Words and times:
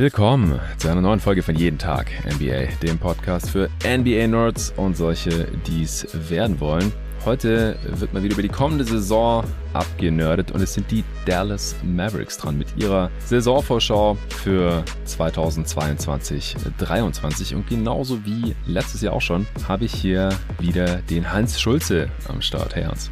Willkommen 0.00 0.58
zu 0.78 0.88
einer 0.88 1.02
neuen 1.02 1.20
Folge 1.20 1.42
von 1.42 1.54
Jeden 1.56 1.76
Tag 1.76 2.10
NBA, 2.24 2.74
dem 2.82 2.98
Podcast 2.98 3.50
für 3.50 3.68
NBA-Nerds 3.84 4.72
und 4.78 4.96
solche, 4.96 5.46
die 5.66 5.82
es 5.82 6.06
werden 6.30 6.58
wollen. 6.58 6.90
Heute 7.26 7.76
wird 7.84 8.14
mal 8.14 8.22
wieder 8.22 8.32
über 8.32 8.40
die 8.40 8.48
kommende 8.48 8.84
Saison 8.84 9.44
abgenördet 9.74 10.52
und 10.52 10.62
es 10.62 10.72
sind 10.72 10.90
die 10.90 11.04
Dallas 11.26 11.76
Mavericks 11.82 12.38
dran 12.38 12.56
mit 12.56 12.68
ihrer 12.78 13.10
Saisonvorschau 13.26 14.16
für 14.42 14.82
2022-23 15.06 17.54
und 17.54 17.68
genauso 17.68 18.24
wie 18.24 18.56
letztes 18.64 19.02
Jahr 19.02 19.12
auch 19.12 19.20
schon 19.20 19.46
habe 19.68 19.84
ich 19.84 19.92
hier 19.92 20.30
wieder 20.58 21.02
den 21.10 21.30
Hans 21.30 21.60
Schulze 21.60 22.08
am 22.26 22.40
Start. 22.40 22.74
Hey 22.74 22.84
Hans. 22.84 23.10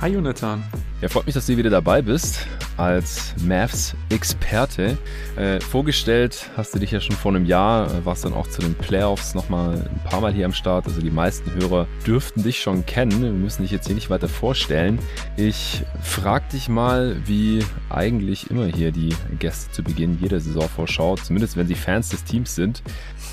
Hi 0.00 0.08
Jonathan. 0.08 0.64
Ja, 1.02 1.10
freut 1.10 1.26
mich, 1.26 1.34
dass 1.34 1.44
du 1.44 1.58
wieder 1.58 1.68
dabei 1.68 2.00
bist 2.00 2.46
als 2.78 3.34
Mavs-Experte. 3.44 4.96
Äh, 5.36 5.60
vorgestellt 5.60 6.48
hast 6.56 6.74
du 6.74 6.78
dich 6.78 6.90
ja 6.90 7.00
schon 7.00 7.16
vor 7.16 7.34
einem 7.34 7.44
Jahr, 7.44 7.86
äh, 7.86 8.06
warst 8.06 8.24
dann 8.24 8.32
auch 8.32 8.46
zu 8.46 8.62
den 8.62 8.74
Playoffs 8.74 9.34
nochmal 9.34 9.74
ein 9.74 10.00
paar 10.04 10.22
Mal 10.22 10.32
hier 10.32 10.46
am 10.46 10.54
Start. 10.54 10.86
Also 10.86 11.02
die 11.02 11.10
meisten 11.10 11.52
Hörer 11.52 11.86
dürften 12.06 12.42
dich 12.42 12.62
schon 12.62 12.86
kennen. 12.86 13.22
Wir 13.22 13.30
müssen 13.30 13.60
dich 13.60 13.72
jetzt 13.72 13.88
hier 13.88 13.94
nicht 13.94 14.08
weiter 14.08 14.28
vorstellen. 14.28 14.98
Ich 15.36 15.84
frag 16.02 16.48
dich 16.48 16.70
mal, 16.70 17.16
wie 17.26 17.62
eigentlich 17.90 18.50
immer 18.50 18.64
hier 18.64 18.92
die 18.92 19.14
Gäste 19.38 19.70
zu 19.70 19.82
Beginn 19.82 20.18
jeder 20.18 20.40
Saisonvorschau, 20.40 21.16
zumindest 21.16 21.58
wenn 21.58 21.66
sie 21.66 21.74
Fans 21.74 22.08
des 22.08 22.24
Teams 22.24 22.54
sind. 22.54 22.82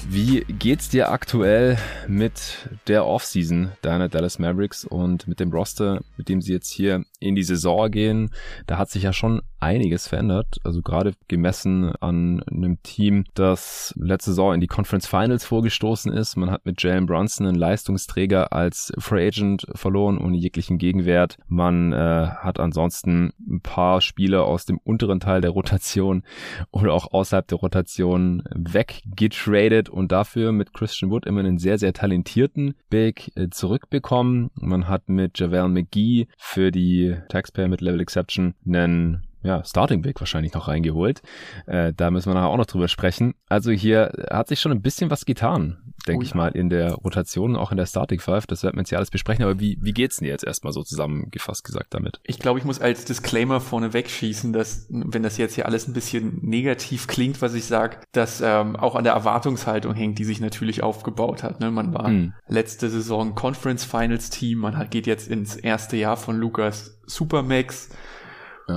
Wie 0.09 0.45
geht's 0.47 0.88
dir 0.88 1.11
aktuell 1.11 1.77
mit 2.07 2.70
der 2.88 3.05
Offseason 3.05 3.73
deiner 3.81 4.08
Dallas 4.08 4.39
Mavericks 4.39 4.86
und 4.86 5.27
mit 5.27 5.41
dem 5.41 5.52
Roster, 5.52 6.02
mit 6.16 6.30
dem 6.30 6.41
sie 6.41 6.53
jetzt 6.53 6.72
hier 6.72 7.03
in 7.20 7.36
die 7.36 7.44
Saison 7.44 7.90
gehen? 7.92 8.30
Da 8.66 8.78
hat 8.78 8.90
sich 8.90 9.04
ja 9.04 9.14
schon 9.14 9.42
einiges 9.60 10.08
verändert. 10.08 10.60
Also 10.64 10.82
gerade 10.82 11.14
gemessen 11.28 11.92
an 12.00 12.44
einem 12.44 12.82
Team, 12.84 13.26
das 13.34 13.94
letzte 13.98 14.32
Saison 14.32 14.54
in 14.54 14.62
die 14.62 14.68
Conference 14.68 15.08
Finals 15.08 15.45
vorgestoßen 15.45 16.12
ist. 16.12 16.36
Man 16.36 16.52
hat 16.52 16.66
mit 16.66 16.82
Jalen 16.82 17.06
Brunson 17.06 17.48
einen 17.48 17.58
Leistungsträger 17.58 18.54
als 18.54 18.94
Free 19.00 19.28
Agent 19.28 19.66
verloren, 19.73 20.18
ohne 20.18 20.38
jeglichen 20.38 20.78
Gegenwert. 20.78 21.38
Man 21.48 21.92
äh, 21.94 22.28
hat 22.38 22.60
ansonsten 22.60 23.34
ein 23.50 23.62
paar 23.62 24.02
Spieler 24.02 24.45
aus 24.45 24.66
dem 24.66 24.80
unteren 24.84 25.20
Teil 25.20 25.42
der 25.42 25.52
Rotation 25.52 26.23
oder 26.72 26.94
auch 26.94 27.12
außerhalb 27.12 27.48
der 27.48 27.58
Rotation 27.58 28.44
weggetradet 28.54 29.90
und 29.90 30.12
dafür 30.12 30.52
mit 30.52 30.73
Christian 30.73 31.12
Wood 31.12 31.26
immer 31.26 31.40
einen 31.40 31.58
sehr, 31.58 31.78
sehr 31.78 31.94
talentierten 31.94 32.76
Big 32.90 33.32
äh, 33.36 33.50
zurückbekommen. 33.50 34.52
Man 34.56 34.88
hat 34.88 35.10
mit 35.10 35.40
Javel 35.40 35.70
McGee 35.70 36.28
für 36.38 36.72
die 36.72 37.06
Taxpayer 37.30 37.67
mit 37.67 37.81
Level 37.81 38.02
Exception 38.02 38.53
einen 38.66 39.23
ja, 39.44 39.63
Starting 39.63 40.02
Big 40.02 40.19
wahrscheinlich 40.19 40.53
noch 40.53 40.67
reingeholt. 40.67 41.22
Äh, 41.66 41.94
da 41.95 42.11
müssen 42.11 42.30
wir 42.30 42.33
nachher 42.33 42.49
auch 42.49 42.58
noch 42.58 42.66
drüber 42.66 42.88
sprechen. 42.88 43.33
Also 43.49 43.72
hier 43.72 44.11
hat 44.30 44.47
sich 44.47 44.59
schon 44.59 44.72
ein 44.72 44.81
bisschen 44.81 45.09
was 45.09 45.25
getan, 45.25 45.86
denke 46.08 46.22
oh, 46.22 46.23
ich 46.23 46.36
mal, 46.36 46.50
in 46.50 46.69
der 46.69 46.94
Rotation, 46.94 47.55
auch 47.55 47.72
in 47.72 47.77
der 47.77 47.86
Starting 47.86 48.19
Five. 48.19 48.47
Das 48.47 48.63
werden 48.63 48.75
wir 48.75 48.81
jetzt 48.81 48.89
hier 48.89 48.97
alles 48.97 49.11
besprechen. 49.11 49.44
Aber 49.44 49.59
wie, 49.59 49.77
wie 49.81 49.94
geht's 49.94 50.17
denn 50.17 50.27
jetzt 50.27 50.44
erstmal 50.44 50.73
so 50.73 50.83
zusammengefasst 50.83 51.64
gesagt 51.64 51.94
damit? 51.94 52.19
Ich 52.23 52.39
glaube, 52.39 52.59
ich 52.59 52.66
muss 52.66 52.81
als 52.81 53.05
Disclaimer 53.05 53.59
vorne 53.59 53.94
wegschießen, 53.94 54.53
dass, 54.53 54.88
wenn 54.89 55.23
das 55.23 55.38
jetzt 55.38 55.55
hier 55.55 55.66
alles 55.66 55.88
ein 55.88 55.94
bisschen 55.94 56.39
negativ 56.41 57.08
klingt, 57.08 57.41
was 57.41 57.53
ich 57.53 57.66
sage, 57.66 57.97
dass 58.11 58.41
ähm, 58.41 58.75
auch 58.75 58.95
an 58.95 59.03
der 59.03 59.14
Erwartungshaltung 59.14 59.94
hängt, 59.94 60.19
die 60.19 60.25
sich 60.25 60.39
natürlich 60.39 60.83
aufgebaut 60.83 61.44
hat. 61.44 61.59
Ne? 61.59 61.72
Man 61.72 61.94
war 61.94 62.08
hm. 62.08 62.33
letzte 62.47 62.89
Saison 62.89 63.36
Conference 63.36 63.83
Finals 63.83 64.30
Team, 64.30 64.59
man 64.59 64.77
hat, 64.77 64.92
geht 64.92 65.08
jetzt 65.08 65.27
ins 65.27 65.55
erste 65.55 65.97
Jahr 65.97 66.17
von 66.17 66.38
Lukas 66.38 66.99
Supermax 67.05 67.89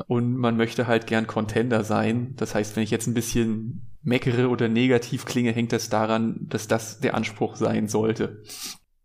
und 0.07 0.37
man 0.37 0.57
möchte 0.57 0.87
halt 0.87 1.07
gern 1.07 1.27
Contender 1.27 1.85
sein. 1.85 2.35
Das 2.37 2.55
heißt, 2.55 2.77
wenn 2.77 2.85
ich 2.85 2.91
jetzt 2.91 3.07
ein 3.07 3.15
bisschen 3.15 3.90
meckere 4.03 4.49
oder 4.49 4.69
negativ 4.69 5.25
klinge, 5.25 5.53
hängt 5.53 5.73
das 5.73 5.89
daran, 5.89 6.47
dass 6.49 6.69
das 6.69 7.01
der 7.01 7.15
Anspruch 7.15 7.57
sein 7.57 7.89
sollte. 7.89 8.43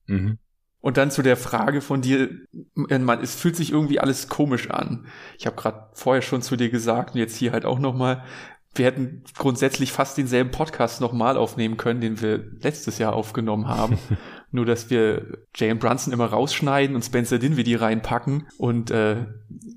Mhm. 0.08 0.38
Und 0.80 0.98
dann 0.98 1.10
zu 1.10 1.24
der 1.24 1.36
Frage 1.36 1.82
von 1.82 2.02
dir, 2.02 2.30
man, 2.76 3.20
es 3.22 3.34
fühlt 3.34 3.56
sich 3.56 3.72
irgendwie 3.72 4.00
alles 4.00 4.28
komisch 4.28 4.70
an. 4.70 5.08
Ich 5.40 5.48
habe 5.48 5.56
gerade 5.56 5.90
vorher 5.94 6.22
schon 6.22 6.44
zu 6.44 6.56
dir 6.56 6.70
gesagt 6.70 7.16
und 7.16 7.20
jetzt 7.20 7.36
hier 7.36 7.54
halt 7.54 7.66
auch 7.66 7.80
nochmal, 7.80 8.24
wir 8.76 8.86
hätten 8.86 9.24
grundsätzlich 9.36 9.92
fast 9.92 10.18
denselben 10.18 10.52
Podcast 10.52 11.02
nochmal 11.02 11.38
aufnehmen 11.38 11.78
können, 11.78 12.02
den 12.02 12.22
wir 12.22 12.38
letztes 12.60 13.00
Jahr 13.00 13.14
aufgenommen 13.14 13.68
haben. 13.68 13.98
Nur, 14.56 14.66
dass 14.66 14.90
wir 14.90 15.38
Jalen 15.54 15.80
Brunson 15.80 16.14
immer 16.14 16.28
rausschneiden 16.28 16.96
und 16.96 17.04
Spencer 17.04 17.40
Dinwiddie 17.40 17.76
reinpacken 17.76 18.48
und 18.58 18.90
äh, 18.90 19.26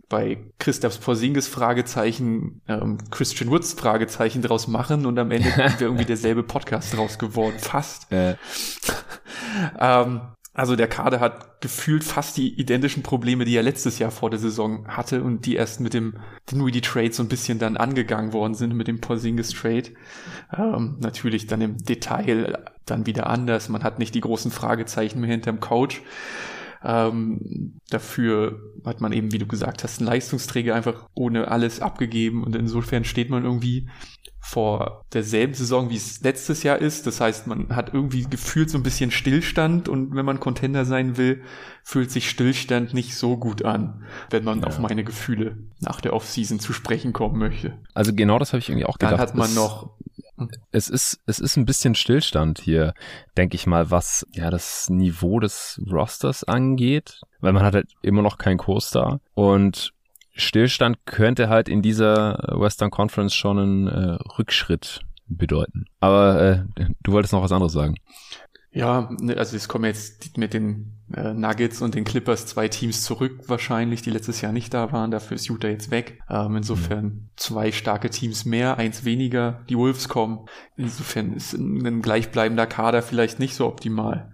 bei 0.09 0.39
Christophs 0.61 0.99
Porzingis 0.99 1.49
Fragezeichen 1.49 2.63
ähm, 2.69 2.99
Christian 3.11 3.51
Woods 3.51 3.73
Fragezeichen 3.73 4.41
draus 4.41 4.69
machen 4.69 5.05
und 5.05 5.19
am 5.19 5.33
Ende 5.33 5.49
wäre 5.57 5.75
irgendwie 5.81 6.05
derselbe 6.05 6.45
Podcast 6.45 6.97
draus 6.97 7.19
geworden. 7.19 7.59
Fast. 7.59 8.13
Äh. 8.13 8.37
ähm, 9.81 10.21
also 10.59 10.75
der 10.75 10.89
Kader 10.89 11.21
hat 11.21 11.61
gefühlt 11.61 12.03
fast 12.03 12.37
die 12.37 12.53
identischen 12.61 13.05
Probleme, 13.05 13.45
die 13.45 13.55
er 13.55 13.63
letztes 13.63 14.01
Jahr 14.01 14.11
vor 14.11 14.29
der 14.29 14.41
Saison 14.41 14.89
hatte 14.89 15.23
und 15.23 15.47
die 15.47 15.55
erst 15.55 15.79
mit 15.79 15.95
dem 15.95 16.15
Dinwiddie 16.51 16.81
Trade 16.81 17.13
so 17.13 17.23
ein 17.23 17.29
bisschen 17.29 17.61
dann 17.61 17.77
angegangen 17.77 18.33
worden 18.33 18.55
sind, 18.55 18.75
mit 18.75 18.89
dem 18.89 19.01
Porzingis 19.01 19.51
Trade. 19.51 19.91
Ähm, 20.57 20.97
natürlich 20.99 21.47
dann 21.47 21.61
im 21.61 21.77
Detail 21.77 22.59
dann 22.87 23.07
wieder 23.07 23.29
anders. 23.29 23.69
Man 23.69 23.85
hat 23.85 24.01
nicht 24.01 24.17
die 24.17 24.21
großen 24.21 24.51
Fragezeichen 24.51 25.21
mehr 25.21 25.31
hinterm 25.31 25.61
Coach. 25.61 26.03
Ähm, 26.83 27.81
dafür 27.91 28.61
hat 28.85 29.01
man 29.01 29.13
eben, 29.13 29.33
wie 29.33 29.39
du 29.39 29.47
gesagt 29.47 29.85
hast, 29.85 29.99
einen 29.99 30.09
Leistungsträger 30.09 30.75
einfach 30.75 31.09
ohne 31.15 31.49
alles 31.49 31.81
abgegeben 31.81 32.45
und 32.45 32.55
insofern 32.55 33.05
steht 33.05 33.31
man 33.31 33.45
irgendwie 33.45 33.89
vor 34.41 35.05
derselben 35.13 35.53
Saison, 35.53 35.91
wie 35.91 35.97
es 35.97 36.23
letztes 36.23 36.63
Jahr 36.63 36.79
ist. 36.79 37.07
Das 37.07 37.21
heißt, 37.21 37.47
man 37.47 37.77
hat 37.77 37.93
irgendwie 37.93 38.23
gefühlt 38.23 38.71
so 38.71 38.79
ein 38.79 38.83
bisschen 38.83 39.11
Stillstand 39.11 39.91
und 39.91 40.15
wenn 40.15 40.25
man 40.25 40.41
Contender 40.41 40.87
sein 40.87 41.19
will, 41.19 41.43
fühlt 41.83 42.11
sich 42.11 42.31
Stillstand 42.31 42.95
nicht 42.95 43.15
so 43.15 43.37
gut 43.37 43.65
an, 43.65 44.05
wenn 44.31 44.45
man 44.45 44.61
ja. 44.61 44.67
auf 44.67 44.79
meine 44.79 45.05
Gefühle 45.05 45.59
nach 45.81 46.01
der 46.01 46.15
Offseason 46.15 46.61
zu 46.61 46.73
sprechen 46.73 47.13
kommen 47.13 47.39
möchte. 47.39 47.77
Also 47.93 48.15
genau 48.15 48.39
das 48.39 48.53
habe 48.53 48.61
ich 48.61 48.71
irgendwie 48.71 48.87
auch 48.87 48.97
gedacht. 48.97 49.13
Dann 49.13 49.21
hat 49.21 49.35
man 49.35 49.53
noch 49.55 49.91
es 50.71 50.89
ist, 50.89 51.21
es 51.27 51.39
ist 51.39 51.57
ein 51.57 51.67
bisschen 51.67 51.95
Stillstand 51.95 52.61
hier, 52.61 52.95
denke 53.37 53.57
ich 53.57 53.67
mal, 53.67 53.91
was 53.91 54.27
ja 54.33 54.51
das 54.51 54.89
Niveau 54.91 55.41
des 55.41 55.81
Rosters 55.91 56.45
angeht, 56.45 57.21
weil 57.41 57.53
man 57.53 57.63
hat 57.63 57.75
halt 57.75 57.89
immer 58.03 58.23
noch 58.23 58.39
keinen 58.39 58.59
Kurs 58.59 58.91
da 58.91 59.21
und 59.35 59.93
Stillstand 60.33 61.05
könnte 61.05 61.49
halt 61.49 61.69
in 61.69 61.83
dieser 61.83 62.39
Western 62.53 62.91
Conference 62.91 63.35
schon 63.35 63.59
einen 63.59 63.89
äh, 63.89 64.19
Rückschritt 64.39 65.01
bedeuten. 65.27 65.87
Aber 66.01 66.41
äh, 66.41 66.87
du 67.03 67.13
wolltest 67.13 67.33
noch 67.33 67.43
was 67.43 67.53
anderes 67.53 67.73
sagen. 67.73 67.97
Ja, 68.71 69.11
ne, 69.21 69.37
also 69.37 69.57
es 69.57 69.69
kommen 69.69 69.87
jetzt 69.87 70.37
mit 70.37 70.53
den 70.53 70.99
äh, 71.15 71.33
Nuggets 71.33 71.81
und 71.81 71.95
den 71.95 72.05
Clippers 72.05 72.47
zwei 72.47 72.69
Teams 72.69 73.03
zurück 73.03 73.41
wahrscheinlich, 73.47 74.03
die 74.03 74.11
letztes 74.11 74.41
Jahr 74.41 74.53
nicht 74.53 74.75
da 74.75 74.93
waren. 74.93 75.11
Dafür 75.11 75.37
ist 75.37 75.47
Utah 75.49 75.69
jetzt 75.69 75.91
weg. 75.91 76.21
Ähm, 76.29 76.57
insofern 76.57 77.05
mhm. 77.05 77.29
zwei 77.37 77.73
starke 77.73 78.11
Teams 78.11 78.45
mehr, 78.45 78.77
eins 78.77 79.05
weniger. 79.05 79.65
Die 79.69 79.77
Wolves 79.77 80.09
kommen. 80.09 80.47
Insofern 80.77 81.33
ist 81.33 81.55
ein 81.55 82.03
gleichbleibender 82.03 82.67
Kader 82.67 83.03
vielleicht 83.03 83.39
nicht 83.39 83.55
so 83.55 83.67
optimal. 83.67 84.31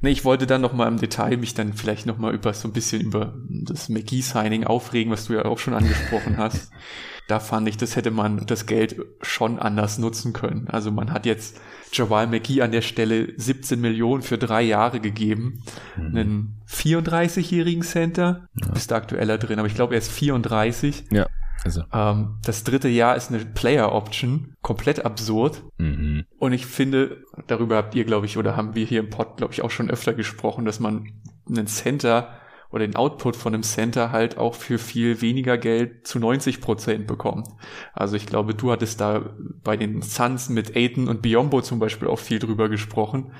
Nee, 0.00 0.10
ich 0.10 0.24
wollte 0.24 0.46
dann 0.46 0.60
nochmal 0.60 0.86
im 0.86 0.98
Detail 0.98 1.36
mich 1.36 1.54
dann 1.54 1.72
vielleicht 1.72 2.06
nochmal 2.06 2.32
über 2.32 2.54
so 2.54 2.68
ein 2.68 2.72
bisschen 2.72 3.00
über 3.02 3.36
das 3.48 3.88
McGee-Signing 3.88 4.64
aufregen, 4.64 5.12
was 5.12 5.24
du 5.24 5.32
ja 5.32 5.44
auch 5.44 5.58
schon 5.58 5.74
angesprochen 5.74 6.36
hast. 6.36 6.70
Da 7.28 7.40
fand 7.40 7.68
ich, 7.68 7.76
das 7.76 7.94
hätte 7.94 8.10
man 8.10 8.46
das 8.46 8.64
Geld 8.64 8.96
schon 9.20 9.58
anders 9.58 9.98
nutzen 9.98 10.32
können. 10.32 10.66
Also 10.68 10.90
man 10.90 11.12
hat 11.12 11.26
jetzt 11.26 11.60
Jawal 11.92 12.26
McGee 12.26 12.62
an 12.62 12.72
der 12.72 12.80
Stelle 12.80 13.34
17 13.36 13.80
Millionen 13.80 14.22
für 14.22 14.38
drei 14.38 14.62
Jahre 14.62 14.98
gegeben. 14.98 15.62
Mhm. 15.96 16.16
Einen 16.16 16.62
34-jährigen 16.68 17.82
Center. 17.82 18.48
Ja. 18.54 18.72
Bist 18.72 18.92
aktueller 18.92 19.36
drin, 19.36 19.58
aber 19.58 19.68
ich 19.68 19.74
glaube, 19.74 19.94
er 19.94 19.98
ist 19.98 20.10
34. 20.10 21.04
Ja. 21.10 21.26
Also. 21.64 21.82
Ähm, 21.92 22.38
das 22.44 22.64
dritte 22.64 22.88
Jahr 22.88 23.16
ist 23.16 23.30
eine 23.30 23.44
Player 23.44 23.92
Option, 23.92 24.54
komplett 24.62 25.04
absurd. 25.04 25.64
Mhm. 25.76 26.24
Und 26.38 26.52
ich 26.54 26.64
finde, 26.64 27.24
darüber 27.46 27.76
habt 27.76 27.94
ihr, 27.94 28.04
glaube 28.04 28.24
ich, 28.24 28.38
oder 28.38 28.56
haben 28.56 28.74
wir 28.74 28.86
hier 28.86 29.00
im 29.00 29.10
Pod, 29.10 29.36
glaube 29.36 29.52
ich, 29.52 29.62
auch 29.62 29.70
schon 29.70 29.90
öfter 29.90 30.14
gesprochen, 30.14 30.64
dass 30.64 30.80
man 30.80 31.12
einen 31.46 31.66
Center 31.66 32.38
oder 32.70 32.86
den 32.86 32.96
Output 32.96 33.36
von 33.36 33.54
einem 33.54 33.62
Center 33.62 34.12
halt 34.12 34.36
auch 34.36 34.54
für 34.54 34.78
viel 34.78 35.20
weniger 35.20 35.56
Geld 35.56 36.06
zu 36.06 36.18
90 36.18 36.60
Prozent 36.60 37.06
bekommt. 37.06 37.48
Also 37.92 38.16
ich 38.16 38.26
glaube, 38.26 38.54
du 38.54 38.70
hattest 38.70 39.00
da 39.00 39.34
bei 39.62 39.76
den 39.76 40.02
Suns 40.02 40.48
mit 40.48 40.76
Aiton 40.76 41.08
und 41.08 41.22
Biombo 41.22 41.62
zum 41.62 41.78
Beispiel 41.78 42.08
auch 42.08 42.18
viel 42.18 42.38
drüber 42.38 42.68
gesprochen, 42.68 43.32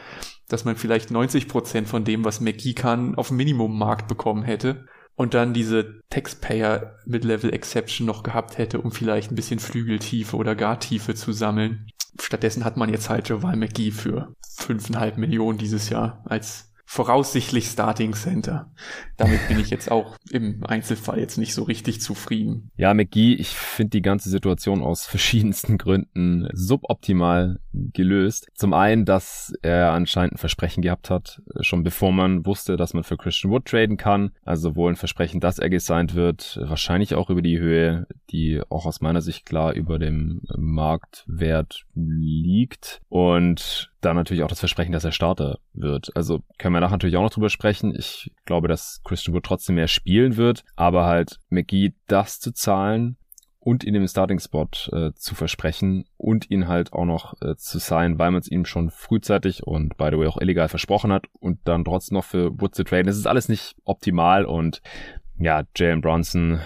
dass 0.49 0.65
man 0.65 0.77
vielleicht 0.77 1.11
90 1.11 1.49
Prozent 1.49 1.89
von 1.89 2.05
dem, 2.05 2.25
was 2.25 2.41
McGee 2.41 2.73
kann, 2.73 3.15
auf 3.17 3.31
Minimummarkt 3.31 4.09
bekommen 4.09 4.43
hätte 4.43 4.87
und 5.15 5.35
dann 5.35 5.53
diese 5.53 6.01
Taxpayer 6.11 6.97
Mid-Level 7.05 7.53
Exception 7.53 8.07
noch 8.07 8.23
gehabt 8.23 8.57
hätte, 8.57 8.81
um 8.81 8.93
vielleicht 8.93 9.31
ein 9.31 9.35
bisschen 9.35 9.59
Flügeltiefe 9.59 10.37
oder 10.37 10.55
Gartiefe 10.55 11.15
zu 11.15 11.33
sammeln. 11.33 11.89
Stattdessen 12.21 12.65
hat 12.65 12.77
man 12.77 12.89
jetzt 12.89 13.11
halt 13.11 13.29
Javal 13.29 13.57
McGee 13.57 13.91
für 13.91 14.33
fünfeinhalb 14.57 15.19
Millionen 15.19 15.59
dieses 15.59 15.91
Jahr 15.91 16.23
als 16.25 16.68
voraussichtlich 16.91 17.67
Starting 17.67 18.15
Center. 18.15 18.73
Damit 19.19 19.47
bin 19.47 19.61
ich 19.61 19.69
jetzt 19.69 19.91
auch 19.91 20.17
im 20.31 20.65
Einzelfall 20.65 21.19
jetzt 21.19 21.37
nicht 21.37 21.53
so 21.53 21.65
richtig 21.65 22.01
zufrieden. 22.01 22.71
Ja, 22.79 22.95
McGee, 22.95 23.35
ich 23.35 23.51
finde 23.51 23.91
die 23.91 24.01
ganze 24.01 24.31
Situation 24.31 24.83
aus 24.83 25.05
verschiedensten 25.05 25.77
Gründen 25.77 26.49
suboptimal 26.55 27.61
gelöst. 27.75 28.49
Zum 28.55 28.73
einen, 28.73 29.05
dass 29.05 29.53
er 29.61 29.93
anscheinend 29.93 30.35
ein 30.35 30.39
Versprechen 30.39 30.83
gehabt 30.83 31.11
hat, 31.11 31.43
schon 31.61 31.83
bevor 31.83 32.11
man 32.11 32.47
wusste, 32.47 32.79
dass 32.79 32.95
man 32.95 33.05
für 33.05 33.19
Christian 33.19 33.53
Wood 33.53 33.67
traden 33.67 33.99
kann. 33.99 34.31
Also 34.47 34.75
wohl 34.75 34.91
ein 34.91 34.97
Versprechen, 34.97 35.41
dass 35.41 35.59
er 35.59 35.69
gesigned 35.69 36.15
wird, 36.15 36.59
wahrscheinlich 36.63 37.15
auch 37.15 37.29
über 37.29 37.43
die 37.43 37.59
Höhe, 37.59 38.07
die 38.31 38.63
auch 38.71 38.87
aus 38.87 39.03
meiner 39.03 39.21
Sicht 39.21 39.45
klar 39.45 39.75
über 39.75 39.99
dem 39.99 40.41
Marktwert 40.57 41.85
liegt. 41.95 43.03
Und 43.11 43.91
dann 44.01 44.17
natürlich 44.17 44.43
auch 44.43 44.49
das 44.49 44.61
Versprechen, 44.61 44.93
dass 44.93 45.05
er 45.05 45.13
Starter 45.13 45.59
wird. 45.73 46.15
Also 46.15 46.43
können 46.59 46.75
wir 46.75 46.81
nachher 46.81 46.93
natürlich 46.93 47.17
auch 47.17 47.23
noch 47.23 47.31
drüber 47.31 47.51
sprechen. 47.51 47.95
Ich 47.97 48.31
glaube, 48.45 48.69
dass 48.69 49.01
Christian 49.05 49.35
Wood 49.35 49.45
trotzdem 49.45 49.75
mehr 49.75 49.89
spielen 49.89 50.37
wird, 50.37 50.65
aber 50.77 51.05
halt 51.05 51.39
McGee 51.49 51.95
das 52.07 52.39
zu 52.41 52.53
zahlen 52.53 53.17
und 53.61 53.85
ihn 53.85 53.95
im 53.95 54.07
Starting-Spot 54.07 54.69
äh, 54.93 55.13
zu 55.15 55.35
versprechen 55.35 56.05
und 56.17 56.51
ihn 56.51 56.69
halt 56.69 56.93
auch 56.93 57.05
noch 57.05 57.35
äh, 57.43 57.57
zu 57.57 57.79
sein, 57.79 58.19
weil 58.19 58.31
man 58.31 58.41
es 58.41 58.51
ihm 58.51 58.65
schon 58.65 58.91
frühzeitig 58.91 59.67
und 59.67 59.97
by 59.97 60.09
the 60.11 60.19
way 60.19 60.27
auch 60.27 60.41
illegal 60.41 60.69
versprochen 60.69 61.13
hat 61.13 61.27
und 61.41 61.59
dann 61.65 61.85
trotzdem 61.85 62.17
noch 62.17 62.25
für 62.25 62.59
Wood 62.61 62.75
zu 62.75 62.85
traden. 62.85 63.07
Das 63.07 63.17
ist 63.17 63.27
alles 63.27 63.49
nicht 63.49 63.75
optimal 63.85 64.45
und 64.45 64.81
ja, 65.39 65.65
Jalen 65.77 66.01
Bronson 66.01 66.61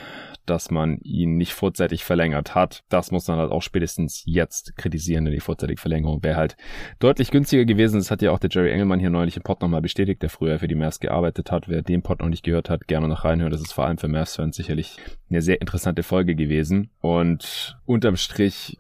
dass 0.47 0.71
man 0.71 0.99
ihn 1.03 1.37
nicht 1.37 1.53
vorzeitig 1.53 2.05
verlängert 2.05 2.55
hat. 2.55 2.83
Das 2.89 3.11
muss 3.11 3.29
man 3.29 3.39
halt 3.39 3.51
auch 3.51 3.63
spätestens 3.63 4.23
jetzt 4.27 4.77
kritisieren, 4.77 5.25
denn 5.25 5.35
die 5.35 5.41
vorzeitige 5.41 5.81
Verlängerung 5.81 6.23
wäre 6.23 6.37
halt 6.37 6.57
deutlich 6.99 7.31
günstiger 7.31 7.65
gewesen. 7.65 7.99
Das 7.99 8.11
hat 8.11 8.23
ja 8.23 8.31
auch 8.31 8.39
der 8.39 8.51
Jerry 8.51 8.71
Engelmann 8.71 9.01
hier 9.01 9.11
neulich 9.11 9.37
im 9.37 9.43
Pod 9.43 9.61
nochmal 9.61 9.83
bestätigt, 9.83 10.23
der 10.23 10.31
früher 10.31 10.59
für 10.59 10.69
die 10.69 10.75
Mavs 10.75 11.01
gearbeitet 11.01 11.51
hat. 11.51 11.69
Wer 11.69 11.83
den 11.83 12.03
Pod 12.03 12.21
noch 12.21 12.29
nicht 12.29 12.45
gehört 12.45 12.71
hat, 12.71 12.89
gerne 12.89 13.09
noch 13.09 13.25
reinhören. 13.25 13.53
Das 13.53 13.61
ist 13.61 13.73
vor 13.73 13.87
allem 13.87 13.99
für 13.99 14.09
Mavs-Fans 14.09 14.57
sicherlich 14.57 14.97
eine 15.31 15.43
sehr 15.43 15.61
interessante 15.61 16.03
Folge 16.03 16.35
gewesen. 16.35 16.91
Und 17.01 17.79
unterm 17.87 18.17
Strich 18.17 18.79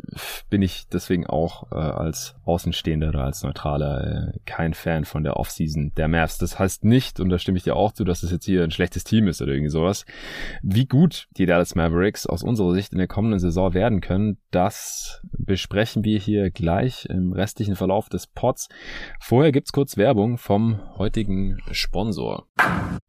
bin 0.50 0.62
ich 0.62 0.88
deswegen 0.92 1.26
auch 1.26 1.70
äh, 1.72 1.76
als 1.76 2.34
Außenstehender 2.44 3.08
oder 3.10 3.24
als 3.24 3.42
Neutraler 3.42 4.32
äh, 4.34 4.38
kein 4.46 4.74
Fan 4.74 5.04
von 5.04 5.22
der 5.22 5.36
Offseason 5.36 5.92
der 5.96 6.08
Mavs. 6.08 6.38
Das 6.38 6.58
heißt 6.58 6.84
nicht, 6.84 7.20
und 7.20 7.28
da 7.28 7.38
stimme 7.38 7.58
ich 7.58 7.64
dir 7.64 7.76
auch 7.76 7.92
zu, 7.92 8.04
dass 8.04 8.18
es 8.18 8.22
das 8.22 8.32
jetzt 8.32 8.44
hier 8.44 8.64
ein 8.64 8.70
schlechtes 8.70 9.04
Team 9.04 9.28
ist 9.28 9.40
oder 9.42 9.52
irgendwie 9.52 9.70
sowas. 9.70 10.04
Wie 10.62 10.86
gut 10.86 11.28
die 11.36 11.46
Dallas 11.52 11.74
Mavericks 11.74 12.26
aus 12.26 12.42
unserer 12.42 12.72
Sicht 12.72 12.92
in 12.92 12.98
der 12.98 13.08
kommenden 13.08 13.38
Saison 13.38 13.74
werden 13.74 14.00
können, 14.00 14.38
das 14.52 15.20
besprechen 15.36 16.02
wir 16.02 16.18
hier 16.18 16.50
gleich 16.50 17.04
im 17.10 17.34
restlichen 17.34 17.76
Verlauf 17.76 18.08
des 18.08 18.26
Pods. 18.26 18.70
Vorher 19.20 19.52
gibt's 19.52 19.70
kurz 19.70 19.98
Werbung 19.98 20.38
vom 20.38 20.80
heutigen 20.96 21.58
Sponsor. 21.70 22.46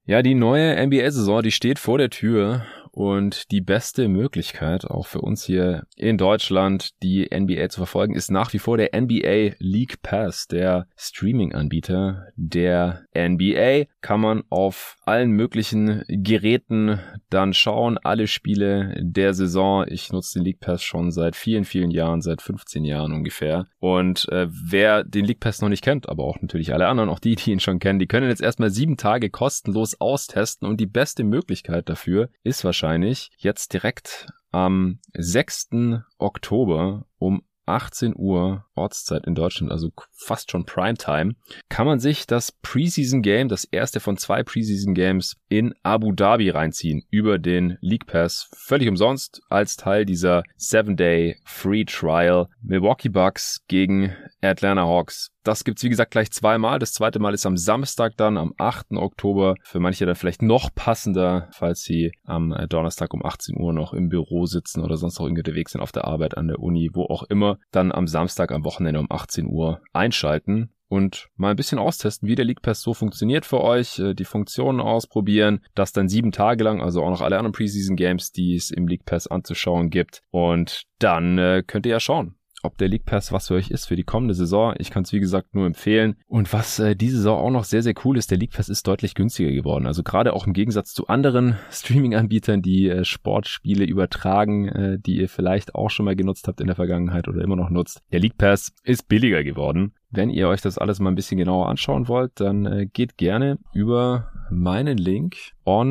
Ja, 0.05 0.21
die 0.21 0.35
neue 0.35 0.75
NBA-Saison, 0.85 1.41
die 1.41 1.51
steht 1.51 1.79
vor 1.79 1.97
der 1.97 2.09
Tür 2.09 2.65
und 2.93 3.49
die 3.51 3.61
beste 3.61 4.07
Möglichkeit, 4.07 4.85
auch 4.85 5.07
für 5.07 5.21
uns 5.21 5.43
hier 5.43 5.87
in 5.97 6.19
Deutschland, 6.19 6.91
die 7.01 7.27
NBA 7.33 7.69
zu 7.69 7.79
verfolgen, 7.79 8.13
ist 8.13 8.29
nach 8.29 8.53
wie 8.53 8.59
vor 8.59 8.77
der 8.77 8.91
NBA 8.95 9.55
League 9.57 10.03
Pass, 10.03 10.47
der 10.47 10.85
Streaming-Anbieter 10.95 12.27
der 12.35 13.05
NBA. 13.15 13.85
Kann 14.01 14.21
man 14.21 14.43
auf 14.49 14.97
allen 15.05 15.31
möglichen 15.31 16.03
Geräten 16.07 16.99
dann 17.31 17.53
schauen, 17.53 17.97
alle 17.97 18.27
Spiele 18.27 18.95
der 18.99 19.33
Saison. 19.33 19.85
Ich 19.87 20.11
nutze 20.11 20.37
den 20.37 20.45
League 20.45 20.59
Pass 20.59 20.83
schon 20.83 21.11
seit 21.11 21.35
vielen, 21.35 21.65
vielen 21.65 21.89
Jahren, 21.89 22.21
seit 22.21 22.43
15 22.43 22.85
Jahren 22.85 23.11
ungefähr. 23.11 23.65
Und 23.79 24.29
äh, 24.29 24.47
wer 24.49 25.03
den 25.03 25.25
League 25.25 25.39
Pass 25.39 25.61
noch 25.61 25.69
nicht 25.69 25.83
kennt, 25.83 26.09
aber 26.09 26.25
auch 26.25 26.39
natürlich 26.43 26.73
alle 26.73 26.87
anderen, 26.87 27.09
auch 27.09 27.19
die, 27.19 27.35
die 27.35 27.53
ihn 27.53 27.59
schon 27.59 27.79
kennen, 27.79 27.97
die 27.97 28.07
können 28.07 28.29
jetzt 28.29 28.43
erstmal 28.43 28.69
sieben 28.69 28.97
Tage 28.97 29.31
kostenlos 29.31 29.99
austesten 29.99 30.67
und 30.67 30.79
die 30.79 30.85
beste 30.85 31.23
Möglichkeit 31.23 31.89
dafür 31.89 32.29
ist 32.43 32.63
wahrscheinlich 32.63 32.82
wahrscheinlich 32.83 33.31
jetzt 33.37 33.73
direkt 33.73 34.27
am 34.51 34.99
6. 35.13 35.69
Oktober 36.17 37.05
um 37.17 37.43
18 37.65 38.13
Uhr 38.17 38.65
Ortszeit 38.75 39.25
in 39.25 39.35
Deutschland, 39.35 39.71
also 39.71 39.89
fast 40.11 40.51
schon 40.51 40.65
Primetime, 40.65 41.35
kann 41.69 41.87
man 41.87 41.99
sich 41.99 42.27
das 42.27 42.51
Preseason 42.51 43.21
Game, 43.21 43.47
das 43.47 43.63
erste 43.63 44.01
von 44.01 44.17
zwei 44.17 44.43
Preseason 44.43 44.93
Games 44.93 45.37
in 45.47 45.73
Abu 45.81 46.11
Dhabi 46.11 46.49
reinziehen 46.49 47.05
über 47.09 47.39
den 47.39 47.77
League 47.79 48.05
Pass. 48.05 48.49
Völlig 48.53 48.89
umsonst 48.89 49.41
als 49.49 49.77
Teil 49.77 50.05
dieser 50.05 50.43
7-Day 50.59 51.37
Free 51.45 51.85
Trial. 51.85 52.47
Milwaukee 52.61 53.07
Bucks 53.09 53.61
gegen 53.69 54.13
Atlanta 54.41 54.83
Hawks. 54.83 55.31
Das 55.43 55.63
gibt's 55.63 55.83
wie 55.83 55.89
gesagt 55.89 56.11
gleich 56.11 56.31
zweimal. 56.31 56.79
Das 56.79 56.93
zweite 56.93 57.19
Mal 57.19 57.33
ist 57.33 57.45
am 57.45 57.57
Samstag 57.57 58.13
dann, 58.17 58.37
am 58.37 58.53
8. 58.57 58.93
Oktober. 58.93 59.55
Für 59.63 59.79
manche 59.79 60.05
dann 60.05 60.15
vielleicht 60.15 60.41
noch 60.41 60.73
passender, 60.73 61.49
falls 61.51 61.81
sie 61.81 62.11
am 62.23 62.55
Donnerstag 62.69 63.13
um 63.13 63.25
18 63.25 63.59
Uhr 63.59 63.73
noch 63.73 63.93
im 63.93 64.09
Büro 64.09 64.45
sitzen 64.45 64.81
oder 64.81 64.97
sonst 64.97 65.19
noch 65.19 65.25
irgendwie 65.25 65.41
unterwegs 65.41 65.73
sind 65.73 65.81
auf 65.81 65.91
der 65.91 66.05
Arbeit, 66.05 66.37
an 66.37 66.47
der 66.47 66.59
Uni, 66.59 66.89
wo 66.93 67.03
auch 67.03 67.23
immer. 67.23 67.57
Dann 67.71 67.91
am 67.91 68.07
Samstag, 68.07 68.51
am 68.51 68.63
Wochenende 68.63 68.99
um 68.99 69.07
18 69.09 69.47
Uhr 69.47 69.81
einschalten 69.91 70.71
und 70.93 71.29
mal 71.37 71.49
ein 71.49 71.55
bisschen 71.55 71.79
austesten, 71.79 72.29
wie 72.29 72.35
der 72.35 72.45
League 72.45 72.61
Pass 72.61 72.81
so 72.81 72.93
funktioniert 72.93 73.47
für 73.47 73.61
euch, 73.61 73.97
äh, 73.97 74.13
die 74.13 74.25
Funktionen 74.25 74.79
ausprobieren, 74.79 75.61
das 75.73 75.91
dann 75.91 76.07
sieben 76.07 76.31
Tage 76.31 76.63
lang, 76.63 76.81
also 76.81 77.01
auch 77.01 77.09
noch 77.09 77.21
alle 77.21 77.37
anderen 77.37 77.51
Preseason 77.51 77.95
Games, 77.95 78.31
die 78.31 78.55
es 78.55 78.69
im 78.69 78.87
League 78.87 79.03
Pass 79.05 79.25
anzuschauen 79.25 79.89
gibt. 79.89 80.21
Und 80.29 80.83
dann 80.99 81.39
äh, 81.39 81.63
könnt 81.65 81.87
ihr 81.87 81.93
ja 81.93 81.99
schauen, 81.99 82.35
ob 82.63 82.77
der 82.77 82.87
League 82.87 83.05
Pass 83.05 83.31
was 83.31 83.47
für 83.47 83.55
euch 83.55 83.69
ist 83.69 83.85
für 83.85 83.95
die 83.95 84.03
kommende 84.03 84.33
Saison. 84.33 84.73
Ich 84.77 84.89
kann 84.89 85.03
es 85.03 85.13
wie 85.13 85.19
gesagt 85.19 85.53
nur 85.53 85.65
empfehlen. 85.65 86.15
Und 86.27 86.51
was 86.53 86.79
äh, 86.79 86.95
diese 86.95 87.17
Saison 87.17 87.39
auch 87.39 87.51
noch 87.51 87.63
sehr, 87.63 87.83
sehr 87.83 87.93
cool 88.03 88.17
ist, 88.17 88.31
der 88.31 88.37
League 88.37 88.53
Pass 88.53 88.69
ist 88.69 88.87
deutlich 88.87 89.15
günstiger 89.15 89.51
geworden. 89.51 89.85
Also 89.85 90.03
gerade 90.03 90.33
auch 90.33 90.47
im 90.47 90.53
Gegensatz 90.53 90.93
zu 90.93 91.07
anderen 91.07 91.57
Streaming-Anbietern, 91.71 92.61
die 92.61 92.89
äh, 92.89 93.05
Sportspiele 93.05 93.85
übertragen, 93.85 94.67
äh, 94.67 94.99
die 94.99 95.17
ihr 95.17 95.29
vielleicht 95.29 95.75
auch 95.75 95.89
schon 95.89 96.05
mal 96.05 96.15
genutzt 96.15 96.47
habt 96.47 96.61
in 96.61 96.67
der 96.67 96.75
Vergangenheit 96.75 97.27
oder 97.27 97.41
immer 97.41 97.55
noch 97.55 97.69
nutzt. 97.69 98.01
Der 98.11 98.19
League 98.19 98.37
Pass 98.37 98.71
ist 98.83 99.07
billiger 99.07 99.43
geworden. 99.43 99.93
Wenn 100.15 100.29
ihr 100.29 100.47
euch 100.47 100.61
das 100.61 100.77
alles 100.77 100.99
mal 100.99 101.09
ein 101.09 101.15
bisschen 101.15 101.39
genauer 101.39 101.69
anschauen 101.69 102.07
wollt, 102.07 102.33
dann 102.35 102.67
äh, 102.67 102.85
geht 102.85 103.17
gerne 103.17 103.57
über 103.73 104.31
meinen 104.51 104.99
Link 104.99 105.37
on.nba.com 105.65 105.89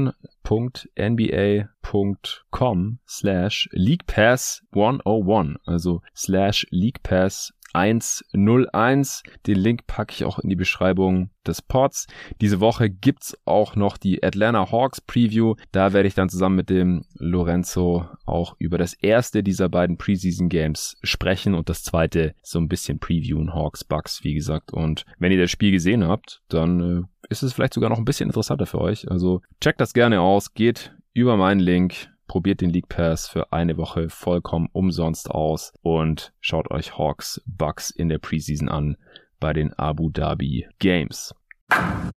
slash 3.04 3.68
leaguepass 3.72 4.62
101, 4.70 5.58
also 5.66 6.02
slash 6.14 6.68
leaguepass 6.70 7.52
101. 7.72 9.22
Den 9.46 9.58
Link 9.58 9.86
packe 9.86 10.12
ich 10.14 10.24
auch 10.24 10.38
in 10.38 10.48
die 10.48 10.56
Beschreibung 10.56 11.30
des 11.46 11.62
Pods. 11.62 12.06
Diese 12.40 12.60
Woche 12.60 12.90
gibt's 12.90 13.36
auch 13.44 13.76
noch 13.76 13.96
die 13.96 14.22
Atlanta 14.22 14.70
Hawks 14.70 15.00
Preview. 15.00 15.54
Da 15.72 15.92
werde 15.92 16.08
ich 16.08 16.14
dann 16.14 16.28
zusammen 16.28 16.56
mit 16.56 16.70
dem 16.70 17.04
Lorenzo 17.14 18.06
auch 18.26 18.54
über 18.58 18.78
das 18.78 18.94
erste 18.94 19.42
dieser 19.42 19.68
beiden 19.68 19.96
Preseason 19.96 20.48
Games 20.48 20.96
sprechen 21.02 21.54
und 21.54 21.68
das 21.68 21.82
zweite 21.82 22.34
so 22.42 22.58
ein 22.58 22.68
bisschen 22.68 22.98
previewen. 22.98 23.54
Hawks 23.54 23.84
Bucks, 23.84 24.24
wie 24.24 24.34
gesagt. 24.34 24.72
Und 24.72 25.04
wenn 25.18 25.32
ihr 25.32 25.40
das 25.40 25.50
Spiel 25.50 25.72
gesehen 25.72 26.06
habt, 26.06 26.42
dann 26.48 26.80
äh, 26.80 27.28
ist 27.28 27.42
es 27.42 27.52
vielleicht 27.52 27.74
sogar 27.74 27.90
noch 27.90 27.98
ein 27.98 28.04
bisschen 28.04 28.28
interessanter 28.28 28.66
für 28.66 28.80
euch. 28.80 29.10
Also 29.10 29.42
checkt 29.60 29.80
das 29.80 29.92
gerne 29.92 30.20
aus. 30.20 30.54
Geht 30.54 30.94
über 31.14 31.36
meinen 31.36 31.60
Link 31.60 32.11
probiert 32.32 32.62
den 32.62 32.70
League 32.70 32.88
Pass 32.88 33.28
für 33.28 33.52
eine 33.52 33.76
Woche 33.76 34.08
vollkommen 34.08 34.70
umsonst 34.72 35.30
aus 35.30 35.74
und 35.82 36.32
schaut 36.40 36.70
euch 36.70 36.96
Hawks 36.96 37.42
Bucks 37.44 37.90
in 37.90 38.08
der 38.08 38.16
Preseason 38.16 38.70
an 38.70 38.96
bei 39.38 39.52
den 39.52 39.74
Abu 39.74 40.08
Dhabi 40.08 40.66
Games. 40.78 41.34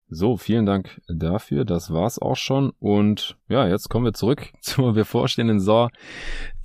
So, 0.08 0.36
vielen 0.36 0.66
Dank 0.66 1.00
dafür. 1.08 1.64
Das 1.64 1.92
war's 1.92 2.20
auch 2.20 2.36
schon. 2.36 2.70
Und 2.78 3.36
ja, 3.48 3.66
jetzt 3.66 3.88
kommen 3.88 4.04
wir 4.04 4.12
zurück 4.12 4.52
zur 4.60 4.92
bevorstehenden 4.92 5.58
Saison 5.58 5.90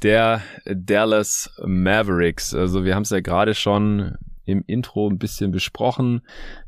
der 0.03 0.43
Dallas 0.65 1.51
Mavericks. 1.65 2.53
Also 2.53 2.85
wir 2.85 2.93
haben 2.93 3.01
es 3.01 3.09
ja 3.09 3.19
gerade 3.19 3.55
schon 3.55 4.15
im 4.45 4.63
Intro 4.67 5.09
ein 5.09 5.17
bisschen 5.17 5.49
besprochen. 5.49 6.21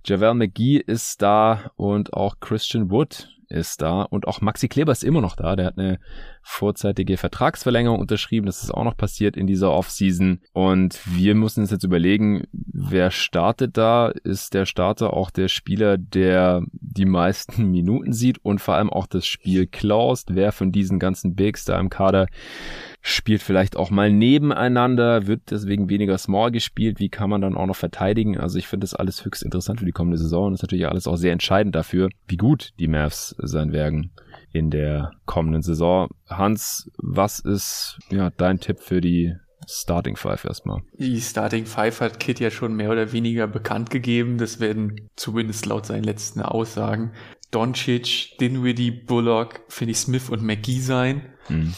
Javel 0.04 0.34
McGee 0.34 0.78
ist 0.78 1.22
da 1.22 1.70
und 1.76 2.14
auch 2.14 2.40
Christian 2.40 2.90
Wood 2.90 3.28
ist 3.52 3.82
da 3.82 4.04
und 4.04 4.28
auch 4.28 4.42
Maxi 4.42 4.68
Kleber 4.68 4.92
ist 4.92 5.04
immer 5.04 5.22
noch 5.22 5.36
da. 5.36 5.56
Der 5.56 5.66
hat 5.66 5.78
eine 5.78 6.00
vorzeitige 6.42 7.18
Vertragsverlängerung 7.18 8.00
unterschrieben. 8.00 8.46
Das 8.46 8.64
ist 8.64 8.72
auch 8.72 8.84
noch 8.84 8.98
passiert 8.98 9.38
in 9.38 9.48
dieser 9.48 9.72
Offseason. 9.72 10.40
Und 10.54 11.00
wir 11.06 11.36
müssen 11.36 11.62
uns 11.62 11.72
jetzt 11.72 11.84
überlegen, 11.84 12.44
wer 12.52 13.12
startet 13.12 13.78
da? 13.78 14.10
Ist 14.10 14.54
der 14.54 14.66
Starter 14.66 15.14
auch 15.14 15.30
der 15.30 15.48
Spieler, 15.48 15.98
der 15.98 16.64
die 16.72 17.06
meisten 17.06 17.66
Minuten 17.72 18.14
sieht 18.14 18.44
und 18.44 18.60
vor 18.60 18.76
allem 18.76 18.90
auch 18.90 19.08
das 19.08 19.26
Spiel 19.26 19.68
klaust? 19.68 20.36
Wer 20.36 20.52
von 20.52 20.72
diesen 20.72 21.00
ganzen 21.00 21.36
Bigs 21.36 21.66
da 21.66 21.80
im 21.80 21.90
Kader 21.90 22.28
spielt 23.04 23.42
vielleicht 23.42 23.78
auch 23.78 23.90
mal 23.90 24.12
nebeneinander, 24.12 25.26
wird 25.26 25.50
deswegen 25.50 25.90
weniger 25.90 26.20
small 26.20 26.52
gespielt. 26.52 27.00
Wie 27.00 27.10
kann 27.10 27.32
man 27.32 27.42
dann 27.42 27.58
auch 27.58 27.66
noch 27.66 27.76
verteidigen? 27.76 28.38
Also 28.38 28.60
ich 28.60 28.68
finde 28.68 28.84
das 28.84 28.94
alles 28.94 29.26
höchst 29.26 29.42
interessant 29.42 29.80
für 29.80 29.86
die 29.86 29.92
kommende 29.92 30.20
Saison 30.20 30.48
und 30.48 30.54
ist 30.54 30.62
natürlich 30.62 30.88
alles 30.88 31.08
auch 31.08 31.16
sehr 31.16 31.34
entscheidend 31.34 31.74
dafür, 31.74 32.10
wie 32.28 32.38
gut 32.38 32.74
die 32.80 32.88
Mavs 32.88 33.36
sein 33.40 33.72
werden 33.72 34.12
in 34.52 34.70
der 34.70 35.12
kommenden 35.26 35.62
Saison. 35.62 36.10
Hans, 36.28 36.90
was 36.98 37.40
ist 37.40 38.00
ja 38.10 38.30
dein 38.32 38.60
Tipp 38.60 38.80
für 38.80 39.02
die 39.02 39.34
Starting 39.68 40.16
Five 40.16 40.44
erstmal. 40.46 40.82
Die 40.94 41.22
Starting 41.22 41.66
Five 41.66 42.02
hat 42.02 42.20
Kit 42.20 42.40
ja 42.40 42.50
schon 42.50 42.76
mehr 42.76 42.92
oder 42.92 43.12
weniger 43.12 43.48
bekannt 43.48 43.90
gegeben. 43.92 44.38
Das 44.38 44.60
werden 44.60 45.10
zumindest 45.16 45.66
laut 45.68 45.86
seinen 45.86 46.04
letzten 46.04 46.42
Aussagen 46.42 47.12
Doncic, 47.52 48.38
Dinwiddie, 48.40 48.92
Bullock, 48.92 49.62
Finney 49.68 49.94
Smith 49.94 50.30
und 50.30 50.42
McGee 50.42 50.80
sein. 50.80 51.34
Mhm. 51.50 51.74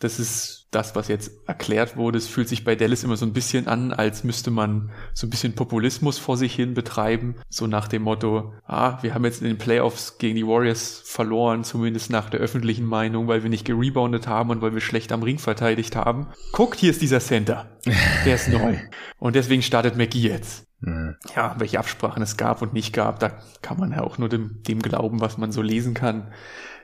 Das 0.00 0.20
ist 0.20 0.68
das, 0.70 0.94
was 0.94 1.08
jetzt 1.08 1.32
erklärt 1.48 1.96
wurde. 1.96 2.18
Es 2.18 2.28
fühlt 2.28 2.48
sich 2.48 2.62
bei 2.62 2.76
Dallas 2.76 3.02
immer 3.02 3.16
so 3.16 3.26
ein 3.26 3.32
bisschen 3.32 3.66
an, 3.66 3.92
als 3.92 4.22
müsste 4.22 4.50
man 4.52 4.90
so 5.12 5.26
ein 5.26 5.30
bisschen 5.30 5.54
Populismus 5.54 6.18
vor 6.18 6.36
sich 6.36 6.54
hin 6.54 6.74
betreiben. 6.74 7.36
So 7.48 7.66
nach 7.66 7.88
dem 7.88 8.02
Motto, 8.02 8.52
ah, 8.64 9.02
wir 9.02 9.14
haben 9.14 9.24
jetzt 9.24 9.42
in 9.42 9.48
den 9.48 9.58
Playoffs 9.58 10.18
gegen 10.18 10.36
die 10.36 10.46
Warriors 10.46 11.02
verloren, 11.04 11.64
zumindest 11.64 12.10
nach 12.10 12.30
der 12.30 12.38
öffentlichen 12.38 12.84
Meinung, 12.84 13.26
weil 13.26 13.42
wir 13.42 13.50
nicht 13.50 13.64
gereboundet 13.64 14.28
haben 14.28 14.50
und 14.50 14.62
weil 14.62 14.74
wir 14.74 14.80
schlecht 14.80 15.10
am 15.10 15.24
Ring 15.24 15.38
verteidigt 15.38 15.96
haben. 15.96 16.28
Guckt, 16.52 16.78
hier 16.78 16.90
ist 16.90 17.02
dieser 17.02 17.20
Center. 17.20 17.68
Der 18.24 18.36
ist 18.36 18.48
neu. 18.52 18.76
Und 19.18 19.34
deswegen 19.34 19.62
startet 19.62 19.96
McGee 19.96 20.28
jetzt. 20.28 20.64
Mhm. 20.80 21.16
Ja, 21.34 21.56
welche 21.58 21.80
Absprachen 21.80 22.22
es 22.22 22.36
gab 22.36 22.62
und 22.62 22.72
nicht 22.72 22.92
gab, 22.92 23.18
da 23.18 23.40
kann 23.62 23.80
man 23.80 23.90
ja 23.90 24.02
auch 24.02 24.18
nur 24.18 24.28
dem, 24.28 24.62
dem 24.62 24.80
glauben, 24.80 25.20
was 25.20 25.38
man 25.38 25.50
so 25.50 25.60
lesen 25.60 25.94
kann 25.94 26.30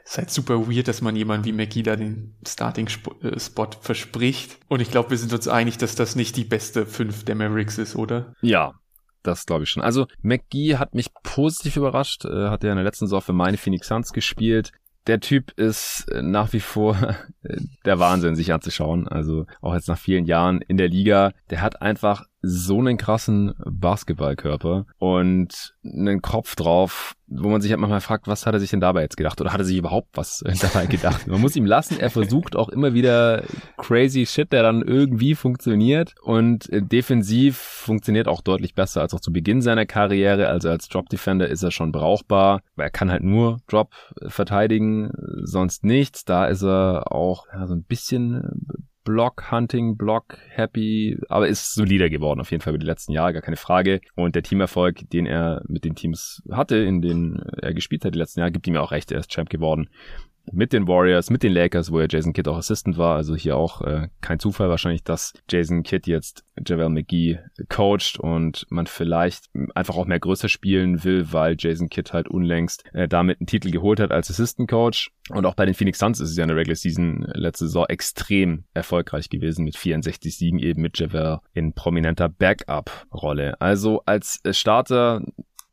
ist 0.04 0.18
halt 0.18 0.30
super 0.30 0.68
weird, 0.68 0.86
dass 0.88 1.00
man 1.00 1.16
jemanden 1.16 1.46
wie 1.46 1.52
McGee 1.52 1.82
da 1.82 1.96
den 1.96 2.34
Starting-Spot 2.46 3.16
äh, 3.22 3.80
verspricht. 3.80 4.58
Und 4.68 4.80
ich 4.80 4.90
glaube, 4.90 5.10
wir 5.10 5.18
sind 5.18 5.32
uns 5.32 5.48
einig, 5.48 5.78
dass 5.78 5.94
das 5.94 6.14
nicht 6.14 6.36
die 6.36 6.44
beste 6.44 6.84
5 6.84 7.24
der 7.24 7.34
Mavericks 7.34 7.78
ist, 7.78 7.96
oder? 7.96 8.34
Ja, 8.42 8.74
das 9.22 9.46
glaube 9.46 9.64
ich 9.64 9.70
schon. 9.70 9.82
Also 9.82 10.06
McGee 10.20 10.76
hat 10.76 10.94
mich 10.94 11.08
positiv 11.22 11.76
überrascht, 11.76 12.26
äh, 12.26 12.48
hat 12.48 12.62
ja 12.62 12.70
in 12.70 12.76
der 12.76 12.84
letzten 12.84 13.06
Saison 13.06 13.22
für 13.22 13.32
meine 13.32 13.56
Phoenix 13.56 13.88
Suns 13.88 14.12
gespielt. 14.12 14.72
Der 15.06 15.20
Typ 15.20 15.52
ist 15.58 16.06
äh, 16.10 16.22
nach 16.22 16.52
wie 16.52 16.60
vor 16.60 17.16
der 17.86 17.98
Wahnsinn, 17.98 18.36
sich 18.36 18.52
anzuschauen. 18.52 19.08
Also 19.08 19.46
auch 19.62 19.74
jetzt 19.74 19.88
nach 19.88 19.98
vielen 19.98 20.26
Jahren 20.26 20.60
in 20.60 20.76
der 20.76 20.88
Liga. 20.88 21.32
Der 21.48 21.62
hat 21.62 21.80
einfach 21.80 22.26
so 22.44 22.78
einen 22.78 22.96
krassen 22.96 23.54
Basketballkörper 23.64 24.86
und 24.98 25.74
einen 25.84 26.20
Kopf 26.20 26.56
drauf, 26.56 27.14
wo 27.26 27.48
man 27.48 27.60
sich 27.60 27.70
halt 27.70 27.80
manchmal 27.80 28.00
fragt, 28.00 28.28
was 28.28 28.46
hat 28.46 28.54
er 28.54 28.60
sich 28.60 28.70
denn 28.70 28.80
dabei 28.80 29.02
jetzt 29.02 29.16
gedacht? 29.16 29.40
Oder 29.40 29.52
hat 29.52 29.60
er 29.60 29.64
sich 29.64 29.78
überhaupt 29.78 30.08
was 30.14 30.44
dabei 30.60 30.86
gedacht? 30.86 31.26
Man 31.26 31.40
muss 31.40 31.56
ihm 31.56 31.64
lassen, 31.64 31.98
er 31.98 32.10
versucht 32.10 32.54
auch 32.56 32.68
immer 32.68 32.94
wieder 32.94 33.42
crazy 33.78 34.26
Shit, 34.26 34.52
der 34.52 34.62
dann 34.62 34.82
irgendwie 34.82 35.34
funktioniert 35.34 36.14
und 36.22 36.68
äh, 36.70 36.82
defensiv 36.82 37.56
funktioniert 37.56 38.28
auch 38.28 38.42
deutlich 38.42 38.74
besser 38.74 39.00
als 39.00 39.14
auch 39.14 39.20
zu 39.20 39.32
Beginn 39.32 39.62
seiner 39.62 39.86
Karriere. 39.86 40.48
Also 40.48 40.68
als 40.68 40.88
Drop 40.88 41.08
Defender 41.08 41.48
ist 41.48 41.62
er 41.62 41.70
schon 41.70 41.92
brauchbar, 41.92 42.60
weil 42.76 42.86
er 42.86 42.90
kann 42.90 43.10
halt 43.10 43.22
nur 43.22 43.58
Drop 43.68 43.94
verteidigen, 44.26 45.10
sonst 45.42 45.84
nichts. 45.84 46.24
Da 46.24 46.46
ist 46.46 46.62
er 46.62 47.12
auch 47.12 47.46
ja, 47.52 47.66
so 47.66 47.74
ein 47.74 47.84
bisschen 47.84 48.88
Block 49.04 49.50
Hunting, 49.50 49.96
Block 49.96 50.38
Happy, 50.48 51.18
aber 51.28 51.48
ist 51.48 51.74
solider 51.74 52.08
geworden 52.08 52.40
auf 52.40 52.50
jeden 52.50 52.62
Fall 52.62 52.72
über 52.72 52.80
die 52.80 52.86
letzten 52.86 53.12
Jahre, 53.12 53.34
gar 53.34 53.42
keine 53.42 53.56
Frage. 53.56 54.00
Und 54.14 54.34
der 54.34 54.42
Teamerfolg, 54.42 55.08
den 55.10 55.26
er 55.26 55.62
mit 55.68 55.84
den 55.84 55.94
Teams 55.94 56.42
hatte, 56.50 56.76
in 56.76 57.02
denen 57.02 57.38
er 57.60 57.74
gespielt 57.74 58.04
hat 58.04 58.14
die 58.14 58.18
letzten 58.18 58.40
Jahre, 58.40 58.52
gibt 58.52 58.66
ihm 58.66 58.76
auch 58.76 58.92
recht, 58.92 59.12
er 59.12 59.20
ist 59.20 59.30
Champ 59.30 59.50
geworden 59.50 59.88
mit 60.52 60.72
den 60.72 60.86
Warriors, 60.86 61.30
mit 61.30 61.42
den 61.42 61.52
Lakers, 61.52 61.90
wo 61.90 62.00
ja 62.00 62.06
Jason 62.08 62.32
Kidd 62.32 62.48
auch 62.48 62.56
Assistant 62.56 62.98
war. 62.98 63.16
Also 63.16 63.34
hier 63.34 63.56
auch 63.56 63.80
äh, 63.82 64.08
kein 64.20 64.38
Zufall 64.38 64.68
wahrscheinlich, 64.68 65.04
dass 65.04 65.32
Jason 65.48 65.82
Kidd 65.82 66.06
jetzt 66.06 66.44
Javel 66.64 66.88
McGee 66.88 67.38
coacht 67.68 68.18
und 68.18 68.66
man 68.70 68.86
vielleicht 68.86 69.46
einfach 69.74 69.96
auch 69.96 70.06
mehr 70.06 70.20
größer 70.20 70.48
spielen 70.48 71.04
will, 71.04 71.32
weil 71.32 71.56
Jason 71.58 71.88
Kidd 71.88 72.12
halt 72.12 72.28
unlängst 72.28 72.84
äh, 72.92 73.08
damit 73.08 73.40
einen 73.40 73.46
Titel 73.46 73.70
geholt 73.70 74.00
hat 74.00 74.12
als 74.12 74.30
Assistant 74.30 74.68
Coach. 74.68 75.10
Und 75.30 75.46
auch 75.46 75.54
bei 75.54 75.64
den 75.64 75.74
Phoenix 75.74 75.98
Suns 75.98 76.20
ist 76.20 76.30
es 76.30 76.36
ja 76.36 76.44
in 76.44 76.48
der 76.48 76.56
Regular 76.56 76.76
Season 76.76 77.26
letzte 77.34 77.66
Saison 77.66 77.86
extrem 77.88 78.64
erfolgreich 78.74 79.30
gewesen 79.30 79.64
mit 79.64 79.76
64 79.76 80.36
Siegen 80.36 80.58
eben 80.58 80.82
mit 80.82 80.98
Javel 80.98 81.38
in 81.54 81.72
prominenter 81.72 82.28
Backup-Rolle. 82.28 83.60
Also 83.60 84.02
als 84.04 84.40
Starter 84.50 85.22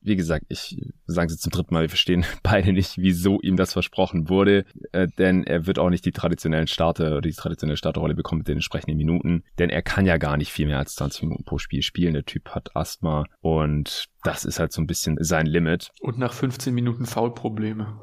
wie 0.01 0.15
gesagt, 0.15 0.45
ich 0.49 0.77
sage 1.05 1.31
es 1.31 1.39
zum 1.39 1.51
dritten 1.51 1.73
Mal, 1.73 1.81
wir 1.81 1.89
verstehen 1.89 2.25
beide 2.43 2.73
nicht, 2.73 2.97
wieso 2.97 3.39
ihm 3.41 3.55
das 3.55 3.73
versprochen 3.73 4.29
wurde, 4.29 4.65
äh, 4.91 5.07
denn 5.17 5.43
er 5.43 5.67
wird 5.67 5.79
auch 5.79 5.89
nicht 5.89 6.05
die 6.05 6.11
traditionellen 6.11 6.67
Starter 6.67 7.07
oder 7.07 7.21
die 7.21 7.33
traditionelle 7.33 7.77
Starterrolle 7.77 8.15
bekommen 8.15 8.39
mit 8.39 8.47
den 8.47 8.57
entsprechenden 8.57 8.97
Minuten, 8.97 9.43
denn 9.59 9.69
er 9.69 9.81
kann 9.81 10.05
ja 10.05 10.17
gar 10.17 10.37
nicht 10.37 10.51
viel 10.51 10.67
mehr 10.67 10.79
als 10.79 10.95
20 10.95 11.23
Minuten 11.23 11.43
pro 11.43 11.57
Spiel 11.57 11.81
spielen. 11.81 12.13
Der 12.13 12.25
Typ 12.25 12.49
hat 12.49 12.75
Asthma 12.75 13.25
und 13.41 14.05
das 14.23 14.45
ist 14.45 14.59
halt 14.59 14.71
so 14.71 14.81
ein 14.81 14.87
bisschen 14.87 15.17
sein 15.19 15.45
Limit. 15.45 15.91
Und 15.99 16.17
nach 16.17 16.33
15 16.33 16.73
Minuten 16.73 17.05
Foulprobleme. 17.05 17.99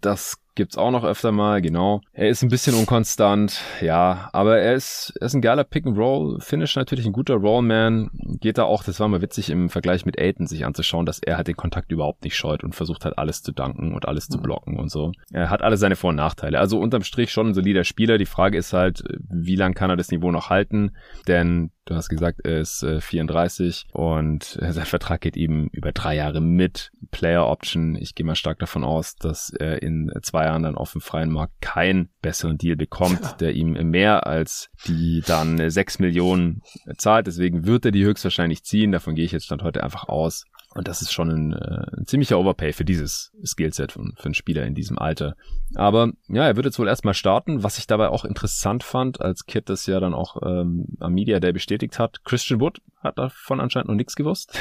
Das 0.00 0.41
gibt's 0.54 0.76
auch 0.76 0.90
noch 0.90 1.04
öfter 1.04 1.32
mal, 1.32 1.62
genau. 1.62 2.00
Er 2.12 2.28
ist 2.28 2.42
ein 2.42 2.48
bisschen 2.48 2.74
unkonstant, 2.74 3.60
ja, 3.80 4.28
aber 4.32 4.58
er 4.58 4.74
ist, 4.74 5.12
er 5.20 5.26
ist 5.26 5.34
ein 5.34 5.40
geiler 5.40 5.64
Pick-and-Roll-Finish, 5.64 6.76
natürlich 6.76 7.06
ein 7.06 7.12
guter 7.12 7.34
Rollman. 7.34 8.10
Geht 8.40 8.58
da 8.58 8.64
auch, 8.64 8.84
das 8.84 9.00
war 9.00 9.08
mal 9.08 9.22
witzig 9.22 9.50
im 9.50 9.70
Vergleich 9.70 10.04
mit 10.04 10.20
Aiden 10.20 10.46
sich 10.46 10.64
anzuschauen, 10.64 11.06
dass 11.06 11.20
er 11.20 11.36
halt 11.36 11.48
den 11.48 11.56
Kontakt 11.56 11.90
überhaupt 11.92 12.24
nicht 12.24 12.36
scheut 12.36 12.64
und 12.64 12.74
versucht 12.74 13.04
halt 13.04 13.18
alles 13.18 13.42
zu 13.42 13.52
danken 13.52 13.94
und 13.94 14.06
alles 14.06 14.28
zu 14.28 14.38
mhm. 14.38 14.42
blocken 14.42 14.78
und 14.78 14.90
so. 14.90 15.12
Er 15.32 15.50
hat 15.50 15.62
alle 15.62 15.76
seine 15.76 15.96
Vor- 15.96 16.10
und 16.10 16.16
Nachteile. 16.16 16.58
Also 16.58 16.78
unterm 16.78 17.02
Strich 17.02 17.30
schon 17.30 17.48
ein 17.48 17.54
solider 17.54 17.84
Spieler. 17.84 18.18
Die 18.18 18.26
Frage 18.26 18.58
ist 18.58 18.72
halt, 18.72 19.02
wie 19.30 19.56
lange 19.56 19.74
kann 19.74 19.90
er 19.90 19.96
das 19.96 20.10
Niveau 20.10 20.30
noch 20.30 20.50
halten? 20.50 20.92
Denn 21.26 21.70
du 21.84 21.94
hast 21.94 22.08
gesagt, 22.08 22.40
er 22.44 22.60
ist 22.60 22.82
äh, 22.82 23.00
34 23.00 23.86
und 23.92 24.44
sein 24.60 24.84
Vertrag 24.84 25.20
geht 25.20 25.36
eben 25.36 25.68
über 25.68 25.92
drei 25.92 26.16
Jahre 26.16 26.40
mit 26.40 26.92
Player 27.10 27.46
Option. 27.46 27.96
Ich 27.96 28.14
gehe 28.14 28.26
mal 28.26 28.36
stark 28.36 28.58
davon 28.58 28.84
aus, 28.84 29.16
dass 29.16 29.50
er 29.50 29.82
in 29.82 30.10
zwei 30.22 30.41
Jahren 30.46 30.62
dann 30.62 30.76
auf 30.76 30.92
dem 30.92 31.00
freien 31.00 31.30
Markt 31.30 31.60
keinen 31.60 32.10
besseren 32.20 32.58
Deal 32.58 32.76
bekommt, 32.76 33.36
der 33.40 33.52
ihm 33.52 33.72
mehr 33.90 34.26
als 34.26 34.68
die 34.86 35.22
dann 35.26 35.70
sechs 35.70 35.98
Millionen 35.98 36.62
zahlt. 36.96 37.26
Deswegen 37.26 37.66
wird 37.66 37.84
er 37.84 37.92
die 37.92 38.04
höchstwahrscheinlich 38.04 38.64
ziehen. 38.64 38.92
Davon 38.92 39.14
gehe 39.14 39.24
ich 39.24 39.32
jetzt 39.32 39.46
stand 39.46 39.62
heute 39.62 39.82
einfach 39.82 40.08
aus. 40.08 40.44
Und 40.74 40.88
das 40.88 41.02
ist 41.02 41.12
schon 41.12 41.30
ein, 41.30 41.52
äh, 41.52 41.98
ein 41.98 42.06
ziemlicher 42.06 42.38
Overpay 42.38 42.72
für 42.72 42.84
dieses 42.84 43.32
Skillset 43.44 43.92
für, 43.92 44.00
für 44.16 44.24
einen 44.24 44.34
Spieler 44.34 44.64
in 44.64 44.74
diesem 44.74 44.98
Alter. 44.98 45.36
Aber 45.74 46.12
ja, 46.28 46.46
er 46.46 46.56
wird 46.56 46.66
jetzt 46.66 46.78
wohl 46.78 46.88
erstmal 46.88 47.14
starten. 47.14 47.62
Was 47.62 47.78
ich 47.78 47.86
dabei 47.86 48.08
auch 48.08 48.24
interessant 48.24 48.82
fand, 48.82 49.20
als 49.20 49.44
Kid 49.44 49.68
das 49.68 49.86
ja 49.86 50.00
dann 50.00 50.14
auch 50.14 50.40
ähm, 50.42 50.86
am 51.00 51.12
Media 51.12 51.40
Day 51.40 51.52
bestätigt 51.52 51.98
hat, 51.98 52.24
Christian 52.24 52.60
Wood 52.60 52.80
hat 53.02 53.18
davon 53.18 53.60
anscheinend 53.60 53.88
noch 53.88 53.94
nichts 53.94 54.14
gewusst. 54.14 54.58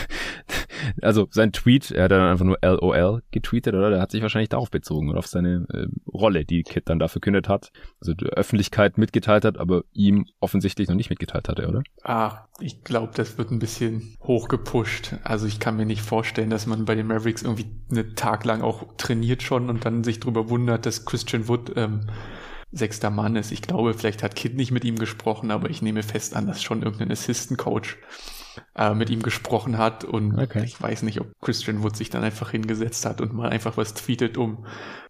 also 1.02 1.28
sein 1.32 1.52
Tweet, 1.52 1.92
er 1.92 2.06
hat 2.06 2.12
dann 2.12 2.22
einfach 2.22 2.46
nur 2.46 2.58
LOL 2.62 3.22
getweetet, 3.32 3.74
oder? 3.74 3.90
Der 3.90 4.02
hat 4.02 4.12
sich 4.12 4.22
wahrscheinlich 4.22 4.50
darauf 4.50 4.72
bezogen 4.72 5.10
oder 5.10 5.20
auf 5.20 5.28
seine 5.28 5.68
äh, 5.74 5.88
Rolle, 6.12 6.46
die 6.46 6.64
Kid 6.64 6.90
dann 6.90 7.00
da 7.00 7.08
verkündet 7.08 7.48
hat. 7.48 7.72
Also 8.00 8.14
der 8.14 8.30
Öffentlichkeit 8.30 8.98
mitgeteilt 8.98 9.46
hat, 9.46 9.58
aber 9.58 9.84
ihm 9.94 10.26
offensichtlich 10.40 10.88
noch 10.88 10.96
nicht 10.96 11.10
mitgeteilt 11.10 11.50
hatte, 11.50 11.68
oder? 11.68 11.84
Ah, 12.04 12.46
ich 12.60 12.84
glaube, 12.84 13.14
das 13.16 13.38
wird 13.38 13.52
ein 13.52 13.60
bisschen 13.60 14.16
hochgepusht. 14.22 15.16
Also 15.24 15.48
ich 15.48 15.60
kann 15.60 15.78
mir 15.78 15.86
nicht 15.86 16.02
vorstellen, 16.02 16.50
dass 16.50 16.68
man 16.68 16.86
bei 16.86 16.96
den 16.96 17.08
Mavericks 17.08 17.44
irgendwie 17.44 17.68
einen 17.90 18.16
Tag 18.16 18.46
lang 18.46 18.62
auch 18.62 18.96
trainiert 18.98 19.44
schon 19.44 19.70
und 19.70 19.86
dann 19.86 20.04
sich 20.04 20.20
darüber 20.20 20.50
wundert, 20.50 20.86
dass 20.86 21.06
Christian 21.06 21.48
Wood 21.48 21.74
ähm, 21.76 22.02
sechster 22.72 23.10
Mann 23.10 23.36
ist. 23.36 23.52
Ich 23.52 23.62
glaube, 23.62 23.94
vielleicht 23.94 24.24
hat 24.24 24.36
Kid 24.36 24.56
nicht 24.56 24.72
mit 24.72 24.86
ihm 24.86 24.98
gesprochen, 24.98 25.52
aber 25.52 25.70
ich 25.70 25.82
nehme 25.82 26.04
fest 26.04 26.36
an, 26.36 26.48
dass 26.48 26.64
schon 26.64 26.84
irgendein 26.84 27.12
Assistant 27.12 27.60
Coach 27.60 27.98
äh, 28.76 28.94
mit 28.94 29.10
ihm 29.10 29.22
gesprochen 29.22 29.78
hat 29.78 30.04
und 30.04 30.38
okay. 30.38 30.64
ich 30.64 30.82
weiß 30.82 31.04
nicht, 31.04 31.20
ob 31.22 31.28
Christian 31.42 31.84
Wood 31.84 31.96
sich 31.96 32.10
dann 32.10 32.24
einfach 32.24 32.52
hingesetzt 32.52 33.06
hat 33.06 33.22
und 33.22 33.34
mal 33.34 33.50
einfach 33.50 33.78
was 33.78 33.94
tweetet, 33.94 34.38
um 34.38 34.66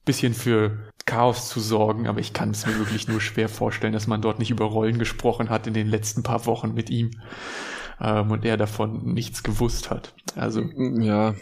bisschen 0.05 0.33
für 0.33 0.89
Chaos 1.05 1.49
zu 1.49 1.59
sorgen, 1.59 2.07
aber 2.07 2.19
ich 2.19 2.33
kann 2.33 2.51
es 2.51 2.65
mir 2.65 2.77
wirklich 2.77 3.07
nur 3.07 3.21
schwer 3.21 3.49
vorstellen, 3.49 3.93
dass 3.93 4.07
man 4.07 4.21
dort 4.21 4.39
nicht 4.39 4.51
über 4.51 4.65
Rollen 4.65 4.99
gesprochen 4.99 5.49
hat 5.49 5.67
in 5.67 5.73
den 5.73 5.87
letzten 5.87 6.23
paar 6.23 6.45
Wochen 6.45 6.73
mit 6.73 6.89
ihm 6.89 7.11
ähm, 7.99 8.31
und 8.31 8.45
er 8.45 8.57
davon 8.57 9.13
nichts 9.13 9.43
gewusst 9.43 9.89
hat. 9.89 10.13
Also 10.35 10.61
ja, 10.61 11.35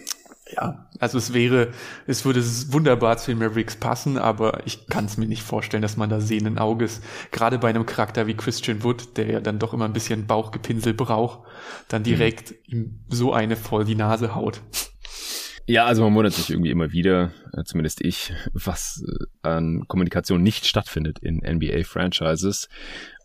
ja, 0.51 0.89
also 0.99 1.17
es 1.17 1.33
wäre, 1.33 1.69
es 2.07 2.25
würde 2.25 2.43
wunderbar 2.71 3.17
zu 3.17 3.31
den 3.31 3.37
Mavericks 3.37 3.75
passen, 3.75 4.17
aber 4.17 4.65
ich 4.65 4.87
kann 4.87 5.05
es 5.05 5.17
mir 5.17 5.27
nicht 5.27 5.43
vorstellen, 5.43 5.81
dass 5.81 5.97
man 5.97 6.09
da 6.09 6.19
sehenden 6.19 6.57
Auges, 6.57 7.01
gerade 7.31 7.59
bei 7.59 7.69
einem 7.69 7.85
Charakter 7.85 8.25
wie 8.27 8.33
Christian 8.33 8.83
Wood, 8.83 9.17
der 9.17 9.27
ja 9.27 9.39
dann 9.41 9.59
doch 9.59 9.73
immer 9.73 9.85
ein 9.85 9.93
bisschen 9.93 10.25
Bauchgepinsel 10.25 10.93
braucht, 10.93 11.47
dann 11.87 12.03
direkt 12.03 12.51
mhm. 12.51 12.57
ihm 12.67 12.99
so 13.09 13.33
eine 13.33 13.55
voll 13.55 13.85
die 13.85 13.95
Nase 13.95 14.33
haut. 14.33 14.61
Ja, 15.67 15.85
also 15.85 16.01
man 16.01 16.15
wundert 16.15 16.33
sich 16.33 16.49
irgendwie 16.49 16.71
immer 16.71 16.91
wieder, 16.91 17.31
äh, 17.53 17.63
zumindest 17.63 18.01
ich, 18.01 18.33
was 18.53 19.03
äh, 19.07 19.25
an 19.47 19.83
Kommunikation 19.87 20.41
nicht 20.41 20.65
stattfindet 20.65 21.19
in 21.19 21.41
NBA-Franchises. 21.45 22.69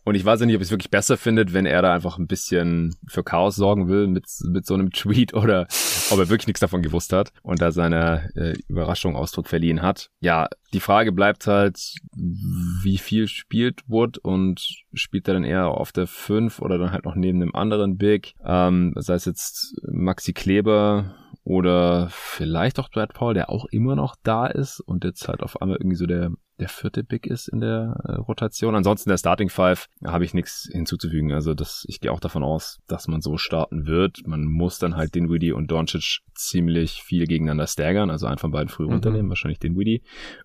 Und 0.05 0.13
ich 0.13 0.23
weiß 0.23 0.39
ja 0.39 0.45
nicht, 0.45 0.55
ob 0.55 0.61
ich 0.61 0.67
es 0.67 0.71
wirklich 0.71 0.91
besser 0.91 1.17
findet, 1.17 1.51
wenn 1.53 1.65
er 1.65 1.81
da 1.81 1.93
einfach 1.93 2.19
ein 2.19 2.27
bisschen 2.27 2.95
für 3.07 3.23
Chaos 3.23 3.55
sorgen 3.55 3.89
will 3.89 4.05
mit, 4.07 4.25
mit 4.43 4.65
so 4.65 4.75
einem 4.75 4.91
Tweet 4.93 5.33
oder 5.33 5.67
ob 6.11 6.19
er 6.19 6.29
wirklich 6.29 6.45
nichts 6.45 6.59
davon 6.59 6.83
gewusst 6.83 7.11
hat 7.11 7.31
und 7.41 7.59
da 7.59 7.71
seiner 7.71 8.29
äh, 8.35 8.53
Überraschung 8.67 9.15
Ausdruck 9.15 9.47
verliehen 9.47 9.81
hat. 9.81 10.11
Ja, 10.19 10.47
die 10.73 10.79
Frage 10.79 11.11
bleibt 11.11 11.47
halt, 11.47 11.95
wie 12.15 12.99
viel 12.99 13.27
spielt 13.27 13.81
Wood 13.87 14.19
und 14.19 14.83
spielt 14.93 15.27
er 15.27 15.33
dann 15.33 15.43
eher 15.43 15.69
auf 15.69 15.91
der 15.91 16.05
5 16.05 16.61
oder 16.61 16.77
dann 16.77 16.91
halt 16.91 17.05
noch 17.05 17.15
neben 17.15 17.41
einem 17.41 17.55
anderen 17.55 17.97
Big? 17.97 18.35
Ähm, 18.45 18.93
sei 18.97 19.15
es 19.15 19.25
jetzt 19.25 19.75
Maxi 19.87 20.33
Kleber 20.33 21.15
oder 21.43 22.09
vielleicht 22.11 22.79
auch 22.79 22.89
Brad 22.89 23.13
Paul, 23.13 23.33
der 23.33 23.49
auch 23.49 23.65
immer 23.65 23.95
noch 23.95 24.15
da 24.21 24.45
ist 24.45 24.81
und 24.81 25.03
jetzt 25.03 25.27
halt 25.27 25.41
auf 25.41 25.61
einmal 25.61 25.77
irgendwie 25.77 25.97
so 25.97 26.05
der 26.05 26.31
der 26.59 26.69
vierte 26.69 27.03
Big 27.03 27.27
ist 27.27 27.47
in 27.47 27.59
der 27.59 27.99
äh, 28.03 28.11
Rotation. 28.13 28.75
Ansonsten 28.75 29.09
der 29.09 29.17
Starting 29.17 29.49
Five 29.49 29.87
habe 30.05 30.23
ich 30.23 30.33
nichts 30.33 30.69
hinzuzufügen. 30.71 31.31
Also 31.33 31.53
das, 31.53 31.85
ich 31.87 31.99
gehe 31.99 32.11
auch 32.11 32.19
davon 32.19 32.43
aus, 32.43 32.79
dass 32.87 33.07
man 33.07 33.21
so 33.21 33.37
starten 33.37 33.87
wird. 33.87 34.25
Man 34.25 34.45
muss 34.45 34.79
dann 34.79 34.95
halt 34.95 35.15
den 35.15 35.29
Weedy 35.29 35.51
und 35.51 35.71
Doncic 35.71 36.21
ziemlich 36.33 37.01
viel 37.03 37.25
gegeneinander 37.27 37.67
staggern, 37.67 38.09
also 38.09 38.27
einen 38.27 38.37
von 38.37 38.51
beiden 38.51 38.69
früh 38.69 38.85
mhm. 38.85 38.93
runternehmen, 38.93 39.29
wahrscheinlich 39.29 39.59
den 39.59 39.77
Weedy 39.77 40.03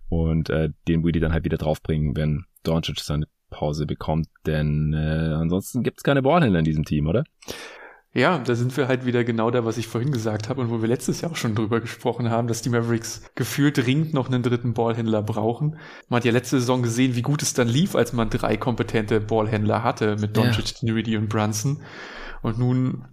und 0.09 0.51
äh, 0.51 0.71
den 0.89 1.05
Weedy 1.05 1.21
dann 1.21 1.33
halt 1.33 1.45
wieder 1.45 1.59
draufbringen, 1.59 2.17
wenn 2.17 2.45
Doncic 2.65 3.01
seine 3.01 3.27
Pause 3.51 3.85
bekommt, 3.85 4.29
denn 4.47 4.95
äh, 4.95 5.35
ansonsten 5.35 5.83
gibt's 5.83 6.03
keine 6.03 6.23
Ballhändler 6.23 6.61
in 6.61 6.65
diesem 6.65 6.85
Team, 6.85 7.09
oder? 7.09 7.25
Ja, 8.13 8.39
da 8.39 8.57
sind 8.57 8.77
wir 8.77 8.89
halt 8.89 9.07
wieder 9.07 9.23
genau 9.23 9.53
da, 9.53 9.65
was 9.65 9.79
ich 9.79 9.87
vorhin 9.87 10.11
gesagt 10.11 10.49
habe 10.49 10.61
und 10.61 10.71
wo 10.71 10.81
wir 10.81 10.89
letztes 10.89 11.21
Jahr 11.21 11.31
auch 11.31 11.37
schon 11.37 11.55
drüber 11.55 11.81
gesprochen 11.81 12.29
haben, 12.29 12.49
dass 12.49 12.61
die 12.61 12.69
Mavericks 12.69 13.23
gefühlt 13.37 13.79
dringend 13.79 14.15
noch 14.15 14.27
einen 14.27 14.43
dritten 14.43 14.75
Ballhändler 14.75 15.23
brauchen. 15.23 15.77
Man 16.09 16.17
hat 16.19 16.25
ja 16.25 16.33
letzte 16.33 16.59
Saison 16.59 16.83
gesehen, 16.83 17.15
wie 17.15 17.23
gut 17.23 17.41
es 17.41 17.55
dann 17.55 17.69
lief, 17.69 17.95
als 17.95 18.13
man 18.13 18.29
drei 18.29 18.57
kompetente 18.57 19.21
Ballhändler 19.21 19.85
hatte 19.85 20.17
mit 20.17 20.37
Doncic, 20.37 20.83
ja. 20.83 21.19
und 21.19 21.29
Brunson. 21.29 21.83
Und 22.43 22.59
nun 22.59 23.05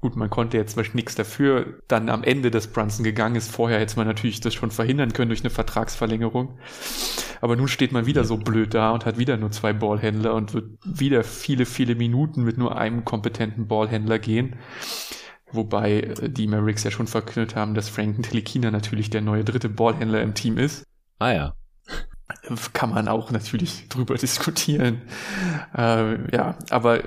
Gut, 0.00 0.16
man 0.16 0.30
konnte 0.30 0.56
jetzt 0.56 0.72
zum 0.72 0.80
Beispiel 0.80 0.96
nichts 0.96 1.14
dafür, 1.14 1.80
dann 1.86 2.08
am 2.08 2.22
Ende, 2.22 2.50
dass 2.50 2.68
Brunson 2.68 3.04
gegangen 3.04 3.36
ist. 3.36 3.50
Vorher 3.50 3.78
hätte 3.78 3.96
man 3.96 4.06
natürlich 4.06 4.40
das 4.40 4.54
schon 4.54 4.70
verhindern 4.70 5.12
können 5.12 5.28
durch 5.28 5.42
eine 5.42 5.50
Vertragsverlängerung. 5.50 6.58
Aber 7.42 7.54
nun 7.54 7.68
steht 7.68 7.92
man 7.92 8.06
wieder 8.06 8.24
so 8.24 8.38
blöd 8.38 8.72
da 8.72 8.92
und 8.92 9.04
hat 9.04 9.18
wieder 9.18 9.36
nur 9.36 9.50
zwei 9.50 9.74
Ballhändler 9.74 10.34
und 10.34 10.54
wird 10.54 10.78
wieder 10.84 11.22
viele, 11.22 11.66
viele 11.66 11.96
Minuten 11.96 12.44
mit 12.44 12.56
nur 12.56 12.78
einem 12.78 13.04
kompetenten 13.04 13.68
Ballhändler 13.68 14.18
gehen. 14.18 14.56
Wobei 15.52 16.00
äh, 16.00 16.30
die 16.30 16.46
Mavericks 16.46 16.84
ja 16.84 16.90
schon 16.90 17.06
verkündet 17.06 17.54
haben, 17.54 17.74
dass 17.74 17.90
Frank 17.90 18.22
Telikina 18.22 18.70
natürlich 18.70 19.10
der 19.10 19.20
neue 19.20 19.44
dritte 19.44 19.68
Ballhändler 19.68 20.22
im 20.22 20.34
Team 20.34 20.56
ist. 20.56 20.84
Ah 21.18 21.32
ja 21.32 21.54
kann 22.72 22.90
man 22.90 23.08
auch 23.08 23.30
natürlich 23.30 23.86
drüber 23.88 24.14
diskutieren. 24.14 25.02
Äh, 25.76 26.34
ja, 26.34 26.56
aber 26.70 27.02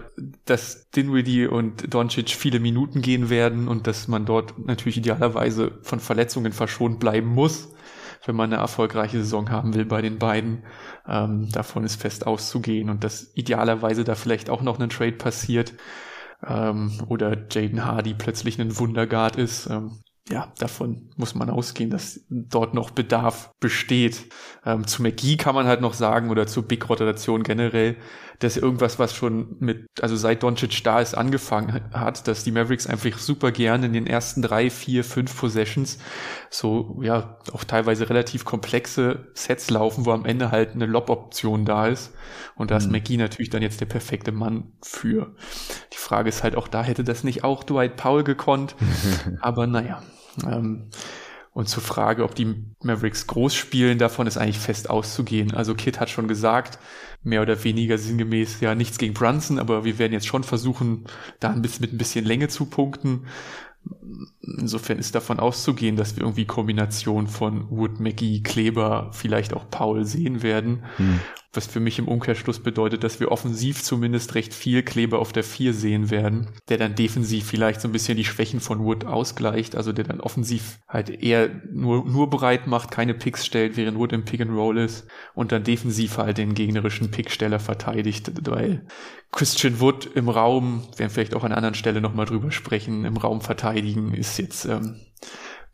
dass 0.45 0.89
Dinwiddie 0.91 1.47
und 1.47 1.93
Doncic 1.93 2.29
viele 2.31 2.59
Minuten 2.59 3.01
gehen 3.01 3.29
werden 3.29 3.67
und 3.67 3.87
dass 3.87 4.07
man 4.07 4.25
dort 4.25 4.57
natürlich 4.65 4.97
idealerweise 4.97 5.79
von 5.81 5.99
Verletzungen 5.99 6.53
verschont 6.53 6.99
bleiben 6.99 7.27
muss, 7.27 7.73
wenn 8.25 8.35
man 8.35 8.53
eine 8.53 8.61
erfolgreiche 8.61 9.17
Saison 9.17 9.49
haben 9.49 9.73
will 9.73 9.85
bei 9.85 10.01
den 10.01 10.19
beiden, 10.19 10.63
ähm, 11.07 11.49
davon 11.51 11.83
ist 11.83 12.01
fest 12.01 12.25
auszugehen 12.25 12.89
und 12.89 13.03
dass 13.03 13.31
idealerweise 13.35 14.03
da 14.03 14.15
vielleicht 14.15 14.49
auch 14.49 14.61
noch 14.61 14.79
ein 14.79 14.89
Trade 14.89 15.13
passiert 15.13 15.73
ähm, 16.47 17.01
oder 17.07 17.35
Jaden 17.49 17.85
Hardy 17.85 18.13
plötzlich 18.13 18.59
ein 18.59 18.77
Wunderguard 18.77 19.35
ist. 19.35 19.67
Ähm, 19.67 19.99
ja, 20.29 20.53
davon 20.57 21.09
muss 21.17 21.35
man 21.35 21.49
ausgehen, 21.49 21.89
dass 21.89 22.21
dort 22.29 22.73
noch 22.73 22.91
Bedarf 22.91 23.51
besteht. 23.59 24.29
Ähm, 24.65 24.87
zu 24.87 25.01
McGee 25.01 25.35
kann 25.35 25.53
man 25.53 25.67
halt 25.67 25.81
noch 25.81 25.93
sagen 25.93 26.29
oder 26.29 26.47
zur 26.47 26.63
Big 26.63 26.89
Rotation 26.89 27.43
generell, 27.43 27.97
dass 28.39 28.57
irgendwas, 28.57 28.99
was 28.99 29.13
schon 29.13 29.55
mit, 29.59 29.85
also 30.01 30.15
seit 30.15 30.43
Doncic 30.43 30.83
da 30.83 30.99
ist, 30.99 31.15
angefangen 31.15 31.81
hat, 31.93 32.27
dass 32.27 32.43
die 32.43 32.51
Mavericks 32.51 32.87
einfach 32.87 33.17
super 33.17 33.51
gerne 33.51 33.85
in 33.85 33.93
den 33.93 34.07
ersten 34.07 34.41
drei, 34.41 34.69
vier, 34.69 35.03
fünf 35.03 35.37
Possessions 35.37 35.99
so, 36.49 36.99
ja, 37.01 37.37
auch 37.51 37.63
teilweise 37.63 38.09
relativ 38.09 38.45
komplexe 38.45 39.27
Sets 39.33 39.69
laufen, 39.69 40.05
wo 40.05 40.11
am 40.11 40.25
Ende 40.25 40.51
halt 40.51 40.73
eine 40.73 40.85
Lob-Option 40.85 41.65
da 41.65 41.87
ist. 41.87 42.13
Und 42.55 42.71
da 42.71 42.77
ist 42.77 42.87
mhm. 42.87 42.93
McGee 42.93 43.17
natürlich 43.17 43.49
dann 43.49 43.61
jetzt 43.61 43.81
der 43.81 43.85
perfekte 43.85 44.31
Mann 44.31 44.73
für. 44.81 45.35
Die 45.91 45.97
Frage 45.97 46.29
ist 46.29 46.43
halt 46.43 46.55
auch 46.55 46.67
da, 46.67 46.83
hätte 46.83 47.03
das 47.03 47.23
nicht 47.23 47.43
auch 47.43 47.63
Dwight 47.63 47.95
Powell 47.95 48.23
gekonnt? 48.23 48.75
Aber 49.41 49.67
naja. 49.67 50.01
Ähm, 50.45 50.89
und 51.53 51.69
zur 51.69 51.83
Frage, 51.83 52.23
ob 52.23 52.33
die 52.35 52.55
Mavericks 52.81 53.27
groß 53.27 53.53
spielen, 53.53 53.99
davon 53.99 54.25
ist 54.25 54.37
eigentlich 54.37 54.59
fest 54.59 54.89
auszugehen. 54.89 55.53
Also 55.53 55.75
Kit 55.75 55.99
hat 55.99 56.09
schon 56.09 56.27
gesagt, 56.27 56.79
mehr 57.21 57.43
oder 57.43 57.63
weniger 57.63 57.97
sinngemäß, 57.97 58.59
ja, 58.59 58.73
nichts 58.73 58.97
gegen 58.97 59.13
Brunson, 59.13 59.59
aber 59.59 59.85
wir 59.85 59.99
werden 59.99 60.13
jetzt 60.13 60.27
schon 60.27 60.43
versuchen, 60.43 61.05
da 61.39 61.51
ein 61.51 61.61
bisschen 61.61 61.81
mit 61.81 61.93
ein 61.93 61.97
bisschen 61.97 62.25
Länge 62.25 62.47
zu 62.47 62.65
punkten. 62.65 63.27
Insofern 64.41 64.97
ist 64.97 65.13
davon 65.13 65.39
auszugehen, 65.39 65.95
dass 65.95 66.15
wir 66.15 66.23
irgendwie 66.23 66.45
Kombination 66.45 67.27
von 67.27 67.69
Wood, 67.69 67.99
McGee, 67.99 68.41
Kleber, 68.41 69.11
vielleicht 69.13 69.53
auch 69.53 69.69
Paul 69.69 70.05
sehen 70.05 70.41
werden. 70.41 70.83
Hm 70.97 71.19
was 71.53 71.67
für 71.67 71.79
mich 71.79 71.99
im 71.99 72.07
Umkehrschluss 72.07 72.59
bedeutet, 72.59 73.03
dass 73.03 73.19
wir 73.19 73.31
offensiv 73.31 73.83
zumindest 73.83 74.33
recht 74.33 74.53
viel 74.53 74.81
Kleber 74.81 75.19
auf 75.19 75.31
der 75.31 75.43
4 75.43 75.73
sehen 75.73 76.09
werden, 76.09 76.49
der 76.67 76.77
dann 76.77 76.95
defensiv 76.95 77.45
vielleicht 77.45 77.79
so 77.79 77.87
ein 77.87 77.91
bisschen 77.91 78.17
die 78.17 78.25
Schwächen 78.25 78.59
von 78.59 78.83
Wood 78.83 79.05
ausgleicht, 79.05 79.75
also 79.75 79.93
der 79.93 80.05
dann 80.05 80.19
offensiv 80.19 80.79
halt 80.87 81.09
eher 81.09 81.49
nur, 81.71 82.05
nur 82.05 82.29
bereit 82.29 82.65
macht, 82.65 82.89
keine 82.89 83.13
Picks 83.13 83.45
stellt, 83.45 83.77
während 83.77 83.99
Wood 83.99 84.13
im 84.13 84.25
Pick 84.25 84.41
and 84.41 84.51
Roll 84.51 84.79
ist 84.79 85.07
und 85.35 85.51
dann 85.51 85.63
defensiv 85.63 86.17
halt 86.17 86.39
den 86.39 86.55
gegnerischen 86.55 87.11
Picksteller 87.11 87.59
verteidigt, 87.59 88.31
weil 88.49 88.87
Christian 89.31 89.79
Wood 89.79 90.07
im 90.15 90.29
Raum, 90.29 90.83
werden 90.97 91.11
vielleicht 91.11 91.35
auch 91.35 91.43
an 91.43 91.51
einer 91.51 91.57
anderen 91.57 91.75
Stelle 91.75 92.01
nochmal 92.01 92.25
drüber 92.25 92.51
sprechen, 92.51 93.05
im 93.05 93.17
Raum 93.17 93.41
verteidigen 93.41 94.13
ist 94.15 94.39
jetzt 94.39 94.65
ähm, 94.65 94.95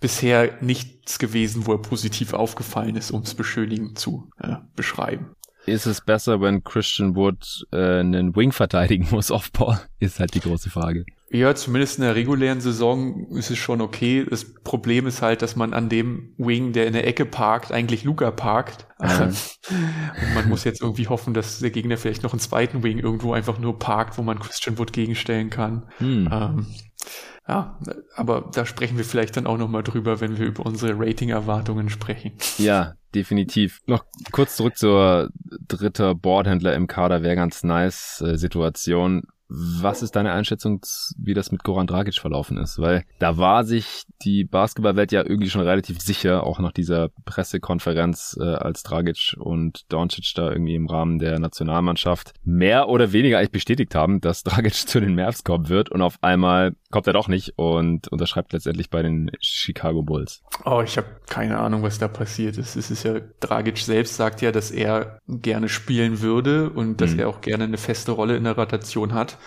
bisher 0.01 0.61
nichts 0.61 1.19
gewesen, 1.19 1.67
wo 1.67 1.73
er 1.73 1.81
positiv 1.81 2.33
aufgefallen 2.33 2.95
ist, 2.95 3.11
um 3.11 3.21
es 3.21 3.33
beschönigend 3.33 3.97
zu 3.97 4.29
äh, 4.39 4.55
beschreiben 4.75 5.35
ist 5.69 5.85
es 5.85 6.01
besser, 6.01 6.41
wenn 6.41 6.63
Christian 6.63 7.15
Wood 7.15 7.65
äh, 7.71 7.99
einen 7.99 8.35
Wing 8.35 8.51
verteidigen 8.51 9.07
muss 9.11 9.31
auf 9.31 9.51
Ball? 9.51 9.79
Ist 9.99 10.19
halt 10.19 10.33
die 10.33 10.39
große 10.39 10.69
Frage. 10.69 11.05
Ja, 11.31 11.53
zumindest 11.53 11.99
in 11.99 12.05
der 12.05 12.15
regulären 12.15 12.59
Saison 12.59 13.27
ist 13.35 13.51
es 13.51 13.57
schon 13.59 13.81
okay. 13.81 14.25
Das 14.27 14.51
Problem 14.63 15.05
ist 15.05 15.21
halt, 15.21 15.43
dass 15.43 15.55
man 15.55 15.73
an 15.73 15.87
dem 15.87 16.33
Wing, 16.37 16.73
der 16.73 16.87
in 16.87 16.93
der 16.93 17.05
Ecke 17.05 17.25
parkt, 17.25 17.71
eigentlich 17.71 18.03
Luca 18.03 18.31
parkt. 18.31 18.87
Mhm. 18.99 19.07
Und 19.69 20.33
man 20.33 20.49
muss 20.49 20.63
jetzt 20.63 20.81
irgendwie 20.81 21.07
hoffen, 21.07 21.35
dass 21.35 21.59
der 21.59 21.69
Gegner 21.69 21.97
vielleicht 21.97 22.23
noch 22.23 22.33
einen 22.33 22.39
zweiten 22.39 22.81
Wing 22.81 22.97
irgendwo 22.97 23.33
einfach 23.33 23.59
nur 23.59 23.77
parkt, 23.77 24.17
wo 24.17 24.23
man 24.23 24.39
Christian 24.39 24.79
Wood 24.79 24.91
gegenstellen 24.91 25.51
kann. 25.51 25.87
Mhm. 25.99 26.29
Ähm, 26.31 26.65
ja, 27.49 27.79
aber 28.15 28.47
da 28.53 28.63
sprechen 28.67 28.97
wir 28.97 29.03
vielleicht 29.03 29.35
dann 29.35 29.47
auch 29.47 29.57
nochmal 29.57 29.81
drüber, 29.81 30.21
wenn 30.21 30.37
wir 30.37 30.45
über 30.45 30.67
unsere 30.67 30.99
Rating-Erwartungen 30.99 31.89
sprechen. 31.89 32.33
Ja, 32.59 32.93
definitiv. 33.15 33.81
Noch 33.87 34.05
kurz 34.31 34.55
zurück 34.55 34.77
zur 34.77 35.31
dritte 35.67 36.13
Boardhändler 36.13 36.75
im 36.75 36.85
Kader 36.85 37.23
wäre 37.23 37.35
ganz 37.35 37.63
nice 37.63 38.21
äh, 38.21 38.37
Situation. 38.37 39.23
Was 39.51 40.03
ist 40.03 40.15
deine 40.15 40.31
Einschätzung, 40.31 40.81
wie 41.17 41.33
das 41.33 41.51
mit 41.51 41.63
Goran 41.63 41.87
Dragic 41.87 42.19
verlaufen 42.19 42.59
ist? 42.59 42.77
Weil 42.77 43.03
da 43.17 43.37
war 43.37 43.63
sich 43.63 44.03
die 44.21 44.43
Basketballwelt 44.43 45.11
ja 45.11 45.25
irgendwie 45.25 45.49
schon 45.49 45.61
relativ 45.61 45.99
sicher, 46.01 46.43
auch 46.43 46.59
nach 46.59 46.71
dieser 46.71 47.09
Pressekonferenz, 47.25 48.37
äh, 48.39 48.43
als 48.43 48.83
Dragic 48.83 49.35
und 49.39 49.91
Doncic 49.91 50.33
da 50.35 50.51
irgendwie 50.51 50.75
im 50.75 50.85
Rahmen 50.85 51.17
der 51.17 51.39
Nationalmannschaft 51.39 52.33
mehr 52.43 52.89
oder 52.89 53.11
weniger 53.11 53.39
eigentlich 53.39 53.49
bestätigt 53.49 53.95
haben, 53.95 54.21
dass 54.21 54.43
Dragic 54.43 54.73
zu 54.87 54.99
den 54.99 55.15
Mavs 55.15 55.43
kommen 55.43 55.67
wird 55.67 55.89
und 55.89 56.03
auf 56.03 56.19
einmal 56.21 56.75
kommt 56.91 57.07
er 57.07 57.13
doch 57.13 57.27
nicht 57.27 57.53
und 57.57 58.07
unterschreibt 58.07 58.53
letztendlich 58.53 58.89
bei 58.89 59.01
den 59.01 59.31
Chicago 59.39 60.01
Bulls. 60.01 60.41
Oh, 60.65 60.81
ich 60.83 60.97
habe 60.97 61.07
keine 61.27 61.59
Ahnung, 61.59 61.83
was 61.83 61.99
da 61.99 62.07
passiert 62.07 62.57
ist. 62.57 62.75
Es 62.75 62.89
ist 62.89 63.03
ja, 63.03 63.19
Dragic 63.39 63.77
selbst 63.77 64.15
sagt 64.15 64.41
ja, 64.41 64.51
dass 64.51 64.71
er 64.71 65.19
gerne 65.27 65.69
spielen 65.69 66.21
würde 66.21 66.69
und 66.69 67.01
dass 67.01 67.11
mhm. 67.11 67.19
er 67.19 67.29
auch 67.29 67.41
gerne 67.41 67.65
eine 67.65 67.77
feste 67.77 68.11
Rolle 68.11 68.37
in 68.37 68.43
der 68.43 68.55
Rotation 68.55 69.13
hat 69.13 69.37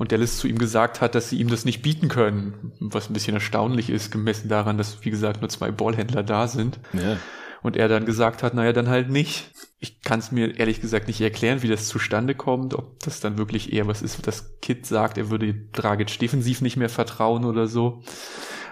und 0.00 0.12
Dallas 0.12 0.38
zu 0.38 0.48
ihm 0.48 0.56
gesagt 0.56 1.02
hat, 1.02 1.14
dass 1.14 1.28
sie 1.28 1.38
ihm 1.38 1.48
das 1.48 1.66
nicht 1.66 1.82
bieten 1.82 2.08
können, 2.08 2.72
was 2.80 3.10
ein 3.10 3.12
bisschen 3.12 3.34
erstaunlich 3.34 3.90
ist, 3.90 4.10
gemessen 4.10 4.48
daran, 4.48 4.78
dass, 4.78 5.04
wie 5.04 5.10
gesagt, 5.10 5.42
nur 5.42 5.50
zwei 5.50 5.70
Ballhändler 5.70 6.22
da 6.22 6.48
sind. 6.48 6.80
Ja. 6.94 7.18
Und 7.62 7.76
er 7.76 7.86
dann 7.86 8.06
gesagt 8.06 8.42
hat, 8.42 8.54
naja, 8.54 8.72
dann 8.72 8.88
halt 8.88 9.10
nicht. 9.10 9.52
Ich 9.82 10.02
kann 10.02 10.20
es 10.20 10.30
mir 10.30 10.58
ehrlich 10.58 10.82
gesagt 10.82 11.08
nicht 11.08 11.22
erklären, 11.22 11.62
wie 11.62 11.68
das 11.68 11.88
zustande 11.88 12.34
kommt, 12.34 12.74
ob 12.74 13.00
das 13.00 13.20
dann 13.20 13.38
wirklich 13.38 13.72
eher 13.72 13.86
was 13.86 14.02
ist, 14.02 14.26
das 14.26 14.60
Kid 14.60 14.84
sagt, 14.84 15.16
er 15.16 15.30
würde 15.30 15.54
Dragic 15.72 16.18
defensiv 16.18 16.60
nicht 16.60 16.76
mehr 16.76 16.90
vertrauen 16.90 17.46
oder 17.46 17.66
so. 17.66 18.02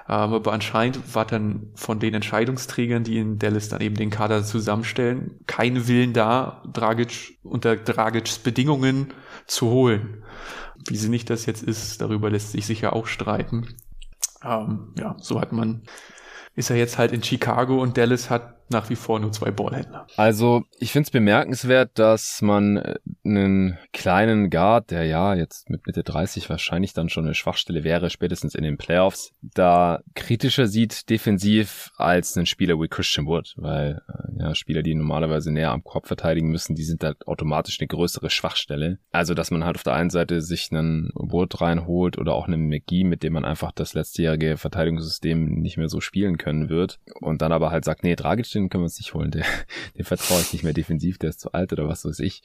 Aber 0.05 0.53
anscheinend 0.53 1.15
war 1.15 1.27
dann 1.27 1.71
von 1.75 2.01
den 2.01 2.15
Entscheidungsträgern, 2.15 3.05
die 3.05 3.19
in 3.19 3.39
Dallas 3.39 3.69
dann 3.69 3.83
eben 3.83 3.95
den 3.95 4.09
Kader 4.09 4.43
zusammenstellen, 4.43 5.41
kein 5.47 5.87
Willen 5.87 6.15
da, 6.15 6.63
Dragic 6.73 7.39
unter 7.43 7.77
Dragics 7.77 8.39
Bedingungen 8.39 9.13
zu 9.47 9.69
holen. 9.69 10.25
Wie 10.89 10.97
sinnig 10.97 11.27
das 11.27 11.45
jetzt 11.45 11.63
ist, 11.63 12.01
darüber 12.01 12.31
lässt 12.31 12.53
sich 12.53 12.65
sicher 12.65 12.95
auch 12.95 13.07
streiten. 13.07 13.77
Ähm, 14.43 14.95
ja, 14.99 15.17
so 15.19 15.41
hat 15.41 15.53
man, 15.53 15.83
ist 16.55 16.71
er 16.71 16.77
jetzt 16.77 16.97
halt 16.97 17.13
in 17.13 17.23
Chicago 17.23 17.83
und 17.83 17.99
Dallas 17.99 18.31
hat 18.31 18.58
nach 18.71 18.91
wie 18.91 18.97
vor 18.97 19.19
nur 19.21 19.33
zwei 19.33 19.51
Ballhändler. 19.51 20.07
Also 20.17 20.65
ich 20.79 20.93
finde 20.93 21.07
es 21.07 21.11
bemerkenswert, 21.11 21.99
dass 21.99 22.43
man 22.43 22.77
äh, 22.77 22.97
einen 23.25 23.79
kleinen 23.93 24.51
Guard, 24.51 24.91
der 24.91 25.05
ja 25.05 25.35
jetzt 25.35 25.71
mit 25.71 25.87
Mitte 25.87 26.03
30 26.03 26.49
wahrscheinlich 26.51 26.93
dann 26.93 27.09
schon 27.09 27.25
eine 27.25 27.35
Schwachstelle 27.35 27.85
wäre, 27.85 28.11
spätestens 28.11 28.55
in 28.55 28.65
den 28.65 28.77
Playoffs, 28.77 29.33
da 29.43 30.01
kritischer 30.15 30.67
sieht 30.67 31.09
defensiv 31.11 31.91
als 31.97 32.37
einen 32.37 32.47
Spieler 32.47 32.81
wie 32.81 32.89
Christian 32.89 33.27
Wood, 33.27 33.55
weil 33.57 34.03
äh, 34.09 34.43
ja 34.43 34.55
Spieler, 34.55 34.83
die 34.83 34.95
normalerweise 34.95 35.53
näher 35.53 35.71
am 35.71 35.85
Korb 35.85 36.07
verteidigen 36.07 36.51
müssen, 36.51 36.75
die 36.75 36.85
sind 36.85 37.05
halt 37.05 37.27
automatisch 37.27 37.79
eine 37.81 37.89
größere 37.89 38.31
Schwachstelle. 38.31 38.99
Also 39.11 39.35
dass 39.35 39.51
man 39.51 39.65
halt 39.65 39.77
auf 39.77 39.85
der 39.85 39.95
einen 39.95 40.11
Seite 40.11 40.41
sich 40.41 40.69
einen 40.71 41.11
Wood 41.15 41.61
reinholt 41.61 42.19
oder 42.19 42.35
auch 42.35 42.47
einen 42.47 42.69
McGee, 42.69 43.05
mit 43.05 43.23
dem 43.23 43.35
man 43.35 43.45
einfach 43.45 43.73
das 43.73 43.95
letztejährige 43.95 44.57
Verteidigungssystem 44.57 45.61
nicht 45.61 45.77
mehr 45.77 45.89
so 45.89 46.01
spielen 46.01 46.39
können 46.39 46.69
wird 46.69 47.01
und 47.21 47.43
dann 47.43 47.53
aber 47.53 47.71
halt 47.71 47.85
sagt, 47.85 48.03
nee, 48.03 48.17
Dragic 48.17 48.47
den 48.63 48.69
können 48.71 48.83
wir 48.83 48.87
uns 48.87 48.99
nicht 48.99 49.15
holen. 49.15 49.31
Der, 49.31 49.45
den 49.97 50.05
vertraue 50.05 50.41
ich 50.41 50.53
nicht 50.53 50.65
mehr 50.65 50.73
defensiv, 50.73 51.19
der 51.19 51.31
ist 51.31 51.41
zu 51.41 51.53
alt 51.53 51.73
oder 51.73 51.89
was 51.89 52.05
weiß 52.05 52.21
ich. 52.21 52.43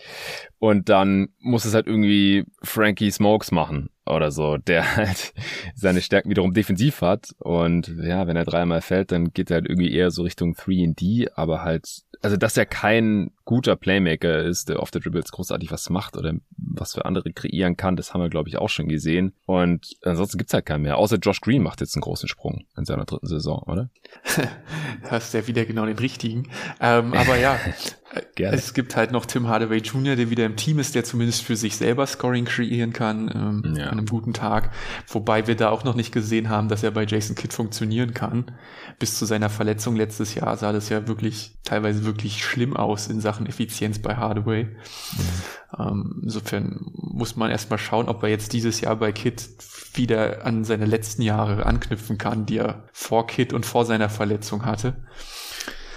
Und 0.60 0.90
dann 0.90 1.30
muss 1.40 1.66
es 1.66 1.74
halt 1.74 1.88
irgendwie 1.88 2.46
Frankie 2.62 3.12
Smokes 3.12 3.52
machen 3.52 3.90
oder 4.06 4.32
so, 4.32 4.58
der 4.58 4.96
halt 4.96 5.34
seine 5.76 6.02
Stärken 6.02 6.30
wiederum 6.30 6.54
defensiv 6.54 7.02
hat. 7.02 7.30
Und 7.40 7.88
ja, 8.02 8.28
wenn 8.28 8.36
er 8.36 8.46
dreimal 8.46 8.82
fällt, 8.82 9.12
dann 9.12 9.32
geht 9.32 9.52
er 9.52 9.56
halt 9.56 9.70
irgendwie 9.70 9.94
eher 9.94 10.12
so 10.12 10.24
Richtung 10.24 10.54
3D, 10.56 11.30
aber 11.36 11.64
halt, 11.64 12.04
also 12.22 12.38
dass 12.38 12.58
er 12.58 12.66
kein 12.66 13.32
guter 13.46 13.76
Playmaker 13.76 14.44
ist, 14.44 14.70
der 14.70 14.80
auf 14.80 14.92
der 14.92 15.02
Dribbles 15.02 15.32
großartig 15.32 15.72
was 15.72 15.90
macht 15.90 16.18
oder 16.18 16.34
was 16.58 16.94
für 16.94 17.06
andere 17.06 17.32
kreieren 17.32 17.76
kann, 17.78 17.96
das 17.96 18.14
haben 18.14 18.22
wir, 18.22 18.30
glaube 18.30 18.50
ich, 18.50 18.58
auch 18.58 18.70
schon 18.70 18.88
gesehen. 18.88 19.34
Und 19.46 19.96
ansonsten 20.04 20.38
gibt's 20.38 20.54
halt 20.54 20.66
keinen 20.66 20.84
mehr. 20.84 20.98
Außer 20.98 21.18
Josh 21.18 21.42
Green 21.42 21.64
macht 21.64 21.82
jetzt 21.82 21.96
einen 21.96 22.02
großen 22.02 22.30
Sprung 22.30 22.66
in 22.78 22.86
seiner 22.86 23.06
dritten 23.06 23.28
Saison, 23.28 23.64
oder? 23.64 23.90
Hast 25.10 25.34
ja 25.34 25.48
wieder 25.48 25.66
genau 25.66 25.86
den 25.86 25.98
richtigen. 25.98 26.50
Ähm, 26.80 27.14
aber 27.14 27.38
ja, 27.38 27.60
Gerne. 28.36 28.58
es 28.58 28.74
gibt 28.74 28.96
halt 28.96 29.12
noch 29.12 29.26
Tim 29.26 29.48
Hardaway 29.48 29.78
Jr., 29.78 30.16
der 30.16 30.30
wieder 30.30 30.46
im 30.46 30.56
Team 30.56 30.80
ist, 30.80 30.96
der 30.96 31.04
zumindest 31.04 31.44
für 31.44 31.56
sich 31.56 31.78
selber 31.78 32.06
Scoring 32.06 32.46
kreieren 32.46 32.94
kann 32.94 33.30
ähm, 33.34 33.76
ja. 33.76 33.86
an 33.86 33.98
einem 33.98 34.06
guten 34.06 34.34
Tag. 34.34 34.72
Wobei 35.08 35.48
wir 35.48 35.56
da 35.56 35.70
auch 35.70 35.84
noch 35.84 35.96
nicht 35.96 36.12
gesehen 36.12 36.50
haben, 36.50 36.68
dass 36.68 36.84
er 36.84 36.92
bei 36.92 37.06
Jason 37.06 37.36
Kidd 37.36 37.54
funktionieren 37.54 38.14
kann. 38.14 38.52
Bis 39.00 39.18
zu 39.18 39.26
seiner 39.26 39.50
Verletzung 39.50 39.96
letztes 39.96 40.36
Jahr 40.36 40.58
sah 40.58 40.72
das 40.72 40.90
ja 40.90 41.08
wirklich 41.08 41.58
teilweise 41.64 42.06
wirklich 42.06 42.44
schlimm 42.44 42.76
aus 42.76 43.08
in 43.08 43.20
Sachen 43.20 43.46
Effizienz 43.46 44.00
bei 44.00 44.16
Hardaway. 44.16 44.66
Mhm. 44.66 45.80
Ähm, 45.80 46.20
insofern 46.24 46.86
muss 46.94 47.36
man 47.36 47.50
erstmal 47.50 47.80
schauen, 47.80 48.10
ob 48.10 48.22
er 48.24 48.30
jetzt 48.30 48.54
dieses 48.54 48.82
Jahr 48.82 48.96
bei 48.96 49.12
Kid 49.12 49.50
wieder 49.96 50.46
an 50.46 50.64
seine 50.64 50.86
letzten 50.86 51.22
Jahre 51.22 51.66
anknüpfen 51.66 52.18
kann, 52.18 52.46
die 52.46 52.58
er 52.58 52.84
vor 52.92 53.28
Kid 53.28 53.54
und 53.54 53.66
vor 53.66 53.86
seiner 53.86 54.10
Verletzung 54.10 54.66
hatte. 54.66 54.96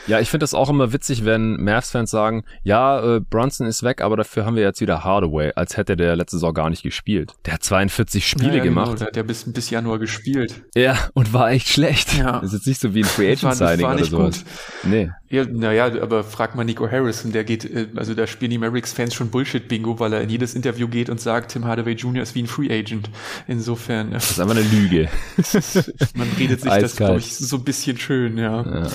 Ja, 0.07 0.21
ich 0.21 0.31
finde 0.31 0.45
das 0.45 0.55
auch 0.55 0.71
immer 0.71 0.93
witzig, 0.93 1.25
wenn 1.25 1.63
Mavs-Fans 1.63 2.11
sagen, 2.11 2.45
ja, 2.63 3.17
äh, 3.17 3.21
Brunson 3.21 3.67
ist 3.67 3.83
weg, 3.83 4.01
aber 4.01 4.17
dafür 4.17 4.47
haben 4.47 4.55
wir 4.55 4.63
jetzt 4.63 4.81
wieder 4.81 5.03
Hardaway, 5.03 5.53
als 5.57 5.77
hätte 5.77 5.97
der 5.97 6.15
letzte 6.15 6.37
Saison 6.37 6.55
gar 6.55 6.71
nicht 6.71 6.83
gespielt. 6.83 7.33
Der 7.45 7.55
hat 7.55 7.65
42 7.65 8.27
Spiele 8.27 8.49
ja, 8.49 8.57
ja, 8.57 8.63
genau, 8.63 8.83
gemacht. 8.83 8.87
Genau, 8.87 8.99
der 8.99 9.07
hat 9.09 9.17
ja 9.17 9.23
bis, 9.25 9.53
bis 9.53 9.71
Januar 9.71 9.99
gespielt. 9.99 10.63
Ja, 10.77 10.97
und 11.15 11.33
war 11.33 11.51
echt 11.51 11.69
schlecht. 11.69 12.17
Ja. 12.17 12.41
Das 12.41 12.53
ist 12.53 12.59
jetzt 12.61 12.67
nicht 12.67 12.81
so 12.81 12.95
wie 12.95 13.01
ein 13.01 13.05
Free 13.05 13.33
Agent 13.33 13.57
Signing 13.57 13.87
oder 13.87 14.05
sowas. 14.05 14.45
Gut. 14.45 14.91
Nee. 14.91 15.11
Ja, 15.29 15.45
naja, 15.45 15.87
aber 16.01 16.23
frag 16.23 16.55
mal 16.55 16.63
Nico 16.63 16.89
Harrison, 16.89 17.33
der 17.33 17.43
geht, 17.43 17.65
äh, 17.65 17.89
also 17.97 18.15
da 18.15 18.29
spielen 18.29 18.53
die 18.53 18.59
Mavericks-Fans 18.59 19.13
schon 19.13 19.31
Bullshit-Bingo, 19.31 19.99
weil 19.99 20.13
er 20.13 20.21
in 20.21 20.31
jedes 20.31 20.55
Interview 20.55 20.87
geht 20.87 21.11
und 21.11 21.21
sagt, 21.21 21.53
Tim 21.53 21.65
Hardaway 21.65 21.95
Jr. 21.95 22.23
ist 22.23 22.37
wie 22.37 22.43
ein 22.43 22.47
Free 22.47 22.71
Agent. 22.71 23.11
Insofern. 23.49 24.13
Das 24.13 24.31
ist 24.31 24.41
einfach 24.41 24.55
eine 24.55 24.65
Lüge. 24.65 25.09
man 26.15 26.29
redet 26.39 26.61
sich 26.61 26.71
Eiskalt. 26.71 26.83
das, 26.85 26.97
glaube 26.97 27.19
ich, 27.19 27.37
so 27.37 27.57
ein 27.57 27.65
bisschen 27.65 27.99
schön, 27.99 28.39
ja. 28.39 28.63
ja. 28.63 28.89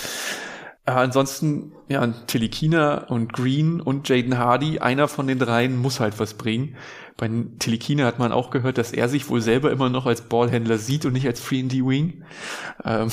Äh, 0.86 0.92
ansonsten, 0.92 1.74
ja, 1.92 2.06
Telikina 2.28 3.06
und 3.06 3.34
Green 3.34 3.82
und 3.82 4.08
Jaden 4.10 4.38
Hardy, 4.38 4.80
einer 4.80 5.08
von 5.08 5.28
den 5.28 5.40
dreien 5.40 5.78
muss 5.78 6.00
halt 6.00 6.20
was 6.20 6.34
bringen. 6.34 6.76
Bei 7.18 7.30
Telikina 7.60 8.06
hat 8.06 8.20
man 8.20 8.32
auch 8.32 8.50
gehört, 8.50 8.78
dass 8.78 8.94
er 8.94 9.10
sich 9.10 9.30
wohl 9.30 9.42
selber 9.42 9.72
immer 9.72 9.90
noch 9.90 10.06
als 10.06 10.22
Ballhändler 10.22 10.78
sieht 10.78 11.06
und 11.06 11.14
nicht 11.14 11.28
als 11.28 11.40
Free 11.40 11.62
and 11.62 11.72
D 11.72 11.86
Wing. 11.86 12.24
Ähm, 12.84 13.10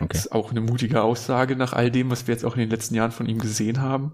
Okay. 0.00 0.16
Ist 0.16 0.32
auch 0.32 0.50
eine 0.50 0.60
mutige 0.60 1.02
Aussage 1.02 1.56
nach 1.56 1.72
all 1.72 1.90
dem, 1.90 2.10
was 2.10 2.26
wir 2.26 2.34
jetzt 2.34 2.44
auch 2.44 2.54
in 2.54 2.60
den 2.60 2.70
letzten 2.70 2.94
Jahren 2.94 3.10
von 3.10 3.26
ihm 3.26 3.38
gesehen 3.38 3.80
haben. 3.80 4.12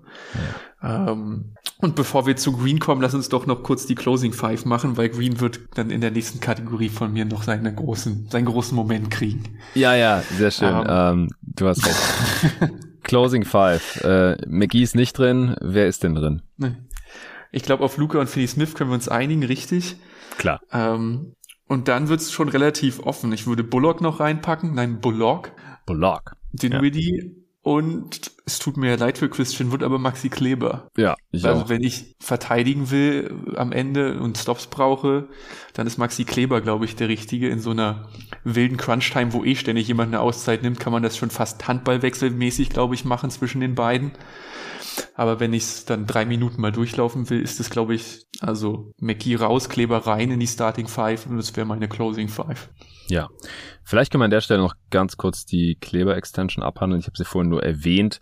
Ja. 0.82 1.12
Ähm, 1.12 1.56
und 1.78 1.96
bevor 1.96 2.26
wir 2.26 2.36
zu 2.36 2.52
Green 2.52 2.78
kommen, 2.78 3.02
lass 3.02 3.14
uns 3.14 3.28
doch 3.28 3.46
noch 3.46 3.62
kurz 3.62 3.86
die 3.86 3.94
Closing 3.94 4.32
Five 4.32 4.64
machen, 4.64 4.96
weil 4.96 5.10
Green 5.10 5.40
wird 5.40 5.60
dann 5.74 5.90
in 5.90 6.00
der 6.00 6.10
nächsten 6.10 6.40
Kategorie 6.40 6.88
von 6.88 7.12
mir 7.12 7.24
noch 7.24 7.42
seinen 7.42 7.74
großen, 7.74 8.28
seinen 8.30 8.46
großen 8.46 8.74
Moment 8.74 9.10
kriegen. 9.10 9.58
Ja, 9.74 9.94
ja, 9.94 10.22
sehr 10.36 10.50
schön. 10.50 10.68
Ähm, 10.68 10.84
ähm, 10.88 11.30
du 11.42 11.68
hast 11.68 11.84
recht. 11.84 12.70
Closing 13.04 13.44
Five. 13.44 14.02
Äh, 14.02 14.36
McGee 14.46 14.82
ist 14.82 14.94
nicht 14.96 15.16
drin. 15.16 15.56
Wer 15.60 15.86
ist 15.86 16.02
denn 16.02 16.14
drin? 16.14 16.42
Ich 17.52 17.62
glaube, 17.62 17.84
auf 17.84 17.96
Luca 17.96 18.18
und 18.18 18.28
Philly 18.28 18.48
Smith 18.48 18.74
können 18.74 18.90
wir 18.90 18.94
uns 18.94 19.08
einigen, 19.08 19.44
richtig? 19.44 19.96
Klar. 20.38 20.60
Ähm, 20.72 21.34
und 21.66 21.88
dann 21.88 22.08
wird's 22.08 22.32
schon 22.32 22.48
relativ 22.48 23.00
offen. 23.00 23.32
Ich 23.32 23.46
würde 23.46 23.64
Bullock 23.64 24.00
noch 24.00 24.20
reinpacken. 24.20 24.74
Nein, 24.74 25.00
Bullock. 25.00 25.52
Bullock. 25.86 26.36
Den 26.52 26.72
ja. 26.72 26.82
Widdy. 26.82 27.43
Und 27.64 28.30
es 28.44 28.58
tut 28.58 28.76
mir 28.76 28.94
leid 28.98 29.16
für 29.16 29.30
Christian 29.30 29.72
Wood, 29.72 29.82
aber 29.82 29.98
Maxi 29.98 30.28
Kleber. 30.28 30.88
Ja, 30.98 31.16
ich 31.32 31.46
Also 31.46 31.62
auch. 31.62 31.68
wenn 31.70 31.82
ich 31.82 32.14
verteidigen 32.20 32.90
will 32.90 33.34
am 33.56 33.72
Ende 33.72 34.20
und 34.20 34.36
Stops 34.36 34.66
brauche, 34.66 35.28
dann 35.72 35.86
ist 35.86 35.96
Maxi 35.96 36.26
Kleber, 36.26 36.60
glaube 36.60 36.84
ich, 36.84 36.94
der 36.94 37.08
Richtige. 37.08 37.48
In 37.48 37.60
so 37.60 37.70
einer 37.70 38.10
wilden 38.44 38.76
Crunch-Time, 38.76 39.32
wo 39.32 39.44
eh 39.44 39.54
ständig 39.54 39.88
jemand 39.88 40.12
eine 40.12 40.20
Auszeit 40.20 40.62
nimmt, 40.62 40.78
kann 40.78 40.92
man 40.92 41.02
das 41.02 41.16
schon 41.16 41.30
fast 41.30 41.66
handballwechselmäßig, 41.66 42.68
glaube 42.68 42.94
ich, 42.96 43.06
machen 43.06 43.30
zwischen 43.30 43.62
den 43.62 43.74
beiden. 43.74 44.12
Aber 45.14 45.40
wenn 45.40 45.52
ich 45.52 45.62
es 45.62 45.84
dann 45.84 46.06
drei 46.06 46.24
Minuten 46.24 46.60
mal 46.60 46.72
durchlaufen 46.72 47.28
will, 47.30 47.40
ist 47.40 47.60
es, 47.60 47.70
glaube 47.70 47.94
ich, 47.94 48.26
also 48.40 48.92
McGee 48.98 49.36
raus, 49.36 49.68
Kleber 49.68 49.98
rein 50.06 50.30
in 50.30 50.40
die 50.40 50.46
Starting 50.46 50.88
Five 50.88 51.26
und 51.26 51.36
das 51.36 51.54
wäre 51.56 51.66
meine 51.66 51.88
Closing 51.88 52.28
Five. 52.28 52.70
Ja, 53.08 53.28
vielleicht 53.84 54.10
können 54.10 54.22
wir 54.22 54.26
an 54.26 54.30
der 54.30 54.40
Stelle 54.40 54.60
noch 54.60 54.74
ganz 54.90 55.16
kurz 55.16 55.44
die 55.44 55.76
Kleber-Extension 55.80 56.64
abhandeln. 56.64 57.00
Ich 57.00 57.06
habe 57.06 57.16
sie 57.16 57.24
vorhin 57.24 57.50
nur 57.50 57.62
erwähnt. 57.62 58.18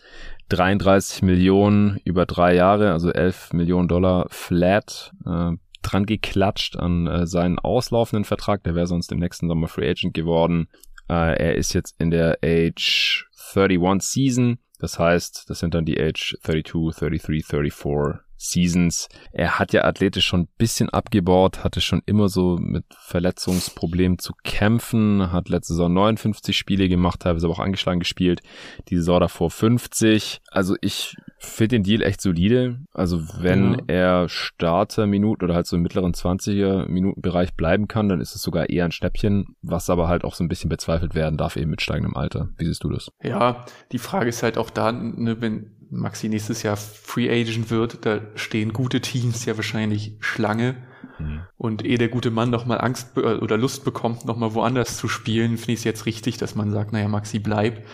33 0.48 1.22
Millionen 1.22 1.98
über 2.04 2.26
drei 2.26 2.54
Jahre, 2.54 2.92
also 2.92 3.10
11 3.10 3.52
Millionen 3.52 3.88
Dollar 3.88 4.26
flat. 4.30 5.12
Äh, 5.24 5.52
dran 5.82 6.06
geklatscht 6.06 6.76
an 6.76 7.06
äh, 7.06 7.26
seinen 7.26 7.58
auslaufenden 7.58 8.24
Vertrag. 8.24 8.62
Der 8.64 8.74
wäre 8.74 8.86
sonst 8.86 9.12
im 9.12 9.18
nächsten 9.18 9.48
Sommer 9.48 9.68
Free 9.68 9.90
Agent 9.90 10.14
geworden. 10.14 10.68
Äh, 11.08 11.36
er 11.36 11.54
ist 11.56 11.72
jetzt 11.74 11.94
in 12.00 12.10
der 12.10 12.38
Age 12.44 13.26
31 13.54 14.08
Season. 14.08 14.58
Das 14.82 14.98
heißt, 14.98 15.48
das 15.48 15.60
sind 15.60 15.74
dann 15.74 15.84
die 15.84 16.00
Age 16.00 16.36
32, 16.42 16.98
33, 16.98 17.46
34 17.46 18.20
Seasons. 18.36 19.08
Er 19.30 19.60
hat 19.60 19.72
ja 19.72 19.84
athletisch 19.84 20.26
schon 20.26 20.40
ein 20.40 20.48
bisschen 20.58 20.90
abgebaut, 20.90 21.62
hatte 21.62 21.80
schon 21.80 22.02
immer 22.04 22.28
so 22.28 22.56
mit 22.60 22.84
Verletzungsproblemen 22.98 24.18
zu 24.18 24.32
kämpfen, 24.42 25.30
hat 25.30 25.48
letzte 25.48 25.74
Saison 25.74 25.92
59 25.92 26.58
Spiele 26.58 26.88
gemacht, 26.88 27.20
teilweise 27.20 27.46
aber 27.46 27.54
auch 27.54 27.60
angeschlagen 27.60 28.00
gespielt, 28.00 28.40
die 28.88 28.96
Saison 28.96 29.20
davor 29.20 29.52
50. 29.52 30.40
Also 30.50 30.74
ich 30.80 31.14
finde 31.42 31.76
den 31.76 31.82
Deal 31.82 32.02
echt 32.02 32.20
solide. 32.20 32.78
Also 32.92 33.20
wenn 33.40 33.72
ja. 33.72 33.78
er 33.86 34.28
Starter-Minuten 34.28 35.44
oder 35.44 35.54
halt 35.54 35.66
so 35.66 35.76
im 35.76 35.82
mittleren 35.82 36.12
20er-Minuten-Bereich 36.12 37.54
bleiben 37.54 37.88
kann, 37.88 38.08
dann 38.08 38.20
ist 38.20 38.34
es 38.34 38.42
sogar 38.42 38.70
eher 38.70 38.84
ein 38.84 38.92
Schnäppchen, 38.92 39.56
was 39.60 39.90
aber 39.90 40.08
halt 40.08 40.24
auch 40.24 40.34
so 40.34 40.44
ein 40.44 40.48
bisschen 40.48 40.70
bezweifelt 40.70 41.14
werden 41.14 41.36
darf 41.36 41.56
eben 41.56 41.70
mit 41.70 41.82
steigendem 41.82 42.16
Alter. 42.16 42.48
Wie 42.56 42.64
siehst 42.64 42.84
du 42.84 42.90
das? 42.90 43.10
Ja, 43.22 43.64
die 43.90 43.98
Frage 43.98 44.28
ist 44.28 44.42
halt 44.42 44.56
auch 44.56 44.70
da, 44.70 44.92
ne, 44.92 45.40
wenn 45.40 45.72
Maxi 45.90 46.28
nächstes 46.28 46.62
Jahr 46.62 46.76
Free 46.76 47.28
Agent 47.28 47.70
wird, 47.70 48.06
da 48.06 48.20
stehen 48.34 48.72
gute 48.72 49.00
Teams 49.00 49.44
ja 49.44 49.56
wahrscheinlich 49.56 50.16
Schlange. 50.20 50.76
Mhm. 51.18 51.42
Und 51.56 51.84
ehe 51.84 51.98
der 51.98 52.08
gute 52.08 52.30
Mann 52.30 52.50
nochmal 52.50 52.80
Angst 52.80 53.16
oder 53.18 53.58
Lust 53.58 53.84
bekommt, 53.84 54.24
nochmal 54.24 54.54
woanders 54.54 54.96
zu 54.96 55.08
spielen, 55.08 55.58
finde 55.58 55.72
ich 55.72 55.80
es 55.80 55.84
jetzt 55.84 56.06
richtig, 56.06 56.38
dass 56.38 56.54
man 56.54 56.70
sagt, 56.70 56.92
naja, 56.92 57.08
Maxi 57.08 57.38
bleib. 57.38 57.84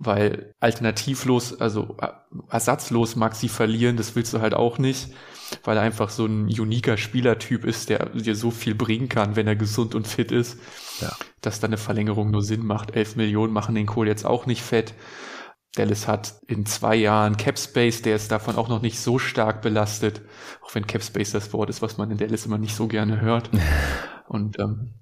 Weil 0.00 0.54
alternativlos, 0.60 1.60
also 1.60 1.96
äh, 2.00 2.08
ersatzlos 2.50 3.16
Maxi 3.16 3.48
verlieren, 3.48 3.96
das 3.96 4.14
willst 4.14 4.32
du 4.32 4.40
halt 4.40 4.54
auch 4.54 4.78
nicht, 4.78 5.08
weil 5.64 5.76
er 5.76 5.82
einfach 5.82 6.10
so 6.10 6.24
ein 6.26 6.44
uniker 6.46 6.96
Spielertyp 6.96 7.64
ist, 7.64 7.88
der 7.88 8.10
dir 8.10 8.36
so 8.36 8.52
viel 8.52 8.76
bringen 8.76 9.08
kann, 9.08 9.34
wenn 9.34 9.48
er 9.48 9.56
gesund 9.56 9.96
und 9.96 10.06
fit 10.06 10.30
ist, 10.30 10.58
ja. 11.00 11.10
dass 11.40 11.58
dann 11.58 11.70
eine 11.70 11.78
Verlängerung 11.78 12.30
nur 12.30 12.42
Sinn 12.42 12.64
macht. 12.64 12.94
Elf 12.94 13.16
Millionen 13.16 13.52
machen 13.52 13.74
den 13.74 13.86
Kohl 13.86 14.06
jetzt 14.06 14.24
auch 14.24 14.46
nicht 14.46 14.62
fett. 14.62 14.94
Dallas 15.74 16.08
hat 16.08 16.34
in 16.46 16.64
zwei 16.66 16.96
Jahren 16.96 17.36
Cap 17.36 17.58
Space, 17.58 18.02
der 18.02 18.16
ist 18.16 18.32
davon 18.32 18.56
auch 18.56 18.68
noch 18.68 18.82
nicht 18.82 19.00
so 19.00 19.18
stark 19.18 19.62
belastet, 19.62 20.22
auch 20.62 20.74
wenn 20.74 20.86
Cap 20.86 21.02
Space 21.02 21.32
das 21.32 21.52
Wort 21.52 21.70
ist, 21.70 21.82
was 21.82 21.98
man 21.98 22.10
in 22.10 22.18
Dallas 22.18 22.46
immer 22.46 22.58
nicht 22.58 22.74
so 22.74 22.86
gerne 22.88 23.20
hört. 23.20 23.50
Und 24.28 24.58
ähm, 24.58 24.94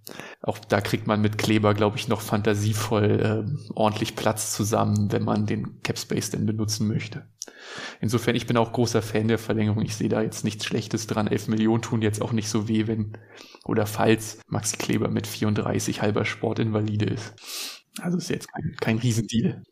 auch 0.46 0.58
da 0.58 0.80
kriegt 0.80 1.08
man 1.08 1.20
mit 1.20 1.38
Kleber, 1.38 1.74
glaube 1.74 1.98
ich, 1.98 2.06
noch 2.06 2.20
fantasievoll 2.20 3.20
ähm, 3.20 3.58
ordentlich 3.74 4.14
Platz 4.14 4.54
zusammen, 4.54 5.10
wenn 5.10 5.24
man 5.24 5.44
den 5.44 5.82
Cap 5.82 5.98
Space 5.98 6.30
denn 6.30 6.46
benutzen 6.46 6.86
möchte. 6.86 7.26
Insofern, 8.00 8.36
ich 8.36 8.46
bin 8.46 8.56
auch 8.56 8.72
großer 8.72 9.02
Fan 9.02 9.26
der 9.26 9.38
Verlängerung. 9.38 9.82
Ich 9.82 9.96
sehe 9.96 10.08
da 10.08 10.22
jetzt 10.22 10.44
nichts 10.44 10.64
Schlechtes 10.64 11.08
dran. 11.08 11.26
11 11.26 11.48
Millionen 11.48 11.82
tun 11.82 12.00
jetzt 12.00 12.22
auch 12.22 12.30
nicht 12.30 12.48
so 12.48 12.68
weh, 12.68 12.86
wenn 12.86 13.18
oder 13.64 13.86
falls 13.86 14.38
Maxi 14.46 14.76
Kleber 14.76 15.08
mit 15.08 15.26
34 15.26 16.00
halber 16.00 16.24
Sportinvalide 16.24 17.06
ist. 17.06 17.34
Also 18.00 18.18
ist 18.18 18.30
jetzt 18.30 18.52
kein, 18.52 18.76
kein 18.80 18.98
Riesendeal. 18.98 19.64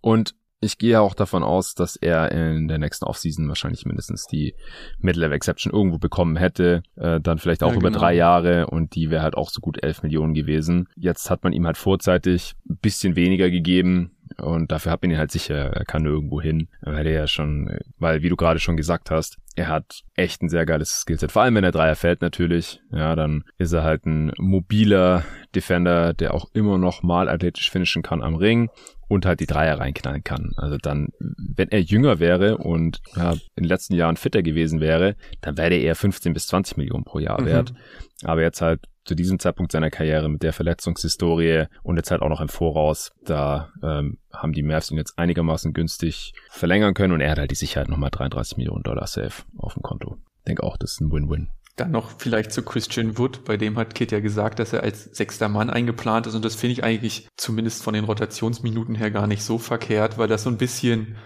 Und 0.00 0.34
ich 0.64 0.78
gehe 0.78 1.00
auch 1.00 1.14
davon 1.14 1.42
aus, 1.42 1.74
dass 1.74 1.96
er 1.96 2.32
in 2.32 2.68
der 2.68 2.78
nächsten 2.78 3.04
Offseason 3.04 3.48
wahrscheinlich 3.48 3.84
mindestens 3.86 4.26
die 4.26 4.54
Mid-Level 4.98 5.36
Exception 5.36 5.72
irgendwo 5.72 5.98
bekommen 5.98 6.36
hätte. 6.36 6.82
Äh, 6.96 7.20
dann 7.20 7.38
vielleicht 7.38 7.62
auch 7.62 7.72
ja, 7.72 7.76
über 7.76 7.88
genau. 7.88 8.00
drei 8.00 8.14
Jahre 8.14 8.66
und 8.66 8.94
die 8.94 9.10
wäre 9.10 9.22
halt 9.22 9.36
auch 9.36 9.50
so 9.50 9.60
gut 9.60 9.82
elf 9.82 10.02
Millionen 10.02 10.34
gewesen. 10.34 10.88
Jetzt 10.96 11.30
hat 11.30 11.44
man 11.44 11.52
ihm 11.52 11.66
halt 11.66 11.76
vorzeitig 11.76 12.54
ein 12.68 12.78
bisschen 12.78 13.16
weniger 13.16 13.50
gegeben. 13.50 14.10
Und 14.38 14.72
dafür 14.72 14.90
hat 14.90 15.02
man 15.02 15.10
ihn 15.12 15.18
halt 15.18 15.30
sicher, 15.30 15.54
er 15.54 15.84
kann 15.84 16.06
irgendwo 16.06 16.40
hin. 16.40 16.68
Weil 16.80 17.06
er 17.06 17.12
ja 17.12 17.26
schon, 17.26 17.78
weil 17.98 18.22
wie 18.22 18.28
du 18.28 18.36
gerade 18.36 18.58
schon 18.58 18.76
gesagt 18.76 19.10
hast, 19.10 19.36
er 19.54 19.68
hat 19.68 20.00
echt 20.16 20.42
ein 20.42 20.48
sehr 20.48 20.66
geiles 20.66 21.00
Skillset. 21.00 21.30
Vor 21.30 21.42
allem, 21.42 21.54
wenn 21.54 21.64
er 21.64 21.72
Dreier 21.72 21.94
fällt 21.94 22.22
natürlich. 22.22 22.80
Ja, 22.90 23.14
dann 23.14 23.44
ist 23.58 23.72
er 23.72 23.84
halt 23.84 24.06
ein 24.06 24.32
mobiler 24.38 25.24
Defender, 25.54 26.14
der 26.14 26.34
auch 26.34 26.46
immer 26.52 26.78
noch 26.78 27.02
mal 27.02 27.28
athletisch 27.28 27.70
finishen 27.70 28.02
kann 28.02 28.22
am 28.22 28.34
Ring. 28.34 28.70
Und 29.08 29.26
halt 29.26 29.40
die 29.40 29.46
Dreier 29.46 29.78
reinknallen 29.78 30.24
kann. 30.24 30.52
Also 30.56 30.76
dann, 30.78 31.08
wenn 31.18 31.70
er 31.70 31.80
jünger 31.80 32.20
wäre 32.20 32.58
und 32.58 33.00
ja, 33.16 33.32
in 33.32 33.64
den 33.64 33.68
letzten 33.68 33.94
Jahren 33.94 34.16
fitter 34.16 34.42
gewesen 34.42 34.80
wäre, 34.80 35.16
dann 35.40 35.56
wäre 35.56 35.74
er 35.74 35.80
eher 35.80 35.96
15 35.96 36.32
bis 36.32 36.46
20 36.46 36.76
Millionen 36.76 37.04
pro 37.04 37.18
Jahr 37.18 37.40
mhm. 37.40 37.46
wert. 37.46 37.74
Aber 38.22 38.42
jetzt 38.42 38.60
halt 38.60 38.80
zu 39.04 39.14
diesem 39.14 39.38
Zeitpunkt 39.38 39.72
seiner 39.72 39.90
Karriere 39.90 40.28
mit 40.28 40.42
der 40.42 40.52
Verletzungshistorie 40.52 41.66
und 41.82 41.96
jetzt 41.96 42.10
halt 42.10 42.22
auch 42.22 42.28
noch 42.28 42.40
im 42.40 42.48
Voraus, 42.48 43.12
da 43.24 43.70
ähm, 43.82 44.18
haben 44.32 44.52
die 44.52 44.62
Mavs 44.62 44.90
ihn 44.90 44.96
jetzt 44.96 45.18
einigermaßen 45.18 45.74
günstig 45.74 46.32
verlängern 46.48 46.94
können 46.94 47.12
und 47.12 47.20
er 47.20 47.32
hat 47.32 47.38
halt 47.38 47.50
die 47.50 47.56
Sicherheit 47.56 47.88
nochmal 47.88 48.10
33 48.10 48.56
Millionen 48.56 48.82
Dollar 48.82 49.06
safe 49.06 49.42
auf 49.58 49.74
dem 49.74 49.82
Konto. 49.82 50.16
Ich 50.38 50.44
denke 50.44 50.62
auch, 50.62 50.76
das 50.76 50.92
ist 50.92 51.00
ein 51.00 51.12
Win-Win. 51.12 51.48
Dann 51.76 51.90
noch 51.90 52.12
vielleicht 52.18 52.52
zu 52.52 52.62
Christian 52.62 53.18
Wood, 53.18 53.44
bei 53.44 53.56
dem 53.56 53.76
hat 53.76 53.94
Kit 53.94 54.12
ja 54.12 54.20
gesagt, 54.20 54.58
dass 54.60 54.72
er 54.72 54.84
als 54.84 55.04
sechster 55.04 55.48
Mann 55.48 55.70
eingeplant 55.70 56.26
ist 56.26 56.34
und 56.34 56.44
das 56.44 56.54
finde 56.54 56.74
ich 56.74 56.84
eigentlich 56.84 57.28
zumindest 57.36 57.82
von 57.82 57.94
den 57.94 58.04
Rotationsminuten 58.04 58.94
her 58.94 59.10
gar 59.10 59.26
nicht 59.26 59.42
so 59.42 59.58
verkehrt, 59.58 60.16
weil 60.16 60.28
das 60.28 60.44
so 60.44 60.50
ein 60.50 60.58
bisschen 60.58 61.16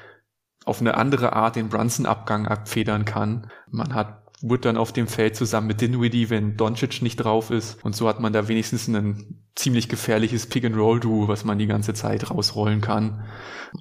auf 0.65 0.81
eine 0.81 0.97
andere 0.97 1.35
Art 1.35 1.57
den 1.57 1.69
Brunson-Abgang 1.69 2.47
abfedern 2.47 3.05
kann. 3.05 3.51
Man 3.71 3.95
hat 3.95 4.28
Wood 4.41 4.65
dann 4.65 4.77
auf 4.77 4.93
dem 4.93 5.09
Feld 5.09 5.37
zusammen 5.37 5.67
mit 5.67 5.81
Dinwiddie, 5.81 6.31
wenn 6.31 6.57
Doncic 6.57 7.03
nicht 7.03 7.17
drauf 7.17 7.51
ist. 7.51 7.85
Und 7.85 7.97
so 7.97 8.09
hat 8.09 8.21
man 8.21 8.33
da 8.33 8.49
wenigstens 8.49 8.87
ein 8.87 9.43
ziemlich 9.57 9.89
gefährliches 9.89 10.47
Pick-and-Roll-Duo, 10.47 11.27
was 11.27 11.45
man 11.45 11.59
die 11.59 11.67
ganze 11.67 11.95
Zeit 11.95 12.31
rausrollen 12.31 12.81
kann. 12.81 13.25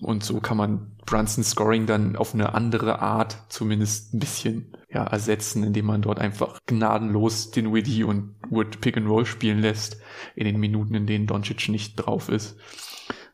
Und 0.02 0.24
so 0.24 0.40
kann 0.40 0.58
man 0.58 0.98
Brunson 1.06 1.44
Scoring 1.44 1.86
dann 1.86 2.16
auf 2.16 2.34
eine 2.34 2.54
andere 2.56 3.00
Art 3.00 3.44
zumindest 3.50 4.14
ein 4.14 4.20
bisschen 4.20 4.74
ja, 4.90 5.04
ersetzen, 5.04 5.64
indem 5.64 5.86
man 5.86 6.02
dort 6.02 6.20
einfach 6.20 6.60
gnadenlos 6.66 7.52
Dinwiddie 7.52 8.04
und 8.04 8.36
Wood 8.50 8.82
Pick-and-Roll 8.82 9.26
spielen 9.26 9.60
lässt 9.60 9.98
in 10.36 10.46
den 10.46 10.60
Minuten, 10.60 10.96
in 10.96 11.06
denen 11.06 11.28
Doncic 11.28 11.70
nicht 11.70 11.96
drauf 11.96 12.30
ist. 12.30 12.58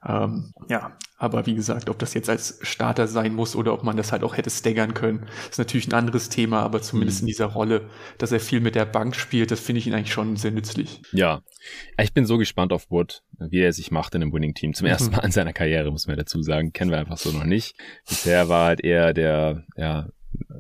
Ähm, 0.06 0.54
ja, 0.70 0.98
aber 1.18 1.46
wie 1.46 1.56
gesagt, 1.56 1.90
ob 1.90 2.00
das 2.00 2.14
jetzt 2.14 2.30
als 2.30 2.60
Starter 2.62 3.08
sein 3.08 3.34
muss 3.34 3.56
oder 3.56 3.74
ob 3.74 3.84
man 3.84 3.96
das 3.96 4.12
halt 4.12 4.24
auch 4.24 4.36
hätte 4.36 4.50
staggern 4.50 4.94
können, 4.94 5.28
ist 5.50 5.58
natürlich 5.58 5.88
ein 5.88 5.94
anderes 5.94 6.28
Thema, 6.28 6.62
aber 6.62 6.82
zumindest 6.82 7.22
mhm. 7.22 7.24
in 7.24 7.28
dieser 7.28 7.46
Rolle, 7.46 7.90
dass 8.18 8.34
er 8.34 8.42
viel 8.42 8.60
mit 8.60 8.76
der 8.76 8.86
Bank 8.86 9.16
spielt, 9.16 9.52
das 9.52 9.62
finde 9.62 9.80
ich 9.80 9.88
ihn 9.88 9.94
eigentlich 9.94 10.12
schon 10.12 10.36
sehr 10.36 10.52
nützlich. 10.52 11.02
Ja, 11.14 11.42
ich 11.98 12.14
bin 12.14 12.26
so 12.26 12.38
gespannt 12.38 12.74
auf 12.74 12.92
Wood, 12.92 13.24
wie 13.40 13.62
er 13.62 13.72
sich 13.72 13.90
macht 13.92 14.16
in 14.16 14.22
einem 14.22 14.34
Winning-Team. 14.34 14.74
Zum 14.74 14.88
ersten 14.88 15.12
mhm. 15.12 15.12
Mal 15.18 15.26
in 15.26 15.32
seiner 15.32 15.54
Karriere, 15.54 15.92
muss 15.92 16.08
man 16.08 16.18
dazu 16.18 16.42
sagen. 16.42 16.74
Kennen 16.74 16.92
wir 16.92 17.00
einfach 17.00 17.18
so 17.18 17.32
noch 17.32 17.46
nicht. 17.46 17.76
Bisher 18.08 18.50
war 18.50 18.68
halt 18.68 18.82
eher 18.82 19.14
der, 19.14 19.64
ja, 19.78 20.10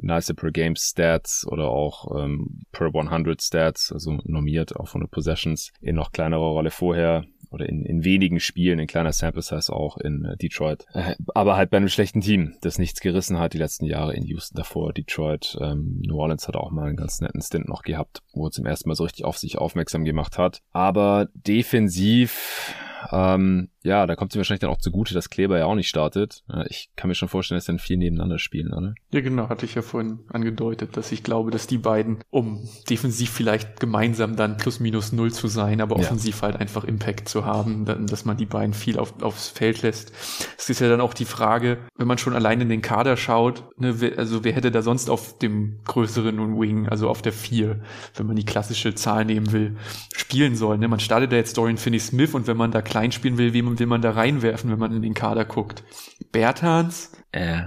nice 0.01 0.33
per 0.33 0.51
Game 0.51 0.75
Stats 0.75 1.45
oder 1.47 1.69
auch 1.69 2.23
ähm, 2.23 2.63
per 2.71 2.87
100 2.87 3.41
Stats, 3.41 3.91
also 3.91 4.19
normiert 4.23 4.75
auf 4.75 4.89
100 4.89 5.09
Possessions 5.09 5.71
in 5.81 5.95
noch 5.95 6.11
kleinerer 6.11 6.41
Rolle 6.41 6.71
vorher 6.71 7.25
oder 7.53 7.69
in, 7.69 7.85
in 7.85 8.03
wenigen 8.03 8.39
Spielen, 8.39 8.79
in 8.79 8.87
kleiner 8.87 9.13
Sample 9.13 9.41
Size 9.41 9.71
auch 9.71 9.97
in 9.97 10.25
äh, 10.25 10.35
Detroit. 10.37 10.85
Äh, 10.93 11.15
aber 11.35 11.55
halt 11.55 11.69
bei 11.69 11.77
einem 11.77 11.87
schlechten 11.87 12.21
Team, 12.21 12.55
das 12.61 12.79
nichts 12.79 12.99
gerissen 12.99 13.39
hat 13.39 13.53
die 13.53 13.59
letzten 13.59 13.85
Jahre 13.85 14.15
in 14.15 14.23
Houston 14.25 14.57
davor. 14.57 14.91
Detroit, 14.91 15.57
ähm, 15.61 16.01
New 16.05 16.17
Orleans 16.17 16.47
hat 16.47 16.55
auch 16.55 16.71
mal 16.71 16.87
einen 16.87 16.97
ganz 16.97 17.21
netten 17.21 17.41
Stint 17.41 17.67
noch 17.67 17.83
gehabt, 17.83 18.21
wo 18.33 18.47
er 18.47 18.51
zum 18.51 18.65
ersten 18.65 18.89
Mal 18.89 18.95
so 18.95 19.03
richtig 19.03 19.25
auf 19.25 19.37
sich 19.37 19.57
aufmerksam 19.57 20.03
gemacht 20.03 20.37
hat. 20.37 20.61
Aber 20.71 21.29
defensiv 21.33 22.75
ähm, 23.11 23.69
ja, 23.83 24.07
da 24.07 24.15
kommt 24.15 24.31
sie 24.31 24.39
wahrscheinlich 24.39 24.61
dann 24.61 24.69
auch 24.69 24.77
zugute, 24.77 25.13
dass 25.13 25.29
Kleber 25.29 25.57
ja 25.57 25.65
auch 25.65 25.75
nicht 25.75 25.89
startet. 25.89 26.43
Ich 26.69 26.89
kann 26.95 27.09
mir 27.09 27.15
schon 27.15 27.27
vorstellen, 27.27 27.57
dass 27.57 27.65
dann 27.65 27.79
vier 27.79 27.97
nebeneinander 27.97 28.39
spielen, 28.39 28.73
oder? 28.73 28.95
Ja, 29.11 29.19
genau, 29.19 29.49
hatte 29.49 29.65
ich 29.65 29.75
ja 29.75 29.81
vorhin 29.81 30.19
angedeutet, 30.29 30.95
dass 30.95 31.11
ich 31.11 31.23
glaube, 31.23 31.51
dass 31.51 31.67
die 31.67 31.77
beiden, 31.77 32.19
um 32.29 32.67
defensiv 32.89 33.29
vielleicht 33.29 33.81
gemeinsam 33.81 34.37
dann 34.37 34.55
plus 34.55 34.79
minus 34.79 35.11
null 35.11 35.33
zu 35.33 35.47
sein, 35.47 35.81
aber 35.81 35.97
offensiv 35.97 36.37
ja. 36.37 36.41
halt 36.43 36.55
einfach 36.55 36.85
Impact 36.85 37.27
zu 37.27 37.45
haben, 37.45 37.85
dass 38.07 38.23
man 38.23 38.37
die 38.37 38.45
beiden 38.45 38.73
viel 38.73 38.97
auf, 38.97 39.21
aufs 39.21 39.49
Feld 39.49 39.81
lässt. 39.81 40.13
Es 40.57 40.69
ist 40.69 40.79
ja 40.79 40.87
dann 40.87 41.01
auch 41.01 41.13
die 41.13 41.25
Frage, 41.25 41.79
wenn 41.97 42.07
man 42.07 42.17
schon 42.17 42.35
allein 42.35 42.61
in 42.61 42.69
den 42.69 42.81
Kader 42.81 43.17
schaut, 43.17 43.65
ne, 43.77 43.95
also 44.15 44.45
wer 44.45 44.53
hätte 44.53 44.71
da 44.71 44.81
sonst 44.81 45.09
auf 45.09 45.37
dem 45.39 45.79
größeren 45.83 46.57
Wing, 46.57 46.87
also 46.87 47.09
auf 47.09 47.21
der 47.21 47.33
vier, 47.33 47.81
wenn 48.15 48.27
man 48.27 48.37
die 48.37 48.45
klassische 48.45 48.95
Zahl 48.95 49.25
nehmen 49.25 49.51
will, 49.51 49.75
spielen 50.15 50.55
sollen. 50.55 50.79
Ne? 50.79 50.87
Man 50.87 51.01
startet 51.01 51.33
da 51.33 51.35
jetzt 51.35 51.57
Dorian 51.57 51.77
Finney-Smith 51.77 52.33
und 52.33 52.47
wenn 52.47 52.55
man 52.55 52.71
da 52.71 52.81
klein 52.81 53.11
spielen 53.11 53.37
will, 53.37 53.53
wem 53.53 53.72
will 53.79 53.87
man 53.87 54.01
da 54.01 54.11
reinwerfen, 54.11 54.71
wenn 54.71 54.79
man 54.79 54.93
in 54.93 55.01
den 55.01 55.13
Kader 55.13 55.45
guckt? 55.45 55.83
Bertans? 56.31 57.11
Äh. 57.31 57.63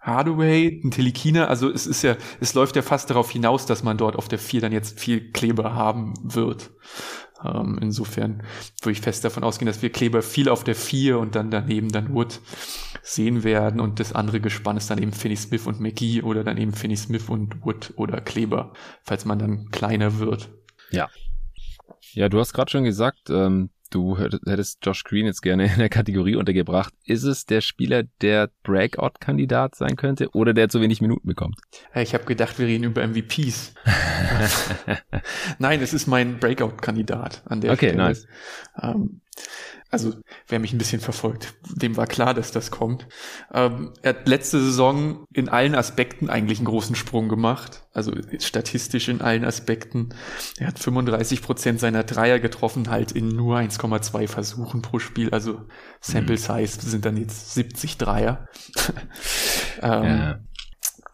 Hardaway, 0.00 0.80
ein 0.82 0.90
Telikina, 0.90 1.46
also 1.46 1.70
es 1.70 1.86
ist 1.86 2.02
ja, 2.02 2.16
es 2.40 2.54
läuft 2.54 2.76
ja 2.76 2.82
fast 2.82 3.10
darauf 3.10 3.30
hinaus, 3.30 3.66
dass 3.66 3.82
man 3.82 3.98
dort 3.98 4.16
auf 4.16 4.28
der 4.28 4.38
4 4.38 4.62
dann 4.62 4.72
jetzt 4.72 4.98
viel 4.98 5.32
Kleber 5.32 5.74
haben 5.74 6.14
wird. 6.22 6.70
Ähm, 7.44 7.78
insofern 7.80 8.42
würde 8.80 8.92
ich 8.92 9.00
fest 9.00 9.24
davon 9.24 9.44
ausgehen, 9.44 9.66
dass 9.66 9.82
wir 9.82 9.90
Kleber 9.90 10.22
viel 10.22 10.48
auf 10.48 10.64
der 10.64 10.74
4 10.74 11.18
und 11.18 11.34
dann 11.34 11.50
daneben 11.50 11.90
dann 11.90 12.14
Wood 12.14 12.40
sehen 13.02 13.44
werden 13.44 13.80
und 13.80 14.00
das 14.00 14.12
andere 14.12 14.40
Gespann 14.40 14.76
ist 14.76 14.90
dann 14.90 15.00
eben 15.00 15.12
Finney 15.12 15.36
Smith 15.36 15.66
und 15.66 15.80
McGee 15.80 16.22
oder 16.22 16.42
dann 16.42 16.58
eben 16.58 16.72
Finney 16.72 16.96
Smith 16.96 17.28
und 17.28 17.64
Wood 17.64 17.92
oder 17.96 18.20
Kleber, 18.20 18.72
falls 19.02 19.24
man 19.24 19.38
dann 19.38 19.70
kleiner 19.70 20.18
wird. 20.18 20.50
Ja. 20.90 21.08
Ja, 22.12 22.28
du 22.28 22.40
hast 22.40 22.52
gerade 22.52 22.70
schon 22.70 22.84
gesagt, 22.84 23.30
ähm, 23.30 23.70
Du 23.90 24.18
hättest 24.18 24.84
Josh 24.84 25.02
Green 25.04 25.24
jetzt 25.24 25.40
gerne 25.40 25.72
in 25.72 25.78
der 25.78 25.88
Kategorie 25.88 26.36
untergebracht. 26.36 26.92
Ist 27.04 27.24
es 27.24 27.46
der 27.46 27.62
Spieler, 27.62 28.02
der 28.20 28.50
Breakout-Kandidat 28.62 29.76
sein 29.76 29.96
könnte 29.96 30.28
oder 30.32 30.52
der 30.52 30.68
zu 30.68 30.80
wenig 30.80 31.00
Minuten 31.00 31.26
bekommt? 31.26 31.58
Ich 31.94 32.12
habe 32.12 32.24
gedacht, 32.24 32.58
wir 32.58 32.66
reden 32.66 32.84
über 32.84 33.06
MVPs. 33.06 33.74
Nein, 35.58 35.80
es 35.80 35.94
ist 35.94 36.06
mein 36.06 36.38
Breakout-Kandidat 36.38 37.42
an 37.46 37.62
der 37.62 37.72
okay, 37.72 37.88
Stelle. 37.88 38.02
Okay, 38.02 38.08
nice. 38.08 38.26
Ähm, 38.82 39.20
also 39.90 40.14
wer 40.46 40.58
mich 40.58 40.72
ein 40.72 40.78
bisschen 40.78 41.00
verfolgt, 41.00 41.54
dem 41.74 41.96
war 41.96 42.06
klar, 42.06 42.34
dass 42.34 42.52
das 42.52 42.70
kommt. 42.70 43.08
Ähm, 43.52 43.94
er 44.02 44.10
hat 44.10 44.28
letzte 44.28 44.60
Saison 44.60 45.26
in 45.32 45.48
allen 45.48 45.74
Aspekten 45.74 46.28
eigentlich 46.28 46.58
einen 46.58 46.66
großen 46.66 46.94
Sprung 46.94 47.28
gemacht, 47.28 47.86
also 47.92 48.12
statistisch 48.38 49.08
in 49.08 49.22
allen 49.22 49.44
Aspekten. 49.44 50.10
Er 50.58 50.68
hat 50.68 50.78
35 50.78 51.40
Prozent 51.40 51.80
seiner 51.80 52.04
Dreier 52.04 52.38
getroffen, 52.38 52.90
halt 52.90 53.12
in 53.12 53.28
nur 53.28 53.56
1,2 53.56 54.28
Versuchen 54.28 54.82
pro 54.82 54.98
Spiel, 54.98 55.30
also 55.30 55.62
Sample 56.00 56.36
mhm. 56.36 56.66
Size 56.66 56.80
sind 56.90 57.04
dann 57.04 57.16
jetzt 57.16 57.54
70 57.54 57.96
Dreier. 57.96 58.46
ähm, 59.82 60.04
ja 60.04 60.38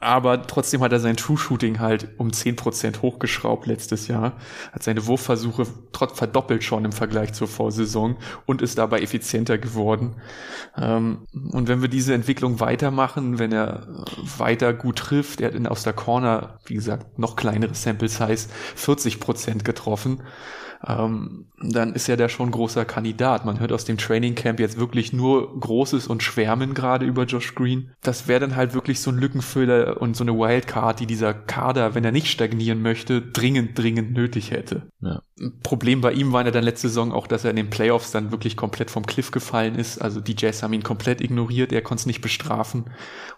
aber 0.04 0.46
trotzdem 0.46 0.82
hat 0.82 0.92
er 0.92 1.00
sein 1.00 1.16
True 1.16 1.38
Shooting 1.38 1.80
halt 1.80 2.08
um 2.18 2.28
10% 2.28 3.00
hochgeschraubt 3.00 3.66
letztes 3.66 4.06
Jahr, 4.06 4.34
hat 4.72 4.82
seine 4.82 5.06
Wurfversuche 5.06 5.66
trotz 5.92 6.18
verdoppelt 6.18 6.62
schon 6.62 6.84
im 6.84 6.92
Vergleich 6.92 7.32
zur 7.32 7.48
Vorsaison 7.48 8.16
und 8.44 8.60
ist 8.60 8.76
dabei 8.76 9.00
effizienter 9.00 9.56
geworden. 9.56 10.16
Ähm, 10.76 11.26
und 11.32 11.68
wenn 11.68 11.80
wir 11.80 11.88
diese 11.88 12.12
Entwicklung 12.12 12.60
weitermachen, 12.60 13.38
wenn 13.38 13.52
er 13.52 14.04
weiter 14.36 14.74
gut 14.74 14.96
trifft, 14.96 15.40
er 15.40 15.48
hat 15.48 15.54
in, 15.54 15.66
aus 15.66 15.84
der 15.84 15.94
Corner, 15.94 16.58
wie 16.66 16.74
gesagt, 16.74 17.18
noch 17.18 17.34
kleinere 17.34 17.74
Sample 17.74 18.08
Size, 18.08 18.48
40% 18.76 19.62
getroffen, 19.62 20.20
ähm, 20.86 21.46
dann 21.60 21.94
ist 21.94 22.08
er 22.08 22.16
da 22.16 22.28
schon 22.28 22.50
großer 22.50 22.84
Kandidat. 22.84 23.44
Man 23.44 23.60
hört 23.60 23.72
aus 23.72 23.84
dem 23.84 23.98
Training 23.98 24.34
Camp 24.34 24.60
jetzt 24.60 24.78
wirklich 24.78 25.12
nur 25.12 25.58
Großes 25.58 26.06
und 26.06 26.22
Schwärmen 26.22 26.74
gerade 26.74 27.06
über 27.06 27.24
Josh 27.24 27.54
Green. 27.54 27.90
Das 28.02 28.28
wäre 28.28 28.40
dann 28.40 28.56
halt 28.56 28.74
wirklich 28.74 29.00
so 29.00 29.10
ein 29.10 29.18
Lückenfüller 29.18 30.00
und 30.00 30.16
so 30.16 30.24
eine 30.24 30.34
Wildcard, 30.34 31.00
die 31.00 31.06
dieser 31.06 31.32
Kader, 31.34 31.94
wenn 31.94 32.04
er 32.04 32.12
nicht 32.12 32.28
stagnieren 32.28 32.82
möchte, 32.82 33.22
dringend, 33.22 33.78
dringend 33.78 34.12
nötig 34.12 34.50
hätte. 34.50 34.82
Ja. 35.00 35.22
Problem 35.64 36.00
bei 36.00 36.12
ihm 36.12 36.32
war 36.32 36.44
ja 36.44 36.52
dann 36.52 36.62
letzte 36.62 36.88
Saison 36.88 37.10
auch, 37.10 37.26
dass 37.26 37.42
er 37.42 37.50
in 37.50 37.56
den 37.56 37.68
Playoffs 37.68 38.12
dann 38.12 38.30
wirklich 38.30 38.56
komplett 38.56 38.88
vom 38.88 39.04
Cliff 39.04 39.32
gefallen 39.32 39.74
ist. 39.74 39.98
Also 39.98 40.20
die 40.20 40.36
Jazz 40.38 40.62
haben 40.62 40.72
ihn 40.72 40.84
komplett 40.84 41.20
ignoriert, 41.20 41.72
er 41.72 41.82
konnte 41.82 42.02
es 42.02 42.06
nicht 42.06 42.20
bestrafen 42.20 42.84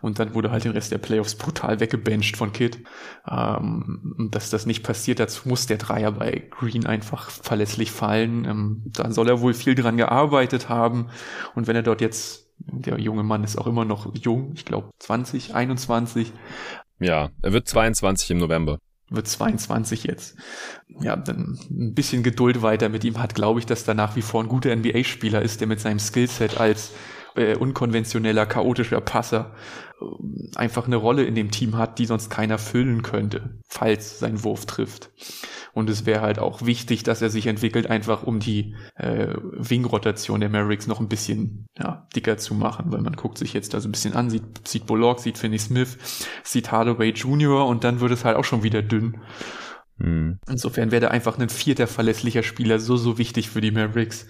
und 0.02 0.18
dann 0.18 0.34
wurde 0.34 0.50
halt 0.50 0.64
den 0.64 0.72
Rest 0.72 0.92
der 0.92 0.98
Playoffs 0.98 1.36
brutal 1.36 1.80
weggebencht 1.80 2.36
von 2.36 2.52
Kid. 2.52 2.84
Ähm, 3.26 4.28
dass 4.30 4.50
das 4.50 4.66
nicht 4.66 4.82
passiert, 4.82 5.20
dazu 5.20 5.48
muss 5.48 5.66
der 5.66 5.78
Dreier 5.78 6.12
bei 6.12 6.46
Green 6.50 6.84
einfach 6.84 7.30
verlässlich 7.30 7.90
fallen. 7.92 8.44
Ähm, 8.44 8.82
da 8.84 9.10
soll 9.10 9.30
er 9.30 9.40
wohl 9.40 9.54
viel 9.54 9.74
dran 9.74 9.96
gearbeitet 9.96 10.68
haben. 10.68 11.08
Und 11.54 11.66
wenn 11.66 11.76
er 11.76 11.82
dort 11.82 12.02
jetzt, 12.02 12.50
der 12.58 13.00
junge 13.00 13.22
Mann 13.22 13.42
ist 13.42 13.56
auch 13.56 13.66
immer 13.66 13.86
noch 13.86 14.14
jung, 14.14 14.52
ich 14.54 14.66
glaube 14.66 14.90
20, 14.98 15.54
21. 15.54 16.30
Ja, 16.98 17.30
er 17.40 17.52
wird 17.54 17.68
22 17.68 18.32
im 18.32 18.38
November. 18.38 18.78
Wird 19.08 19.28
22 19.28 20.04
jetzt. 20.04 20.36
Ja, 21.00 21.14
dann 21.14 21.58
ein 21.70 21.94
bisschen 21.94 22.22
Geduld 22.22 22.62
weiter 22.62 22.88
mit 22.88 23.04
ihm 23.04 23.18
hat, 23.18 23.34
glaube 23.34 23.60
ich, 23.60 23.66
dass 23.66 23.84
da 23.84 23.94
nach 23.94 24.16
wie 24.16 24.22
vor 24.22 24.42
ein 24.42 24.48
guter 24.48 24.74
NBA-Spieler 24.74 25.42
ist, 25.42 25.60
der 25.60 25.68
mit 25.68 25.80
seinem 25.80 26.00
Skillset 26.00 26.58
als 26.58 26.92
äh, 27.36 27.54
unkonventioneller, 27.54 28.46
chaotischer 28.46 29.00
Passer 29.00 29.54
einfach 30.56 30.86
eine 30.86 30.96
Rolle 30.96 31.24
in 31.24 31.34
dem 31.34 31.50
Team 31.50 31.76
hat, 31.76 31.98
die 31.98 32.06
sonst 32.06 32.28
keiner 32.28 32.58
füllen 32.58 33.02
könnte, 33.02 33.58
falls 33.66 34.18
sein 34.18 34.44
Wurf 34.44 34.66
trifft. 34.66 35.10
Und 35.72 35.90
es 35.90 36.06
wäre 36.06 36.20
halt 36.20 36.38
auch 36.38 36.64
wichtig, 36.64 37.02
dass 37.02 37.22
er 37.22 37.30
sich 37.30 37.46
entwickelt, 37.46 37.88
einfach 37.88 38.22
um 38.22 38.40
die 38.40 38.74
äh, 38.96 39.34
Wing-Rotation 39.36 40.40
der 40.40 40.48
Mavericks 40.48 40.86
noch 40.86 41.00
ein 41.00 41.08
bisschen 41.08 41.66
ja, 41.78 42.06
dicker 42.14 42.36
zu 42.36 42.54
machen, 42.54 42.92
weil 42.92 43.00
man 43.00 43.16
guckt 43.16 43.38
sich 43.38 43.52
jetzt 43.52 43.74
da 43.74 43.80
so 43.80 43.88
ein 43.88 43.92
bisschen 43.92 44.14
an, 44.14 44.30
sieht, 44.30 44.66
sieht 44.66 44.86
Bullock, 44.86 45.20
sieht 45.20 45.38
Finney 45.38 45.58
Smith, 45.58 45.98
sieht 46.44 46.72
Hardaway 46.72 47.10
Jr. 47.10 47.66
und 47.66 47.84
dann 47.84 48.00
wird 48.00 48.12
es 48.12 48.24
halt 48.24 48.36
auch 48.36 48.44
schon 48.44 48.62
wieder 48.62 48.82
dünn. 48.82 49.18
Mhm. 49.98 50.38
Insofern 50.48 50.90
wäre 50.90 51.00
da 51.00 51.08
einfach 51.08 51.38
ein 51.38 51.48
vierter 51.48 51.86
verlässlicher 51.86 52.42
Spieler 52.42 52.78
so, 52.78 52.96
so 52.96 53.18
wichtig 53.18 53.50
für 53.50 53.60
die 53.60 53.70
Mavericks. 53.70 54.26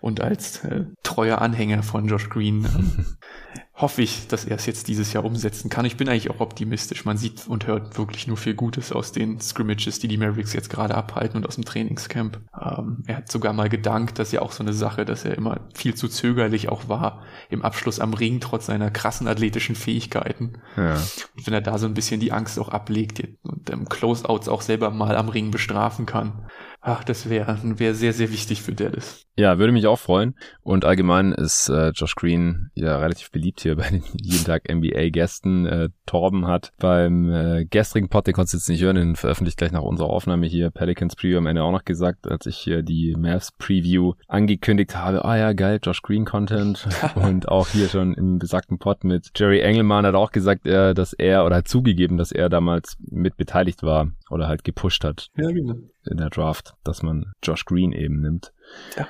Und 0.00 0.20
als 0.20 0.64
äh, 0.64 0.86
treuer 1.02 1.40
Anhänger 1.40 1.82
von 1.82 2.06
Josh 2.06 2.28
Green 2.28 2.64
ähm, 2.64 3.06
hoffe 3.76 4.02
ich, 4.02 4.28
dass 4.28 4.44
er 4.44 4.54
es 4.54 4.66
jetzt 4.66 4.86
dieses 4.86 5.12
Jahr 5.12 5.24
umsetzen 5.24 5.68
kann. 5.68 5.84
Ich 5.84 5.96
bin 5.96 6.08
eigentlich 6.08 6.30
auch 6.30 6.38
optimistisch. 6.38 7.04
Man 7.04 7.16
sieht 7.16 7.48
und 7.48 7.66
hört 7.66 7.98
wirklich 7.98 8.28
nur 8.28 8.36
viel 8.36 8.54
Gutes 8.54 8.92
aus 8.92 9.10
den 9.10 9.40
Scrimmages, 9.40 9.98
die 9.98 10.06
die 10.06 10.16
Mavericks 10.16 10.52
jetzt 10.52 10.70
gerade 10.70 10.94
abhalten 10.94 11.38
und 11.38 11.46
aus 11.46 11.56
dem 11.56 11.64
Trainingscamp. 11.64 12.38
Ähm, 12.60 13.02
er 13.06 13.16
hat 13.16 13.32
sogar 13.32 13.52
mal 13.52 13.68
gedankt, 13.68 14.20
dass 14.20 14.30
ja 14.30 14.42
auch 14.42 14.52
so 14.52 14.62
eine 14.62 14.72
Sache, 14.72 15.04
dass 15.04 15.24
er 15.24 15.36
immer 15.36 15.60
viel 15.74 15.94
zu 15.94 16.06
zögerlich 16.06 16.68
auch 16.68 16.88
war 16.88 17.24
im 17.50 17.62
Abschluss 17.62 17.98
am 17.98 18.14
Ring, 18.14 18.38
trotz 18.38 18.66
seiner 18.66 18.92
krassen 18.92 19.26
athletischen 19.26 19.74
Fähigkeiten. 19.74 20.58
Ja. 20.76 20.94
Und 20.94 21.46
wenn 21.46 21.54
er 21.54 21.60
da 21.60 21.76
so 21.76 21.86
ein 21.86 21.94
bisschen 21.94 22.20
die 22.20 22.30
Angst 22.30 22.60
auch 22.60 22.68
ablegt 22.68 23.24
und 23.42 23.70
ähm, 23.70 23.88
Closeouts 23.88 24.48
auch 24.48 24.62
selber 24.62 24.90
mal 24.90 25.16
am 25.16 25.28
Ring 25.28 25.50
bestrafen 25.50 26.06
kann, 26.06 26.46
Ach, 26.86 27.02
das 27.02 27.30
wäre 27.30 27.56
wär 27.62 27.94
sehr, 27.94 28.12
sehr 28.12 28.30
wichtig 28.30 28.60
für 28.60 28.74
Dallas. 28.74 29.24
Ja, 29.36 29.58
würde 29.58 29.72
mich 29.72 29.86
auch 29.86 29.98
freuen. 29.98 30.34
Und 30.62 30.84
allgemein 30.84 31.32
ist 31.32 31.70
äh, 31.70 31.92
Josh 31.94 32.14
Green 32.14 32.70
ja 32.74 32.98
relativ 32.98 33.30
beliebt 33.30 33.62
hier 33.62 33.74
bei 33.76 33.88
den 33.88 34.02
jeden 34.20 34.44
Tag 34.44 34.70
NBA-Gästen. 34.70 35.64
Äh, 35.64 35.88
Torben 36.04 36.46
hat 36.46 36.72
beim 36.78 37.32
äh, 37.32 37.64
gestrigen 37.64 38.10
Pod, 38.10 38.26
den 38.26 38.34
konntest 38.34 38.52
du 38.52 38.58
jetzt 38.58 38.68
nicht 38.68 38.82
hören, 38.82 38.96
den 38.96 39.16
veröffentlicht 39.16 39.56
gleich 39.56 39.72
nach 39.72 39.80
unserer 39.80 40.10
Aufnahme 40.10 40.46
hier, 40.46 40.70
Pelicans 40.70 41.16
Preview 41.16 41.38
am 41.38 41.46
Ende 41.46 41.62
auch 41.62 41.72
noch 41.72 41.86
gesagt, 41.86 42.30
als 42.30 42.44
ich 42.44 42.58
hier 42.58 42.82
die 42.82 43.16
Mavs 43.16 43.52
Preview 43.52 44.12
angekündigt 44.28 44.94
habe, 44.94 45.24
ah 45.24 45.38
ja, 45.38 45.54
geil, 45.54 45.80
Josh 45.82 46.02
Green 46.02 46.26
Content. 46.26 46.86
und 47.14 47.48
auch 47.48 47.68
hier 47.68 47.88
schon 47.88 48.12
im 48.12 48.38
besagten 48.38 48.78
Pod 48.78 49.04
mit 49.04 49.30
Jerry 49.34 49.60
Engelmann 49.60 50.04
hat 50.04 50.14
auch 50.14 50.32
gesagt, 50.32 50.66
äh, 50.66 50.92
dass 50.92 51.14
er, 51.14 51.46
oder 51.46 51.56
hat 51.56 51.68
zugegeben, 51.68 52.18
dass 52.18 52.30
er 52.30 52.50
damals 52.50 52.98
mit 53.00 53.38
beteiligt 53.38 53.82
war 53.82 54.10
oder 54.34 54.48
halt 54.48 54.64
gepusht 54.64 55.04
hat. 55.04 55.28
Ja, 55.36 55.50
genau 55.50 55.76
in 56.06 56.18
der 56.18 56.30
Draft, 56.30 56.74
dass 56.84 57.02
man 57.02 57.32
Josh 57.42 57.64
Green 57.64 57.92
eben 57.92 58.20
nimmt. 58.20 58.52
Ja, 58.96 59.08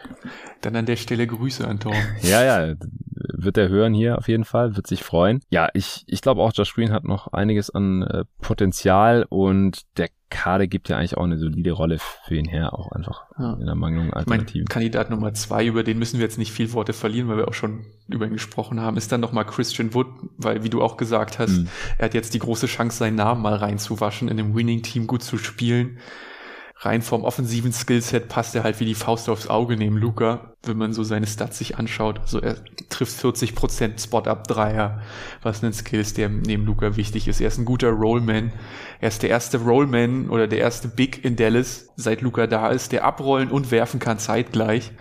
dann 0.60 0.76
an 0.76 0.86
der 0.86 0.96
Stelle 0.96 1.26
Grüße 1.26 1.66
an 1.66 1.80
Tom. 1.80 1.94
ja, 2.22 2.42
ja, 2.42 2.74
wird 3.32 3.56
er 3.56 3.68
hören 3.68 3.94
hier 3.94 4.18
auf 4.18 4.28
jeden 4.28 4.44
Fall, 4.44 4.76
wird 4.76 4.86
sich 4.86 5.02
freuen. 5.02 5.40
Ja, 5.50 5.68
ich, 5.74 6.04
ich 6.06 6.20
glaube 6.20 6.42
auch, 6.42 6.52
Josh 6.54 6.74
Green 6.74 6.92
hat 6.92 7.04
noch 7.04 7.28
einiges 7.32 7.70
an 7.70 8.02
äh, 8.02 8.24
Potenzial 8.40 9.26
und 9.28 9.82
der 9.96 10.08
Kader 10.34 10.66
gibt 10.66 10.88
ja 10.88 10.98
eigentlich 10.98 11.16
auch 11.16 11.22
eine 11.22 11.38
solide 11.38 11.72
Rolle 11.72 11.98
für 12.26 12.34
ihn 12.34 12.44
her, 12.44 12.74
auch 12.74 12.90
einfach 12.92 13.24
ja. 13.38 13.54
in 13.54 13.66
der 13.66 13.76
Mangelung 13.76 14.12
Alternativen. 14.12 14.66
Kandidat 14.66 15.10
Nummer 15.10 15.32
zwei, 15.32 15.64
über 15.64 15.84
den 15.84 15.98
müssen 15.98 16.18
wir 16.18 16.24
jetzt 16.24 16.38
nicht 16.38 16.52
viel 16.52 16.72
Worte 16.72 16.92
verlieren, 16.92 17.28
weil 17.28 17.36
wir 17.36 17.48
auch 17.48 17.54
schon 17.54 17.86
über 18.08 18.26
ihn 18.26 18.32
gesprochen 18.32 18.80
haben, 18.80 18.96
ist 18.96 19.12
dann 19.12 19.20
nochmal 19.20 19.46
Christian 19.46 19.94
Wood, 19.94 20.08
weil 20.36 20.64
wie 20.64 20.70
du 20.70 20.82
auch 20.82 20.96
gesagt 20.96 21.38
hast, 21.38 21.58
mhm. 21.58 21.68
er 21.98 22.06
hat 22.06 22.14
jetzt 22.14 22.34
die 22.34 22.40
große 22.40 22.66
Chance, 22.66 22.98
seinen 22.98 23.14
Namen 23.14 23.42
mal 23.42 23.54
reinzuwaschen, 23.54 24.28
in 24.28 24.36
dem 24.36 24.54
Winning-Team 24.54 25.06
gut 25.06 25.22
zu 25.22 25.38
spielen 25.38 25.98
rein 26.76 27.02
vom 27.02 27.24
offensiven 27.24 27.72
Skillset 27.72 28.28
passt 28.28 28.54
er 28.54 28.64
halt 28.64 28.80
wie 28.80 28.84
die 28.84 28.94
Faust 28.94 29.28
aufs 29.28 29.48
Auge 29.48 29.76
neben 29.76 29.96
Luca, 29.96 30.52
wenn 30.64 30.76
man 30.76 30.92
so 30.92 31.04
seine 31.04 31.26
Stats 31.26 31.58
sich 31.58 31.78
anschaut. 31.78 32.18
Also 32.20 32.40
er 32.40 32.56
trifft 32.88 33.18
40% 33.24 34.02
Spot-Up-Dreier, 34.02 35.00
was 35.42 35.62
ein 35.62 35.72
Skill 35.72 36.00
ist, 36.00 36.18
der 36.18 36.28
neben 36.28 36.66
Luca 36.66 36.96
wichtig 36.96 37.28
ist. 37.28 37.40
Er 37.40 37.48
ist 37.48 37.58
ein 37.58 37.64
guter 37.64 37.90
Rollman. 37.90 38.52
Er 39.00 39.08
ist 39.08 39.22
der 39.22 39.30
erste 39.30 39.58
Rollman 39.58 40.28
oder 40.28 40.46
der 40.46 40.58
erste 40.58 40.88
Big 40.88 41.24
in 41.24 41.36
Dallas, 41.36 41.88
seit 41.96 42.20
Luca 42.20 42.46
da 42.46 42.68
ist, 42.68 42.92
der 42.92 43.04
abrollen 43.04 43.50
und 43.50 43.70
werfen 43.70 44.00
kann 44.00 44.18
zeitgleich. 44.18 44.92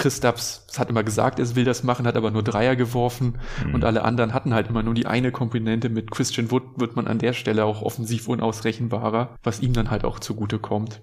Christaps 0.00 0.66
hat 0.78 0.88
immer 0.88 1.04
gesagt, 1.04 1.38
er 1.38 1.54
will 1.54 1.64
das 1.64 1.82
machen, 1.82 2.06
hat 2.06 2.16
aber 2.16 2.30
nur 2.30 2.42
Dreier 2.42 2.74
geworfen 2.74 3.38
mhm. 3.64 3.74
und 3.74 3.84
alle 3.84 4.02
anderen 4.02 4.32
hatten 4.32 4.54
halt 4.54 4.68
immer 4.68 4.82
nur 4.82 4.94
die 4.94 5.06
eine 5.06 5.30
Komponente. 5.30 5.90
Mit 5.90 6.10
Christian 6.10 6.50
Wood 6.50 6.62
wird 6.76 6.96
man 6.96 7.06
an 7.06 7.18
der 7.18 7.34
Stelle 7.34 7.66
auch 7.66 7.82
offensiv 7.82 8.26
unausrechenbarer, 8.26 9.36
was 9.42 9.60
ihm 9.60 9.74
dann 9.74 9.90
halt 9.90 10.04
auch 10.04 10.18
zugute 10.18 10.58
kommt. 10.58 11.02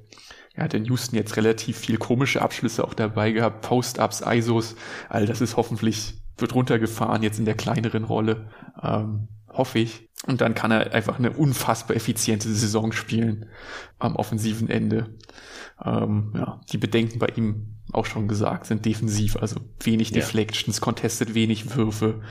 Er 0.56 0.64
hat 0.64 0.74
in 0.74 0.86
Houston 0.86 1.16
jetzt 1.16 1.38
relativ 1.38 1.78
viel 1.78 1.98
komische 1.98 2.42
Abschlüsse 2.42 2.84
auch 2.84 2.96
dabei 2.96 3.32
gehabt, 3.32 3.62
Post-Ups, 3.62 4.24
ISOs, 4.26 4.76
all 5.08 5.28
das 5.28 5.40
ist 5.40 5.56
hoffentlich, 5.56 6.16
wird 6.38 6.56
runtergefahren 6.56 7.22
jetzt 7.22 7.38
in 7.38 7.46
der 7.46 7.54
kleineren 7.54 8.04
Rolle, 8.04 8.50
ähm, 8.82 9.28
hoffe 9.48 9.78
ich. 9.78 10.10
Und 10.26 10.42
dann 10.42 10.56
kann 10.56 10.72
er 10.72 10.94
einfach 10.94 11.20
eine 11.20 11.32
unfassbar 11.32 11.96
effiziente 11.96 12.50
Saison 12.50 12.92
spielen 12.92 13.46
am 14.00 14.16
offensiven 14.16 14.68
Ende. 14.68 15.16
Ähm, 15.84 16.34
ja, 16.36 16.62
die 16.72 16.78
Bedenken 16.78 17.20
bei 17.20 17.28
ihm 17.36 17.78
auch 17.94 18.06
schon 18.06 18.28
gesagt, 18.28 18.66
sind 18.66 18.86
defensiv, 18.86 19.38
also 19.38 19.60
wenig 19.80 20.10
ja. 20.10 20.16
Deflections, 20.16 20.82
contested 20.82 21.34
wenig 21.34 21.76
Würfe, 21.76 22.22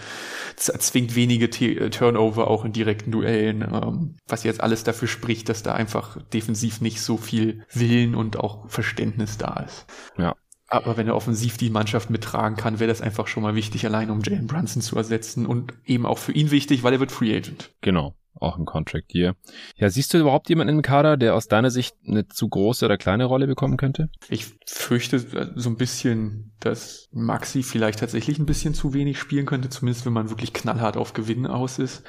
zwingt 0.56 1.14
wenige 1.14 1.48
T 1.48 1.76
äh, 1.76 1.90
Turnover 1.90 2.48
auch 2.48 2.64
in 2.64 2.72
direkten 2.72 3.10
Duellen, 3.10 3.62
ähm, 3.62 4.16
was 4.26 4.44
jetzt 4.44 4.60
alles 4.60 4.84
dafür 4.84 5.08
spricht, 5.08 5.48
dass 5.48 5.62
da 5.62 5.74
einfach 5.74 6.20
defensiv 6.32 6.80
nicht 6.80 7.00
so 7.00 7.16
viel 7.16 7.64
Willen 7.72 8.14
und 8.14 8.38
auch 8.38 8.68
Verständnis 8.68 9.38
da 9.38 9.64
ist. 9.66 9.86
Ja. 10.18 10.34
Aber 10.68 10.96
wenn 10.96 11.06
er 11.06 11.14
offensiv 11.14 11.56
die 11.58 11.70
Mannschaft 11.70 12.10
mittragen 12.10 12.56
kann, 12.56 12.80
wäre 12.80 12.88
das 12.88 13.00
einfach 13.00 13.28
schon 13.28 13.44
mal 13.44 13.54
wichtig, 13.54 13.86
allein 13.86 14.10
um 14.10 14.20
Jalen 14.22 14.48
Brunson 14.48 14.82
zu 14.82 14.96
ersetzen 14.96 15.46
und 15.46 15.74
eben 15.84 16.04
auch 16.04 16.18
für 16.18 16.32
ihn 16.32 16.50
wichtig, 16.50 16.82
weil 16.82 16.92
er 16.92 17.00
wird 17.00 17.12
Free 17.12 17.36
Agent. 17.36 17.70
Genau 17.82 18.14
auch 18.40 18.58
ein 18.58 18.64
Contract 18.64 19.06
hier. 19.08 19.34
Ja, 19.76 19.88
siehst 19.90 20.12
du 20.12 20.18
überhaupt 20.18 20.48
jemanden 20.48 20.76
im 20.76 20.82
Kader, 20.82 21.16
der 21.16 21.34
aus 21.34 21.48
deiner 21.48 21.70
Sicht 21.70 21.96
eine 22.06 22.28
zu 22.28 22.48
große 22.48 22.84
oder 22.84 22.98
kleine 22.98 23.24
Rolle 23.24 23.46
bekommen 23.46 23.76
könnte? 23.76 24.08
Ich 24.28 24.46
fürchte 24.66 25.52
so 25.54 25.70
ein 25.70 25.76
bisschen, 25.76 26.52
dass 26.60 27.08
Maxi 27.12 27.62
vielleicht 27.62 28.00
tatsächlich 28.00 28.38
ein 28.38 28.46
bisschen 28.46 28.74
zu 28.74 28.92
wenig 28.94 29.18
spielen 29.18 29.46
könnte, 29.46 29.68
zumindest 29.68 30.06
wenn 30.06 30.12
man 30.12 30.30
wirklich 30.30 30.52
knallhart 30.52 30.96
auf 30.96 31.12
Gewinnen 31.12 31.46
aus 31.46 31.78
ist. 31.78 32.04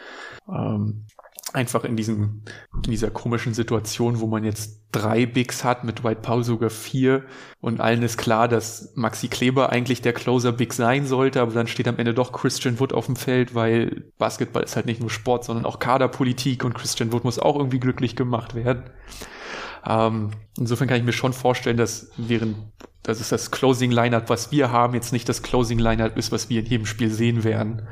Ähm, 0.47 1.05
einfach 1.53 1.83
in 1.83 1.95
diesem, 1.95 2.43
in 2.83 2.91
dieser 2.91 3.09
komischen 3.09 3.53
Situation, 3.53 4.19
wo 4.19 4.27
man 4.27 4.43
jetzt 4.43 4.81
drei 4.91 5.25
Bigs 5.25 5.63
hat, 5.63 5.83
mit 5.83 6.03
White 6.03 6.21
Paul 6.21 6.43
sogar 6.43 6.69
vier 6.69 7.25
und 7.61 7.79
allen 7.79 8.03
ist 8.03 8.17
klar, 8.17 8.47
dass 8.47 8.91
Maxi 8.95 9.27
Kleber 9.27 9.71
eigentlich 9.71 10.01
der 10.01 10.13
Closer 10.13 10.51
Big 10.51 10.73
sein 10.73 11.05
sollte, 11.05 11.41
aber 11.41 11.53
dann 11.53 11.67
steht 11.67 11.87
am 11.87 11.97
Ende 11.97 12.13
doch 12.13 12.31
Christian 12.31 12.79
Wood 12.79 12.93
auf 12.93 13.05
dem 13.05 13.15
Feld, 13.15 13.55
weil 13.55 14.11
Basketball 14.17 14.63
ist 14.63 14.75
halt 14.75 14.85
nicht 14.85 14.99
nur 14.99 15.09
Sport, 15.09 15.45
sondern 15.45 15.65
auch 15.65 15.79
Kaderpolitik 15.79 16.63
und 16.65 16.73
Christian 16.73 17.11
Wood 17.13 17.23
muss 17.23 17.39
auch 17.39 17.57
irgendwie 17.57 17.79
glücklich 17.79 18.15
gemacht 18.15 18.53
werden. 18.53 18.83
Ähm, 19.85 20.31
insofern 20.57 20.87
kann 20.87 20.97
ich 20.97 21.05
mir 21.05 21.13
schon 21.13 21.33
vorstellen, 21.33 21.77
dass 21.77 22.11
während 22.17 22.57
das 23.03 23.21
ist 23.21 23.31
das 23.31 23.51
Closing 23.51 23.91
Lineup, 23.91 24.29
was 24.29 24.51
wir 24.51 24.69
haben, 24.71 24.93
jetzt 24.93 25.13
nicht 25.13 25.29
das 25.29 25.41
Closing 25.41 25.79
Lineup 25.79 26.17
ist, 26.17 26.33
was 26.33 26.49
wir 26.49 26.59
in 26.59 26.65
jedem 26.65 26.85
Spiel 26.85 27.09
sehen 27.09 27.45
werden 27.45 27.87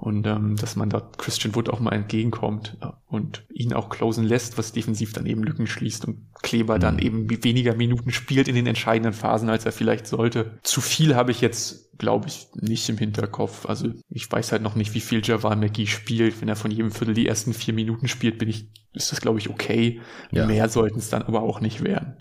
und 0.00 0.26
ähm, 0.26 0.56
dass 0.56 0.76
man 0.76 0.88
dort 0.88 1.18
Christian 1.18 1.54
Wood 1.54 1.68
auch 1.68 1.78
mal 1.78 1.92
entgegenkommt 1.92 2.78
äh, 2.80 2.86
und 3.06 3.44
ihn 3.52 3.74
auch 3.74 3.90
closen 3.90 4.24
lässt, 4.24 4.56
was 4.56 4.72
defensiv 4.72 5.12
dann 5.12 5.26
eben 5.26 5.44
Lücken 5.44 5.66
schließt 5.66 6.06
und 6.06 6.26
Kleber 6.42 6.76
mhm. 6.76 6.80
dann 6.80 6.98
eben 6.98 7.44
weniger 7.44 7.74
Minuten 7.74 8.10
spielt 8.10 8.48
in 8.48 8.54
den 8.54 8.66
entscheidenden 8.66 9.12
Phasen, 9.12 9.50
als 9.50 9.66
er 9.66 9.72
vielleicht 9.72 10.06
sollte. 10.06 10.58
Zu 10.62 10.80
viel 10.80 11.16
habe 11.16 11.32
ich 11.32 11.42
jetzt, 11.42 11.98
glaube 11.98 12.28
ich, 12.28 12.46
nicht 12.54 12.88
im 12.88 12.96
Hinterkopf. 12.96 13.66
Also 13.66 13.88
ich 14.08 14.30
weiß 14.32 14.52
halt 14.52 14.62
noch 14.62 14.74
nicht, 14.74 14.94
wie 14.94 15.00
viel 15.00 15.20
Javal 15.22 15.56
McGee 15.56 15.86
spielt. 15.86 16.40
Wenn 16.40 16.48
er 16.48 16.56
von 16.56 16.70
jedem 16.70 16.92
Viertel 16.92 17.12
die 17.12 17.26
ersten 17.26 17.52
vier 17.52 17.74
Minuten 17.74 18.08
spielt, 18.08 18.38
bin 18.38 18.48
ich, 18.48 18.68
ist 18.94 19.12
das, 19.12 19.20
glaube 19.20 19.38
ich, 19.38 19.50
okay. 19.50 20.00
Ja. 20.32 20.46
Mehr 20.46 20.70
sollten 20.70 20.98
es 20.98 21.10
dann 21.10 21.24
aber 21.24 21.42
auch 21.42 21.60
nicht 21.60 21.84
werden. 21.84 22.16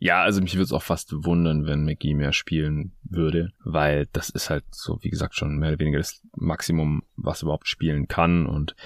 Ja, 0.00 0.22
also 0.22 0.40
mich 0.40 0.54
würde 0.54 0.64
es 0.64 0.72
auch 0.72 0.82
fast 0.82 1.12
wundern, 1.24 1.66
wenn 1.66 1.84
McGee 1.84 2.14
mehr 2.14 2.32
spielen 2.32 2.92
würde, 3.02 3.50
weil 3.64 4.06
das 4.12 4.30
ist 4.30 4.48
halt 4.48 4.64
so, 4.70 4.98
wie 5.02 5.10
gesagt, 5.10 5.34
schon 5.34 5.56
mehr 5.56 5.70
oder 5.70 5.80
weniger 5.80 5.98
das 5.98 6.22
Maximum, 6.36 7.02
was 7.16 7.42
überhaupt 7.42 7.66
spielen 7.66 8.06
kann. 8.06 8.46
Und 8.46 8.76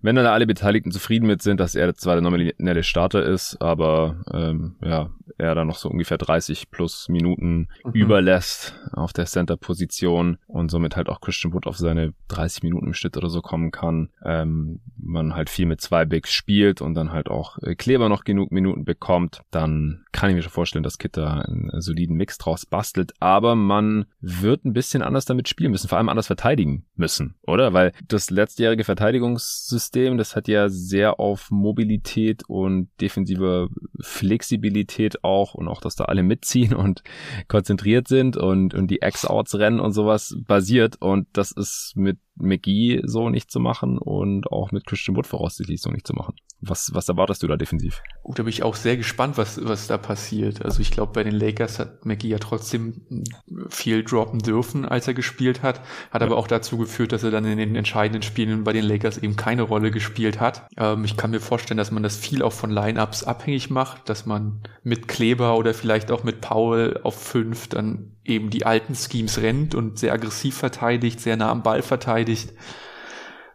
wenn 0.00 0.16
dann 0.16 0.26
alle 0.26 0.46
Beteiligten 0.46 0.90
zufrieden 0.90 1.26
mit 1.26 1.42
sind, 1.42 1.60
dass 1.60 1.74
er 1.74 1.94
zwar 1.94 2.14
der 2.14 2.22
nominelle 2.22 2.82
Starter 2.82 3.22
ist, 3.22 3.60
aber 3.60 4.24
ähm, 4.32 4.76
ja, 4.82 5.10
er 5.36 5.54
dann 5.54 5.66
noch 5.66 5.76
so 5.76 5.90
ungefähr 5.90 6.18
30 6.18 6.70
plus 6.70 7.08
Minuten 7.08 7.68
mhm. 7.84 7.92
überlässt 7.92 8.74
auf 8.92 9.12
der 9.12 9.26
Center-Position 9.26 10.38
und 10.46 10.70
somit 10.70 10.96
halt 10.96 11.08
auch 11.08 11.20
Christian 11.20 11.52
Wood 11.52 11.66
auf 11.66 11.76
seine 11.76 12.14
30 12.28 12.62
Minuten 12.62 12.86
im 12.86 12.94
Schnitt 12.94 13.16
oder 13.16 13.28
so 13.28 13.42
kommen 13.42 13.72
kann. 13.72 14.08
Ähm, 14.24 14.80
man 14.96 15.34
halt 15.34 15.50
viel 15.50 15.66
mit 15.66 15.80
zwei 15.82 16.06
Bigs 16.06 16.32
spielt 16.32 16.80
und 16.80 16.94
dann 16.94 17.12
halt 17.12 17.28
auch 17.28 17.58
Kleber 17.76 18.08
noch 18.08 18.24
genug 18.24 18.52
Minuten 18.52 18.84
bekommt, 18.84 19.42
dann 19.50 20.04
kann 20.12 20.30
ich 20.30 20.36
mir 20.36 20.42
schon 20.42 20.52
vorstellen, 20.52 20.61
dass 20.64 20.98
Kit 20.98 21.18
einen 21.18 21.70
soliden 21.80 22.16
Mix 22.16 22.38
draus 22.38 22.66
bastelt. 22.66 23.12
Aber 23.20 23.54
man 23.54 24.06
wird 24.20 24.64
ein 24.64 24.72
bisschen 24.72 25.02
anders 25.02 25.24
damit 25.24 25.48
spielen 25.48 25.72
müssen, 25.72 25.88
vor 25.88 25.98
allem 25.98 26.08
anders 26.08 26.26
verteidigen 26.26 26.84
müssen, 26.94 27.34
oder? 27.42 27.72
Weil 27.72 27.92
das 28.08 28.30
letztjährige 28.30 28.84
Verteidigungssystem, 28.84 30.18
das 30.18 30.36
hat 30.36 30.48
ja 30.48 30.68
sehr 30.68 31.20
auf 31.20 31.50
Mobilität 31.50 32.42
und 32.48 32.88
defensive 33.00 33.68
Flexibilität 34.00 35.24
auch 35.24 35.54
und 35.54 35.68
auch, 35.68 35.80
dass 35.80 35.96
da 35.96 36.04
alle 36.04 36.22
mitziehen 36.22 36.74
und 36.74 37.02
konzentriert 37.48 38.08
sind 38.08 38.36
und, 38.36 38.74
und 38.74 38.88
die 38.88 39.00
X-Outs 39.02 39.58
rennen 39.58 39.80
und 39.80 39.92
sowas 39.92 40.36
basiert. 40.46 40.96
Und 41.00 41.26
das 41.32 41.52
ist 41.52 41.94
mit 41.96 42.18
McGee 42.36 43.02
so 43.04 43.28
nicht 43.28 43.50
zu 43.50 43.60
machen 43.60 43.98
und 43.98 44.50
auch 44.50 44.72
mit 44.72 44.86
Christian 44.86 45.16
Wood 45.16 45.26
voraussichtlich 45.26 45.80
so 45.80 45.90
nicht 45.90 46.06
zu 46.06 46.14
machen. 46.14 46.34
Was, 46.60 46.94
was 46.94 47.08
erwartest 47.08 47.42
du 47.42 47.48
da 47.48 47.56
defensiv? 47.56 48.02
Gut, 48.22 48.38
da 48.38 48.44
bin 48.44 48.50
ich 48.50 48.62
auch 48.62 48.76
sehr 48.76 48.96
gespannt, 48.96 49.36
was, 49.36 49.64
was 49.64 49.88
da 49.88 49.98
passiert. 49.98 50.64
Also 50.64 50.80
ich 50.80 50.92
glaube, 50.92 51.12
bei 51.12 51.24
den 51.24 51.34
Lakers 51.34 51.80
hat 51.80 52.06
McGee 52.06 52.28
ja 52.28 52.38
trotzdem 52.38 53.24
viel 53.68 54.04
droppen 54.04 54.38
dürfen, 54.38 54.84
als 54.84 55.08
er 55.08 55.14
gespielt 55.14 55.62
hat. 55.62 55.80
Hat 56.12 56.22
ja. 56.22 56.26
aber 56.28 56.36
auch 56.36 56.46
dazu 56.46 56.78
geführt, 56.78 57.10
dass 57.10 57.24
er 57.24 57.32
dann 57.32 57.44
in 57.44 57.58
den 57.58 57.74
entscheidenden 57.74 58.22
Spielen 58.22 58.62
bei 58.62 58.72
den 58.72 58.84
Lakers 58.84 59.18
eben 59.18 59.34
keine 59.34 59.62
Rolle 59.62 59.90
gespielt 59.90 60.40
hat. 60.40 60.68
Ähm, 60.76 61.04
ich 61.04 61.16
kann 61.16 61.32
mir 61.32 61.40
vorstellen, 61.40 61.78
dass 61.78 61.90
man 61.90 62.04
das 62.04 62.16
viel 62.16 62.42
auch 62.42 62.52
von 62.52 62.70
Lineups 62.70 63.24
abhängig 63.24 63.68
macht, 63.68 64.08
dass 64.08 64.24
man 64.24 64.62
mit 64.84 65.08
Kleber 65.08 65.56
oder 65.56 65.74
vielleicht 65.74 66.12
auch 66.12 66.22
mit 66.22 66.40
Paul 66.40 67.00
auf 67.02 67.20
fünf 67.20 67.68
dann 67.68 68.12
eben 68.24 68.50
die 68.50 68.66
alten 68.66 68.94
Schemes 68.94 69.38
rennt 69.38 69.74
und 69.74 69.98
sehr 69.98 70.12
aggressiv 70.12 70.56
verteidigt, 70.56 71.20
sehr 71.20 71.36
nah 71.36 71.50
am 71.50 71.62
Ball 71.62 71.82
verteidigt. 71.82 72.52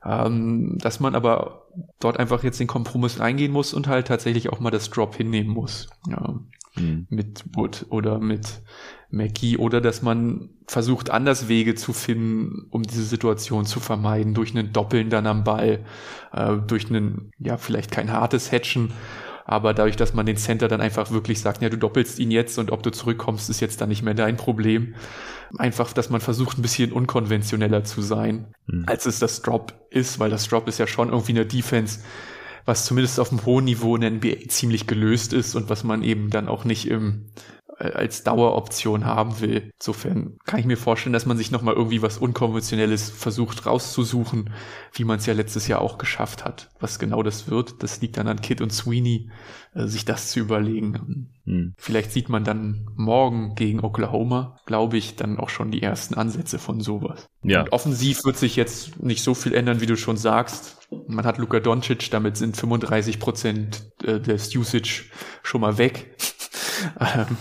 Ähm, 0.06 0.78
dass 0.80 1.00
man 1.00 1.16
aber 1.16 1.68
dort 2.00 2.18
einfach 2.18 2.44
jetzt 2.44 2.60
den 2.60 2.68
Kompromiss 2.68 3.20
eingehen 3.20 3.52
muss 3.52 3.74
und 3.74 3.88
halt 3.88 4.08
tatsächlich 4.08 4.50
auch 4.50 4.60
mal 4.60 4.72
das 4.72 4.90
Drop 4.90 5.16
hinnehmen 5.16 5.50
muss. 5.50 5.90
Ja, 6.08 6.40
mhm. 6.76 7.08
Mit 7.10 7.44
Wood 7.54 7.88
oder 7.90 8.20
mit 8.20 8.62
McGee 9.10 9.58
oder 9.58 9.82
dass 9.82 10.02
man 10.02 10.50
versucht, 10.68 11.10
anders 11.10 11.48
Wege 11.48 11.76
zu 11.76 11.94
finden, 11.94 12.68
um 12.70 12.84
diese 12.84 13.04
Situation 13.04 13.66
zu 13.66 13.80
vermeiden, 13.80 14.34
durch 14.34 14.52
einen 14.56 14.74
Doppeln 14.74 15.10
dann 15.10 15.28
am 15.28 15.44
Ball, 15.44 15.86
äh, 16.34 16.58
durch 16.58 16.90
einen, 16.90 17.32
ja, 17.40 17.58
vielleicht 17.58 17.92
kein 17.92 18.12
hartes 18.12 18.52
Hatchen, 18.52 18.92
aber 19.50 19.74
dadurch, 19.74 19.96
dass 19.96 20.14
man 20.14 20.26
den 20.26 20.36
Center 20.36 20.68
dann 20.68 20.82
einfach 20.82 21.10
wirklich 21.12 21.40
sagt, 21.40 21.62
ja, 21.62 21.70
du 21.70 21.78
doppelst 21.78 22.20
ihn 22.20 22.32
jetzt 22.32 22.60
und 22.60 22.70
ob 22.70 22.84
du 22.84 22.92
zurückkommst, 22.92 23.50
ist 23.50 23.62
jetzt 23.62 23.80
dann 23.80 23.88
nicht 23.88 24.04
mehr 24.04 24.14
dein 24.14 24.36
Problem. 24.36 24.94
Einfach, 25.58 25.94
dass 25.94 26.10
man 26.10 26.20
versucht, 26.20 26.60
ein 26.60 26.62
bisschen 26.62 26.92
unkonventioneller 26.92 27.86
zu 27.86 28.02
sein, 28.02 28.54
mhm. 28.66 28.84
als 28.88 29.06
es 29.06 29.20
das 29.20 29.42
Drop 29.42 29.88
ist, 29.90 30.20
weil 30.20 30.30
das 30.30 30.50
Drop 30.50 30.68
ist 30.68 30.80
ja 30.80 30.86
schon 30.86 31.10
irgendwie 31.10 31.32
eine 31.32 31.46
Defense, 31.46 32.02
was 32.66 32.86
zumindest 32.86 33.22
auf 33.22 33.32
einem 33.32 33.46
hohen 33.46 33.64
Niveau 33.64 33.96
in 33.96 34.02
der 34.02 34.12
NBA 34.12 34.50
ziemlich 34.50 34.86
gelöst 34.86 35.32
ist 35.32 35.56
und 35.56 35.70
was 35.70 35.86
man 35.86 36.04
eben 36.04 36.30
dann 36.30 36.50
auch 36.50 36.66
nicht 36.66 36.86
im 36.90 37.28
als 37.80 38.24
Daueroption 38.24 39.06
haben 39.06 39.40
will. 39.40 39.72
Insofern 39.80 40.38
kann 40.46 40.60
ich 40.60 40.66
mir 40.66 40.78
vorstellen, 40.78 41.14
dass 41.14 41.28
man 41.28 41.38
sich 41.38 41.52
nochmal 41.52 41.76
irgendwie 41.76 42.02
was 42.02 42.18
Unkonventionelles 42.18 43.10
versucht 43.10 43.66
rauszusuchen, 43.66 44.52
wie 44.94 45.04
man 45.04 45.20
es 45.20 45.28
ja 45.28 45.34
letztes 45.34 45.68
Jahr 45.68 45.82
auch 45.82 45.98
geschafft 45.98 46.44
hat. 46.44 46.70
Was 46.80 46.98
genau 46.98 47.22
das 47.22 47.50
wird, 47.50 47.84
das 47.84 48.02
liegt 48.02 48.18
dann 48.18 48.28
an 48.28 48.42
Kid 48.42 48.62
und 48.62 48.74
Sweeney, 48.74 49.30
äh, 49.76 49.86
sich 49.86 50.06
das 50.06 50.32
zu 50.32 50.40
überlegen. 50.40 51.30
Hm. 51.46 51.76
Vielleicht 51.78 52.12
sieht 52.12 52.30
man 52.30 52.44
dann 52.44 52.90
morgen 52.96 53.54
gegen 53.54 53.80
Oklahoma, 53.82 54.58
glaube 54.66 54.98
ich, 54.98 55.16
dann 55.16 55.38
auch 55.38 55.50
schon 55.50 55.70
die 55.70 55.84
ersten 55.84 56.16
Ansätze 56.16 56.58
von 56.58 56.82
sowas. 56.82 57.30
Ja. 57.44 57.62
Und 57.62 57.74
offensiv 57.74 58.26
wird 58.26 58.38
sich 58.38 58.56
jetzt 58.56 59.02
nicht 59.04 59.24
so 59.24 59.36
viel 59.36 59.54
ändern, 59.54 59.82
wie 59.82 59.86
du 59.86 59.96
schon 59.96 60.18
sagst. 60.18 60.78
Man 61.08 61.26
hat 61.26 61.38
Luka 61.38 61.60
Doncic, 61.60 62.10
damit 62.10 62.38
sind 62.38 62.58
35 62.58 63.20
Prozent 63.20 63.92
äh, 64.04 64.20
des 64.20 64.56
Usage 64.56 65.06
schon 65.44 65.62
mal 65.62 65.78
weg. 65.78 66.16
Ähm, 67.00 67.38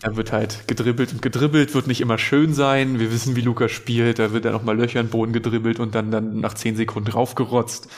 da 0.00 0.16
wird 0.16 0.32
halt 0.32 0.66
gedribbelt 0.66 1.12
und 1.12 1.22
gedribbelt, 1.22 1.74
wird 1.74 1.86
nicht 1.86 2.00
immer 2.00 2.18
schön 2.18 2.54
sein. 2.54 2.98
Wir 2.98 3.12
wissen, 3.12 3.36
wie 3.36 3.40
Lukas 3.40 3.72
spielt. 3.72 4.18
Da 4.18 4.32
wird 4.32 4.44
er 4.44 4.52
nochmal 4.52 4.76
Löcher 4.76 5.00
in 5.00 5.06
den 5.06 5.10
Boden 5.10 5.32
gedribbelt 5.32 5.80
und 5.80 5.94
dann, 5.94 6.10
dann 6.10 6.40
nach 6.40 6.54
zehn 6.54 6.76
Sekunden 6.76 7.10
draufgerotzt. 7.10 7.88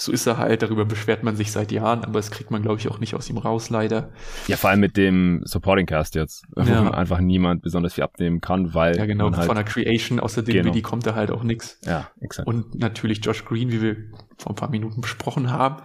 So 0.00 0.12
ist 0.12 0.26
er 0.26 0.38
halt. 0.38 0.62
Darüber 0.62 0.84
beschwert 0.84 1.24
man 1.24 1.34
sich 1.34 1.50
seit 1.50 1.72
Jahren, 1.72 2.04
aber 2.04 2.20
das 2.20 2.30
kriegt 2.30 2.52
man, 2.52 2.62
glaube 2.62 2.78
ich, 2.78 2.88
auch 2.88 3.00
nicht 3.00 3.14
aus 3.14 3.28
ihm 3.28 3.36
raus, 3.36 3.68
leider. 3.68 4.10
Ja, 4.46 4.56
vor 4.56 4.70
allem 4.70 4.78
mit 4.78 4.96
dem 4.96 5.42
Supporting 5.44 5.86
Cast 5.86 6.14
jetzt, 6.14 6.44
wo 6.54 6.62
ja. 6.62 6.90
einfach 6.92 7.18
niemand 7.18 7.62
besonders 7.62 7.94
viel 7.94 8.04
abnehmen 8.04 8.40
kann, 8.40 8.74
weil. 8.74 8.96
Ja, 8.96 9.06
genau. 9.06 9.32
Halt 9.32 9.46
von 9.46 9.56
der 9.56 9.64
Creation 9.64 10.20
außerdem, 10.20 10.54
genau. 10.54 10.66
wie 10.66 10.70
die 10.70 10.82
kommt 10.82 11.04
da 11.04 11.16
halt 11.16 11.32
auch 11.32 11.42
nichts. 11.42 11.80
Ja, 11.84 12.08
exakt. 12.20 12.46
Und 12.46 12.76
natürlich 12.76 13.24
Josh 13.24 13.44
Green, 13.44 13.72
wie 13.72 13.82
wir 13.82 13.96
vor 14.36 14.52
ein 14.52 14.54
paar 14.54 14.70
Minuten 14.70 15.00
besprochen 15.00 15.50
haben. 15.50 15.82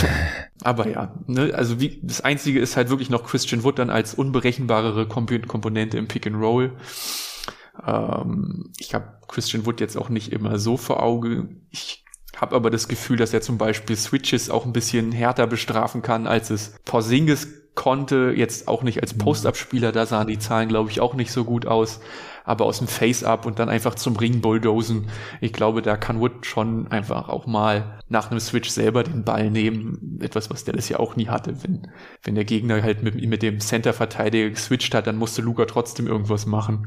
aber 0.62 0.88
ja, 0.88 1.14
ne, 1.26 1.52
also 1.54 1.80
wie, 1.80 2.00
das 2.02 2.22
einzige 2.22 2.60
ist 2.60 2.78
halt 2.78 2.88
wirklich 2.88 3.10
noch 3.10 3.26
Christian 3.26 3.62
Wood 3.62 3.78
dann 3.78 3.90
als 3.90 4.14
unberechenbarere 4.14 5.06
Komponente 5.06 5.98
im 5.98 6.08
Pick 6.08 6.26
and 6.26 6.36
Roll. 6.36 6.76
Ähm, 7.86 8.72
ich 8.78 8.94
habe 8.94 9.18
Christian 9.28 9.66
Wood 9.66 9.80
jetzt 9.80 9.98
auch 9.98 10.08
nicht 10.08 10.32
immer 10.32 10.58
so 10.58 10.78
vor 10.78 11.02
Auge. 11.02 11.48
Ich 11.70 12.04
habe 12.36 12.56
aber 12.56 12.70
das 12.70 12.88
Gefühl, 12.88 13.16
dass 13.16 13.34
er 13.34 13.40
zum 13.40 13.58
Beispiel 13.58 13.96
Switches 13.96 14.50
auch 14.50 14.64
ein 14.64 14.72
bisschen 14.72 15.12
härter 15.12 15.46
bestrafen 15.46 16.02
kann, 16.02 16.26
als 16.26 16.50
es 16.50 16.74
Porzingis 16.84 17.48
konnte. 17.74 18.32
Jetzt 18.36 18.68
auch 18.68 18.82
nicht 18.82 19.00
als 19.02 19.14
mhm. 19.14 19.18
Postabspieler, 19.18 19.92
da 19.92 20.06
sahen 20.06 20.28
die 20.28 20.38
Zahlen, 20.38 20.68
glaube 20.68 20.90
ich, 20.90 21.00
auch 21.00 21.14
nicht 21.14 21.32
so 21.32 21.44
gut 21.44 21.66
aus. 21.66 22.00
Aber 22.44 22.64
aus 22.64 22.78
dem 22.78 22.88
Face-Up 22.88 23.46
und 23.46 23.58
dann 23.58 23.68
einfach 23.68 23.94
zum 23.94 24.16
Ring 24.16 24.40
bulldosen. 24.40 25.08
Ich 25.40 25.52
glaube, 25.52 25.82
da 25.82 25.96
kann 25.96 26.20
Wood 26.20 26.46
schon 26.46 26.88
einfach 26.88 27.28
auch 27.28 27.46
mal 27.46 28.00
nach 28.08 28.30
einem 28.30 28.40
Switch 28.40 28.70
selber 28.70 29.04
den 29.04 29.24
Ball 29.24 29.50
nehmen. 29.50 30.18
Etwas, 30.20 30.50
was 30.50 30.64
Dallas 30.64 30.88
ja 30.88 30.98
auch 30.98 31.16
nie 31.16 31.28
hatte. 31.28 31.62
Wenn, 31.62 31.88
wenn 32.24 32.34
der 32.34 32.44
Gegner 32.44 32.82
halt 32.82 33.02
mit, 33.02 33.14
mit 33.14 33.42
dem 33.42 33.60
Center-Verteidiger 33.60 34.50
geswitcht 34.50 34.94
hat, 34.94 35.06
dann 35.06 35.16
musste 35.16 35.42
Luca 35.42 35.66
trotzdem 35.66 36.06
irgendwas 36.06 36.46
machen. 36.46 36.86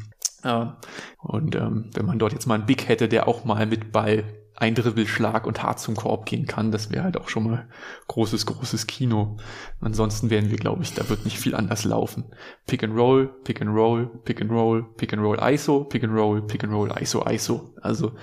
Und 1.19 1.55
ähm, 1.55 1.91
wenn 1.93 2.05
man 2.05 2.19
dort 2.19 2.33
jetzt 2.33 2.47
mal 2.47 2.55
einen 2.55 2.65
Big 2.65 2.89
hätte, 2.89 3.07
der 3.07 3.27
auch 3.27 3.45
mal 3.45 3.65
mit 3.65 3.91
Ball 3.91 4.23
ein 4.55 4.75
Dribbelschlag 4.75 5.47
und 5.47 5.63
hart 5.63 5.79
zum 5.79 5.95
Korb 5.95 6.25
gehen 6.25 6.45
kann, 6.45 6.71
das 6.71 6.91
wäre 6.91 7.03
halt 7.03 7.17
auch 7.17 7.27
schon 7.27 7.43
mal 7.49 7.67
großes, 8.07 8.45
großes 8.45 8.87
Kino. 8.87 9.37
Ansonsten 9.81 10.29
werden 10.29 10.51
wir, 10.51 10.57
glaube 10.57 10.83
ich, 10.83 10.93
da 10.93 11.09
wird 11.09 11.25
nicht 11.25 11.39
viel 11.39 11.55
anders 11.55 11.83
laufen. 11.85 12.25
Pick 12.67 12.83
and 12.83 12.95
Roll, 12.95 13.27
Pick 13.43 13.61
and 13.61 13.71
Roll, 13.71 14.07
Pick 14.23 14.41
and 14.41 14.51
Roll, 14.51 14.83
Pick 14.95 15.13
and 15.13 15.21
Roll 15.21 15.39
ISO, 15.39 15.83
Pick 15.85 16.03
and 16.03 16.13
Roll, 16.13 16.41
Pick 16.45 16.63
and 16.63 16.73
Roll 16.73 16.91
ISO, 16.91 17.25
ISO. 17.27 17.73
Also 17.81 18.13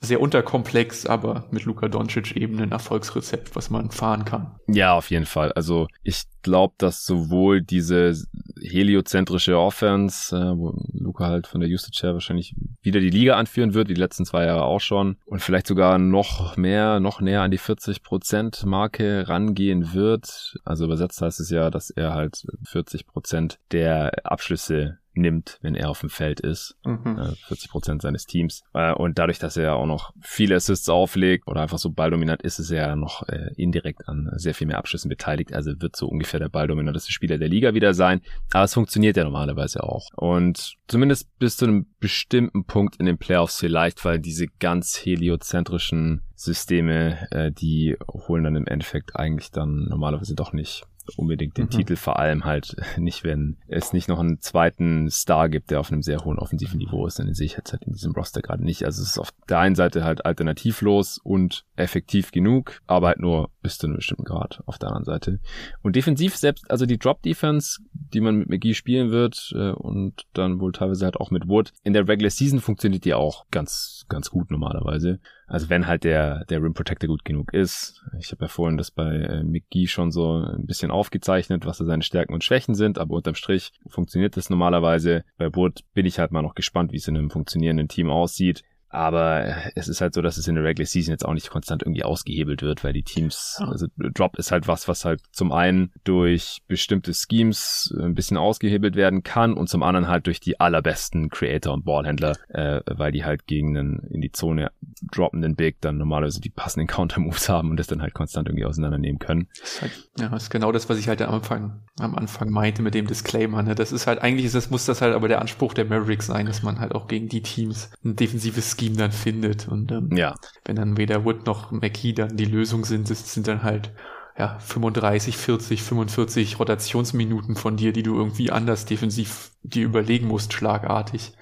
sehr 0.00 0.20
unterkomplex, 0.20 1.06
aber 1.06 1.46
mit 1.50 1.64
Luka 1.64 1.88
Doncic 1.88 2.36
eben 2.36 2.60
ein 2.60 2.70
Erfolgsrezept, 2.70 3.56
was 3.56 3.68
man 3.68 3.90
fahren 3.90 4.24
kann. 4.24 4.54
Ja, 4.68 4.94
auf 4.94 5.10
jeden 5.10 5.26
Fall. 5.26 5.52
Also 5.52 5.88
ich 6.04 6.22
glaube, 6.42 6.74
dass 6.78 7.04
sowohl 7.04 7.62
diese 7.62 8.14
heliozentrische 8.60 9.58
Offense, 9.58 10.36
äh, 10.36 10.56
wo 10.56 10.74
Luca 10.92 11.26
halt 11.26 11.46
von 11.46 11.60
der 11.60 11.68
Usage 11.68 12.00
her 12.02 12.12
wahrscheinlich 12.12 12.54
wieder 12.80 13.00
die 13.00 13.10
Liga 13.10 13.36
anführen 13.36 13.74
wird, 13.74 13.88
die 13.88 13.94
letzten 13.94 14.24
zwei 14.24 14.44
Jahre 14.44 14.64
auch 14.64 14.80
schon, 14.80 15.16
und 15.26 15.42
vielleicht 15.42 15.66
sogar 15.66 15.98
noch 15.98 16.56
mehr, 16.56 17.00
noch 17.00 17.20
näher 17.20 17.42
an 17.42 17.50
die 17.50 17.58
40% 17.58 18.66
Marke 18.66 19.28
rangehen 19.28 19.94
wird. 19.94 20.56
Also 20.64 20.84
übersetzt 20.84 21.20
heißt 21.20 21.40
es 21.40 21.50
ja, 21.50 21.70
dass 21.70 21.90
er 21.90 22.14
halt 22.14 22.46
40% 22.66 23.56
der 23.72 24.12
Abschlüsse 24.24 24.98
nimmt, 25.18 25.58
wenn 25.60 25.74
er 25.74 25.90
auf 25.90 26.00
dem 26.00 26.10
Feld 26.10 26.40
ist. 26.40 26.76
Mhm. 26.84 27.34
40 27.46 27.70
Prozent 27.70 28.02
seines 28.02 28.26
Teams. 28.26 28.62
Äh, 28.74 28.92
und 28.92 29.18
dadurch, 29.18 29.38
dass 29.38 29.56
er 29.56 29.76
auch 29.76 29.86
noch 29.86 30.12
viele 30.20 30.56
Assists 30.56 30.88
auflegt 30.88 31.46
oder 31.46 31.60
einfach 31.60 31.78
so 31.78 31.90
balldominant 31.90 32.42
ist, 32.42 32.58
ist 32.58 32.70
er 32.70 32.96
noch 32.96 33.28
äh, 33.28 33.52
indirekt 33.56 34.08
an 34.08 34.30
sehr 34.36 34.54
viel 34.54 34.66
mehr 34.66 34.78
Abschlüssen 34.78 35.08
beteiligt. 35.08 35.52
Also 35.52 35.72
wird 35.80 35.96
so 35.96 36.06
ungefähr 36.06 36.40
der 36.40 36.48
balldominanteste 36.48 37.12
Spieler 37.12 37.38
der 37.38 37.48
Liga 37.48 37.74
wieder 37.74 37.94
sein. 37.94 38.20
Aber 38.52 38.64
es 38.64 38.74
funktioniert 38.74 39.16
ja 39.16 39.24
normalerweise 39.24 39.82
auch. 39.82 40.08
Und 40.16 40.76
zumindest 40.86 41.28
bis 41.38 41.56
zu 41.56 41.66
einem 41.66 41.86
bestimmten 42.00 42.64
Punkt 42.64 42.96
in 42.96 43.06
den 43.06 43.18
Playoffs 43.18 43.58
vielleicht, 43.58 44.04
weil 44.04 44.18
diese 44.18 44.46
ganz 44.46 45.04
heliozentrischen 45.04 46.22
Systeme, 46.34 47.26
äh, 47.30 47.50
die 47.50 47.96
holen 48.12 48.44
dann 48.44 48.56
im 48.56 48.66
Endeffekt 48.66 49.16
eigentlich 49.16 49.50
dann 49.50 49.86
normalerweise 49.88 50.34
doch 50.34 50.52
nicht 50.52 50.84
unbedingt 51.16 51.56
den 51.56 51.66
mhm. 51.66 51.70
Titel, 51.70 51.96
vor 51.96 52.18
allem 52.18 52.44
halt 52.44 52.76
nicht, 52.96 53.24
wenn 53.24 53.56
es 53.66 53.92
nicht 53.92 54.08
noch 54.08 54.18
einen 54.18 54.40
zweiten 54.40 55.10
Star 55.10 55.48
gibt, 55.48 55.70
der 55.70 55.80
auf 55.80 55.90
einem 55.90 56.02
sehr 56.02 56.24
hohen 56.24 56.38
offensiven 56.38 56.78
Niveau 56.78 57.06
ist, 57.06 57.18
dann 57.18 57.32
sehe 57.34 57.46
ich 57.46 57.56
jetzt 57.56 57.72
halt 57.72 57.84
in 57.84 57.92
diesem 57.92 58.12
Roster 58.12 58.42
gerade 58.42 58.64
nicht. 58.64 58.84
Also 58.84 59.02
es 59.02 59.10
ist 59.10 59.18
auf 59.18 59.30
der 59.48 59.58
einen 59.58 59.74
Seite 59.74 60.04
halt 60.04 60.24
alternativlos 60.24 61.18
und 61.18 61.64
effektiv 61.76 62.32
genug, 62.32 62.80
aber 62.86 63.08
halt 63.08 63.20
nur 63.20 63.50
bis 63.68 63.76
zu 63.76 63.86
einem 63.86 63.96
bestimmten 63.96 64.24
Grad 64.24 64.62
auf 64.64 64.78
der 64.78 64.88
anderen 64.88 65.04
Seite. 65.04 65.40
Und 65.82 65.94
defensiv 65.94 66.34
selbst, 66.36 66.70
also 66.70 66.86
die 66.86 66.98
Drop 66.98 67.20
Defense, 67.20 67.82
die 67.92 68.22
man 68.22 68.38
mit 68.38 68.48
McGee 68.48 68.72
spielen 68.72 69.10
wird 69.10 69.52
äh, 69.54 69.72
und 69.72 70.24
dann 70.32 70.58
wohl 70.58 70.72
teilweise 70.72 71.04
halt 71.04 71.18
auch 71.18 71.30
mit 71.30 71.48
Wood, 71.48 71.74
in 71.82 71.92
der 71.92 72.08
Regular 72.08 72.30
Season 72.30 72.60
funktioniert 72.60 73.04
die 73.04 73.12
auch 73.12 73.44
ganz, 73.50 74.06
ganz 74.08 74.30
gut 74.30 74.50
normalerweise. 74.50 75.20
Also 75.46 75.68
wenn 75.68 75.86
halt 75.86 76.04
der, 76.04 76.46
der 76.46 76.62
Rim 76.62 76.72
Protector 76.72 77.08
gut 77.08 77.26
genug 77.26 77.52
ist. 77.52 78.02
Ich 78.18 78.30
habe 78.32 78.46
ja 78.46 78.48
vorhin 78.48 78.78
das 78.78 78.90
bei 78.90 79.16
äh, 79.16 79.44
McGee 79.44 79.86
schon 79.86 80.10
so 80.10 80.42
ein 80.42 80.64
bisschen 80.64 80.90
aufgezeichnet, 80.90 81.66
was 81.66 81.76
da 81.76 81.84
seine 81.84 82.02
Stärken 82.02 82.32
und 82.32 82.44
Schwächen 82.44 82.74
sind, 82.74 82.98
aber 82.98 83.16
unterm 83.16 83.34
Strich 83.34 83.72
funktioniert 83.86 84.38
das 84.38 84.48
normalerweise. 84.48 85.24
Bei 85.36 85.54
Wood 85.54 85.84
bin 85.92 86.06
ich 86.06 86.18
halt 86.18 86.32
mal 86.32 86.42
noch 86.42 86.54
gespannt, 86.54 86.92
wie 86.92 86.96
es 86.96 87.08
in 87.08 87.18
einem 87.18 87.30
funktionierenden 87.30 87.88
Team 87.88 88.08
aussieht. 88.08 88.62
Aber 88.90 89.54
es 89.74 89.88
ist 89.88 90.00
halt 90.00 90.14
so, 90.14 90.22
dass 90.22 90.38
es 90.38 90.48
in 90.48 90.54
der 90.54 90.64
Regular 90.64 90.86
Season 90.86 91.12
jetzt 91.12 91.24
auch 91.24 91.34
nicht 91.34 91.50
konstant 91.50 91.82
irgendwie 91.82 92.04
ausgehebelt 92.04 92.62
wird, 92.62 92.84
weil 92.84 92.92
die 92.92 93.02
Teams, 93.02 93.58
also 93.60 93.86
Drop 93.96 94.38
ist 94.38 94.50
halt 94.50 94.66
was, 94.66 94.88
was 94.88 95.04
halt 95.04 95.20
zum 95.30 95.52
einen 95.52 95.92
durch 96.04 96.62
bestimmte 96.68 97.12
Schemes 97.12 97.94
ein 97.98 98.14
bisschen 98.14 98.36
ausgehebelt 98.36 98.96
werden 98.96 99.22
kann 99.22 99.54
und 99.54 99.68
zum 99.68 99.82
anderen 99.82 100.08
halt 100.08 100.26
durch 100.26 100.40
die 100.40 100.58
allerbesten 100.58 101.28
Creator 101.28 101.74
und 101.74 101.84
Ballhändler, 101.84 102.36
äh, 102.48 102.80
weil 102.86 103.12
die 103.12 103.24
halt 103.24 103.46
gegen 103.46 103.76
einen 103.76 103.98
in 104.10 104.20
die 104.20 104.32
Zone 104.32 104.70
droppen 105.12 105.42
den 105.42 105.54
Big 105.54 105.80
dann 105.80 105.98
normalerweise 105.98 106.40
die 106.40 106.50
passenden 106.50 106.86
Counter-Moves 106.86 107.48
haben 107.48 107.70
und 107.70 107.76
das 107.78 107.88
dann 107.88 108.00
halt 108.00 108.14
konstant 108.14 108.48
irgendwie 108.48 108.64
auseinandernehmen 108.64 109.18
können. 109.18 109.48
Das 109.60 109.82
halt, 109.82 110.08
ja, 110.18 110.28
das 110.28 110.44
ist 110.44 110.50
genau 110.50 110.72
das, 110.72 110.88
was 110.88 110.98
ich 110.98 111.08
halt 111.08 111.20
am 111.20 111.34
Anfang, 111.34 111.82
am 111.98 112.14
Anfang 112.14 112.50
meinte 112.50 112.82
mit 112.82 112.94
dem 112.94 113.06
Disclaimer. 113.06 113.62
Ne? 113.62 113.74
Das 113.74 113.92
ist 113.92 114.06
halt, 114.06 114.22
eigentlich 114.22 114.46
ist 114.46 114.54
das, 114.54 114.70
muss 114.70 114.86
das 114.86 115.02
halt 115.02 115.14
aber 115.14 115.28
der 115.28 115.40
Anspruch 115.40 115.74
der 115.74 115.84
Mavericks 115.84 116.26
sein, 116.26 116.46
dass 116.46 116.62
man 116.62 116.80
halt 116.80 116.94
auch 116.94 117.06
gegen 117.06 117.28
die 117.28 117.42
Teams 117.42 117.90
ein 118.02 118.16
defensives 118.16 118.77
Scheme 118.78 118.96
dann 118.96 119.12
findet. 119.12 119.68
Und 119.68 119.92
ähm, 119.92 120.10
ja. 120.16 120.34
wenn 120.64 120.76
dann 120.76 120.96
weder 120.96 121.24
Wood 121.24 121.46
noch 121.46 121.70
McKee 121.70 122.12
dann 122.12 122.36
die 122.36 122.44
Lösung 122.44 122.84
sind, 122.84 123.10
das 123.10 123.32
sind 123.32 123.48
dann 123.48 123.62
halt 123.62 123.92
ja, 124.38 124.58
35, 124.60 125.36
40, 125.36 125.82
45 125.82 126.58
Rotationsminuten 126.60 127.56
von 127.56 127.76
dir, 127.76 127.92
die 127.92 128.04
du 128.04 128.16
irgendwie 128.16 128.52
anders 128.52 128.86
defensiv 128.86 129.50
dir 129.62 129.84
überlegen 129.84 130.28
musst, 130.28 130.52
schlagartig. 130.52 131.32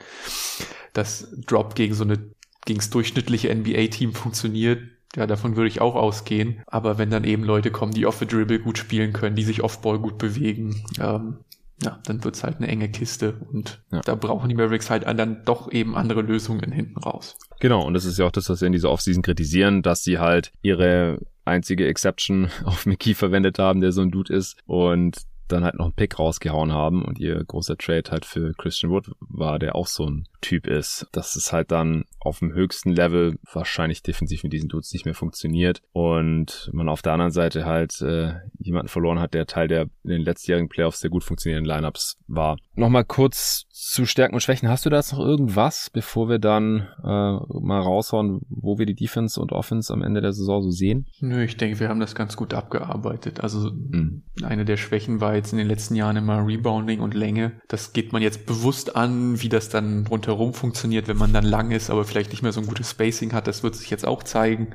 Das 0.95 1.28
Drop 1.47 1.74
gegen 1.74 1.93
so 1.93 2.05
eine, 2.05 2.30
gegen 2.64 2.78
das 2.78 2.89
durchschnittliche 2.89 3.55
NBA-Team 3.55 4.14
funktioniert, 4.14 4.80
ja, 5.14 5.26
davon 5.26 5.57
würde 5.57 5.68
ich 5.68 5.80
auch 5.80 5.95
ausgehen. 5.95 6.62
Aber 6.66 6.99
wenn 6.99 7.11
dann 7.11 7.24
eben 7.24 7.45
Leute 7.45 7.70
kommen, 7.70 7.93
die 7.93 8.07
off 8.07 8.18
the 8.18 8.26
dribble 8.26 8.61
gut 8.61 8.78
spielen 8.78 9.12
können, 9.12 9.37
die 9.37 9.45
sich 9.45 9.62
off-ball 9.62 9.99
gut 9.99 10.18
bewegen, 10.18 10.84
ähm, 10.99 11.39
ja, 11.83 11.99
dann 12.05 12.24
wird's 12.24 12.43
halt 12.43 12.57
eine 12.57 12.68
enge 12.68 12.89
Kiste 12.89 13.35
und 13.53 13.83
ja. 13.93 14.01
da 14.01 14.14
brauchen 14.14 14.49
die 14.49 14.55
Mavericks 14.55 14.89
halt 14.89 15.05
dann 15.05 15.45
doch 15.45 15.70
eben 15.70 15.95
andere 15.95 16.22
Lösungen 16.22 16.72
hinten 16.72 16.99
raus. 16.99 17.37
Genau, 17.61 17.85
und 17.87 17.95
das 17.95 18.05
ist 18.05 18.18
ja 18.18 18.27
auch 18.27 18.33
das, 18.33 18.49
was 18.49 18.61
wir 18.61 18.66
in 18.66 18.72
dieser 18.72 18.91
Offseason 18.91 19.22
kritisieren, 19.22 19.83
dass 19.83 20.03
sie 20.03 20.18
halt 20.18 20.53
ihre 20.62 21.18
einzige 21.45 21.87
Exception 21.87 22.51
auf 22.64 22.87
McKee 22.87 23.14
verwendet 23.14 23.59
haben, 23.59 23.81
der 23.81 23.93
so 23.93 24.03
ein 24.03 24.11
Dude 24.11 24.35
ist. 24.35 24.57
Und 24.66 25.18
dann 25.49 25.65
halt 25.65 25.77
noch 25.77 25.87
einen 25.87 25.95
Pick 25.95 26.19
rausgehauen 26.19 26.73
haben 26.73 27.05
und 27.05 27.19
ihr 27.19 27.43
großer 27.43 27.77
Trade 27.77 28.11
halt 28.11 28.25
für 28.25 28.55
Christian 28.55 28.91
Wood 28.91 29.11
war, 29.21 29.59
der 29.59 29.75
auch 29.77 29.87
so 29.87 30.07
ein 30.07 30.29
Typ 30.41 30.67
ist. 30.67 31.07
Das 31.13 31.37
ist 31.37 31.53
halt 31.53 31.71
dann 31.71 32.05
auf 32.21 32.41
dem 32.41 32.53
höchsten 32.53 32.93
Level 32.93 33.39
wahrscheinlich 33.53 34.03
defensiv 34.03 34.43
mit 34.43 34.53
diesen 34.53 34.69
Dudes 34.69 34.93
nicht 34.93 35.05
mehr 35.05 35.15
funktioniert 35.15 35.83
und 35.93 36.71
man 36.73 36.89
auf 36.89 37.03
der 37.03 37.13
anderen 37.13 37.33
Seite 37.33 37.65
halt 37.65 38.01
äh, 38.01 38.35
jemanden 38.59 38.89
verloren 38.89 39.21
hat, 39.21 39.35
der 39.35 39.47
Teil 39.47 39.69
der 39.69 39.83
in 40.05 40.11
den 40.11 40.23
letztjährigen 40.23 40.69
Playoffs 40.69 41.01
sehr 41.01 41.11
gut 41.11 41.25
funktionierenden 41.25 41.73
Lineups 41.73 42.19
war. 42.27 42.57
Nochmal 42.75 43.05
kurz 43.05 43.66
zu 43.79 44.07
Stärken 44.07 44.35
und 44.35 44.41
Schwächen. 44.41 44.70
Hast 44.70 44.87
du 44.87 44.91
da 44.91 44.97
jetzt 44.97 45.12
noch 45.12 45.18
irgendwas, 45.18 45.91
bevor 45.91 46.31
wir 46.31 46.39
dann 46.39 46.89
äh, 47.05 47.05
mal 47.05 47.79
raushauen, 47.79 48.41
wo 48.49 48.79
wir 48.79 48.87
die 48.87 48.95
Defense 48.95 49.39
und 49.39 49.53
Offense 49.53 49.93
am 49.93 50.01
Ende 50.01 50.22
der 50.22 50.33
Saison 50.33 50.62
so 50.62 50.70
sehen? 50.70 51.05
Nö, 51.20 51.45
ich 51.45 51.59
denke, 51.59 51.79
wir 51.79 51.91
haben 51.91 52.01
das 52.01 52.14
ganz 52.14 52.37
gut 52.37 52.55
abgearbeitet. 52.55 53.41
Also 53.41 53.70
mhm. 53.70 54.22
eine 54.43 54.64
der 54.64 54.79
Schwächen 54.79 55.20
war 55.20 55.35
jetzt 55.35 55.53
in 55.53 55.59
den 55.59 55.66
letzten 55.66 55.95
Jahren 55.95 56.16
immer 56.16 56.47
Rebounding 56.47 57.01
und 57.01 57.12
Länge. 57.12 57.53
Das 57.68 57.93
geht 57.93 58.14
man 58.14 58.22
jetzt 58.22 58.47
bewusst 58.47 58.97
an, 58.97 59.43
wie 59.43 59.51
das 59.51 59.68
dann 59.68 60.07
rundherum 60.07 60.55
funktioniert, 60.55 61.07
wenn 61.07 61.18
man 61.18 61.35
dann 61.35 61.45
lang 61.45 61.70
ist, 61.70 61.91
aber 61.91 62.07
vielleicht 62.07 62.31
nicht 62.31 62.43
mehr 62.43 62.53
so 62.53 62.61
ein 62.61 62.66
gutes 62.66 62.93
Spacing 62.93 63.35
hat. 63.35 63.47
Das 63.47 63.62
wird 63.62 63.74
sich 63.74 63.91
jetzt 63.91 64.07
auch 64.07 64.22
zeigen. 64.22 64.68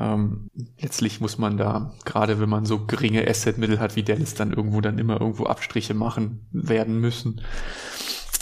Ähm, 0.00 0.50
letztlich 0.80 1.20
muss 1.20 1.36
man 1.36 1.58
da, 1.58 1.92
gerade 2.04 2.40
wenn 2.40 2.48
man 2.48 2.64
so 2.64 2.86
geringe 2.86 3.28
Asset-Mittel 3.28 3.80
hat 3.80 3.96
wie 3.96 4.02
Dallas, 4.02 4.34
dann 4.34 4.52
irgendwo 4.52 4.80
dann 4.80 4.98
immer 4.98 5.20
irgendwo 5.20 5.44
Abstriche 5.44 5.92
machen 5.92 6.46
werden 6.52 6.98
müssen. 7.00 7.42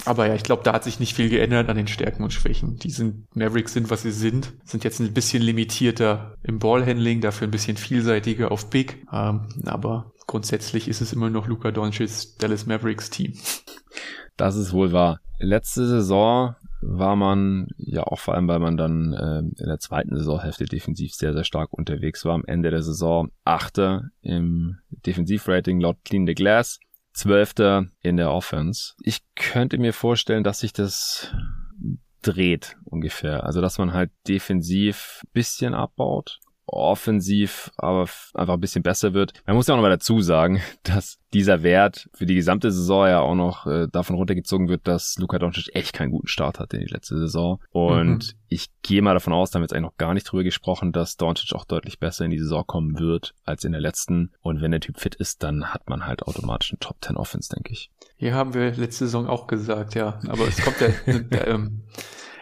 Aber 0.04 0.26
ja, 0.26 0.34
ich 0.34 0.44
glaube, 0.44 0.62
da 0.62 0.72
hat 0.72 0.84
sich 0.84 1.00
nicht 1.00 1.14
viel 1.14 1.28
geändert 1.28 1.68
an 1.68 1.76
den 1.76 1.88
Stärken 1.88 2.22
und 2.22 2.32
Schwächen. 2.32 2.76
Die 2.76 2.90
sind, 2.90 3.26
Mavericks 3.36 3.72
sind, 3.72 3.90
was 3.90 4.02
sie 4.02 4.12
sind, 4.12 4.52
sind 4.64 4.84
jetzt 4.84 5.00
ein 5.00 5.12
bisschen 5.12 5.42
limitierter 5.42 6.34
im 6.42 6.60
Ballhandling, 6.60 7.20
dafür 7.20 7.48
ein 7.48 7.50
bisschen 7.50 7.76
vielseitiger 7.76 8.52
auf 8.52 8.70
Big. 8.70 9.04
Ähm, 9.12 9.48
aber 9.66 10.12
grundsätzlich 10.26 10.86
ist 10.88 11.00
es 11.00 11.12
immer 11.12 11.28
noch 11.28 11.48
Luca 11.48 11.72
Doncic's 11.72 12.36
Dallas 12.36 12.66
Mavericks 12.66 13.10
Team. 13.10 13.34
Das 14.36 14.54
ist 14.54 14.72
wohl 14.72 14.92
wahr. 14.92 15.20
Letzte 15.40 15.86
Saison 15.86 16.54
war 16.80 17.16
man 17.16 17.68
ja 17.76 18.04
auch 18.04 18.18
vor 18.18 18.34
allem, 18.34 18.48
weil 18.48 18.60
man 18.60 18.76
dann 18.76 19.12
äh, 19.12 19.38
in 19.38 19.66
der 19.66 19.78
zweiten 19.78 20.16
Saisonhälfte 20.16 20.64
defensiv 20.64 21.14
sehr, 21.14 21.32
sehr 21.32 21.44
stark 21.44 21.72
unterwegs 21.72 22.24
war. 22.24 22.34
Am 22.34 22.44
Ende 22.46 22.70
der 22.70 22.82
Saison 22.82 23.30
Achter 23.44 24.10
im 24.20 24.78
Defensivrating 24.90 25.80
laut 25.80 25.98
Clean 26.04 26.26
the 26.26 26.34
Glass, 26.34 26.78
Zwölfter 27.12 27.86
in 28.00 28.16
der 28.16 28.30
Offense. 28.30 28.94
Ich 29.02 29.20
könnte 29.34 29.78
mir 29.78 29.92
vorstellen, 29.92 30.44
dass 30.44 30.60
sich 30.60 30.72
das 30.72 31.34
dreht 32.22 32.76
ungefähr. 32.84 33.44
Also 33.44 33.60
dass 33.60 33.78
man 33.78 33.92
halt 33.92 34.10
defensiv 34.26 35.22
bisschen 35.32 35.74
abbaut 35.74 36.38
offensiv 36.68 37.70
aber 37.76 38.08
einfach 38.34 38.54
ein 38.54 38.60
bisschen 38.60 38.82
besser 38.82 39.14
wird. 39.14 39.32
Man 39.46 39.56
muss 39.56 39.66
ja 39.66 39.74
auch 39.74 39.78
noch 39.78 39.82
mal 39.82 39.90
dazu 39.90 40.20
sagen, 40.20 40.60
dass 40.82 41.18
dieser 41.34 41.62
Wert 41.62 42.08
für 42.14 42.26
die 42.26 42.34
gesamte 42.34 42.70
Saison 42.70 43.06
ja 43.06 43.20
auch 43.20 43.34
noch 43.34 43.66
äh, 43.66 43.86
davon 43.90 44.16
runtergezogen 44.16 44.68
wird, 44.68 44.86
dass 44.88 45.16
Luka 45.18 45.38
Doncic 45.38 45.74
echt 45.74 45.92
keinen 45.92 46.10
guten 46.10 46.28
Start 46.28 46.58
hatte 46.58 46.76
in 46.76 46.86
die 46.86 46.92
letzte 46.92 47.18
Saison. 47.18 47.60
Und 47.70 48.32
mhm. 48.32 48.38
ich 48.48 48.68
gehe 48.82 49.02
mal 49.02 49.14
davon 49.14 49.32
aus, 49.32 49.50
da 49.50 49.56
haben 49.56 49.62
wir 49.62 49.64
jetzt 49.64 49.72
eigentlich 49.72 49.90
noch 49.90 49.98
gar 49.98 50.14
nicht 50.14 50.24
drüber 50.24 50.44
gesprochen, 50.44 50.92
dass 50.92 51.16
Doncic 51.16 51.54
auch 51.54 51.64
deutlich 51.64 51.98
besser 51.98 52.24
in 52.24 52.30
die 52.30 52.38
Saison 52.38 52.66
kommen 52.66 52.98
wird 52.98 53.34
als 53.44 53.64
in 53.64 53.72
der 53.72 53.80
letzten. 53.80 54.32
Und 54.40 54.62
wenn 54.62 54.70
der 54.70 54.80
Typ 54.80 54.98
fit 54.98 55.14
ist, 55.16 55.42
dann 55.42 55.66
hat 55.66 55.88
man 55.88 56.06
halt 56.06 56.22
automatisch 56.22 56.72
einen 56.72 56.80
Top 56.80 56.96
10 57.02 57.16
Offense, 57.16 57.54
denke 57.54 57.72
ich. 57.72 57.90
Hier 58.16 58.34
haben 58.34 58.54
wir 58.54 58.72
letzte 58.72 59.04
Saison 59.04 59.26
auch 59.26 59.46
gesagt, 59.46 59.94
ja. 59.94 60.18
Aber 60.28 60.48
es 60.48 60.62
kommt 60.62 60.80
ja, 60.80 60.88
ähm, 61.46 61.82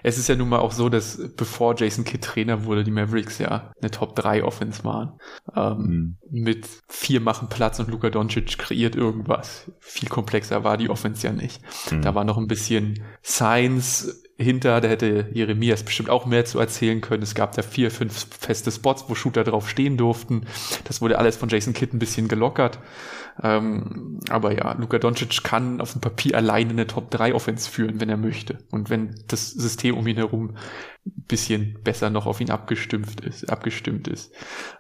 es 0.06 0.18
ist 0.18 0.28
ja 0.28 0.36
nun 0.36 0.48
mal 0.48 0.60
auch 0.60 0.70
so, 0.70 0.88
dass 0.88 1.18
bevor 1.36 1.74
Jason 1.76 2.04
Kidd 2.04 2.24
Trainer 2.24 2.64
wurde, 2.64 2.84
die 2.84 2.92
Mavericks 2.92 3.38
ja 3.38 3.72
eine 3.80 3.90
Top 3.90 4.14
3 4.14 4.44
Offense 4.44 4.84
waren. 4.84 5.18
Ähm, 5.56 5.76
mhm. 5.78 6.16
Mit 6.30 6.68
vier 6.86 7.20
machen 7.20 7.48
Platz 7.48 7.80
und 7.80 7.90
Luka 7.90 8.08
Doncic 8.08 8.56
kreiert 8.56 8.94
irgendwas. 8.94 9.68
Viel 9.80 10.08
komplexer 10.08 10.62
war 10.62 10.76
die 10.76 10.90
Offense 10.90 11.26
ja 11.26 11.32
nicht. 11.32 11.60
Mhm. 11.90 12.02
Da 12.02 12.14
war 12.14 12.22
noch 12.22 12.38
ein 12.38 12.46
bisschen 12.46 13.02
Science 13.24 14.22
hinter, 14.38 14.80
da 14.80 14.86
hätte 14.86 15.28
Jeremias 15.32 15.82
bestimmt 15.82 16.08
auch 16.08 16.24
mehr 16.24 16.44
zu 16.44 16.60
erzählen 16.60 17.00
können. 17.00 17.24
Es 17.24 17.34
gab 17.34 17.56
da 17.56 17.62
vier, 17.62 17.90
fünf 17.90 18.28
feste 18.38 18.70
Spots, 18.70 19.06
wo 19.08 19.16
Shooter 19.16 19.42
drauf 19.42 19.68
stehen 19.68 19.96
durften. 19.96 20.46
Das 20.84 21.00
wurde 21.00 21.18
alles 21.18 21.36
von 21.36 21.48
Jason 21.48 21.74
Kidd 21.74 21.92
ein 21.92 21.98
bisschen 21.98 22.28
gelockert. 22.28 22.78
Ähm, 23.42 24.20
aber 24.30 24.52
ja, 24.52 24.72
Luka 24.72 24.98
Doncic 24.98 25.42
kann 25.42 25.80
auf 25.80 25.92
dem 25.92 26.00
Papier 26.00 26.36
alleine 26.36 26.70
eine 26.70 26.86
Top 26.86 27.10
3 27.10 27.34
Offense 27.34 27.70
führen, 27.70 28.00
wenn 28.00 28.08
er 28.08 28.16
möchte. 28.16 28.58
Und 28.70 28.90
wenn 28.90 29.14
das 29.28 29.50
System 29.50 29.96
um 29.96 30.06
ihn 30.06 30.16
herum 30.16 30.56
bisschen 31.28 31.78
besser 31.82 32.10
noch 32.10 32.26
auf 32.26 32.40
ihn 32.40 32.50
abgestimmt 32.50 33.20
ist, 33.20 33.50
abgestimmt 33.50 34.08
ist. 34.08 34.32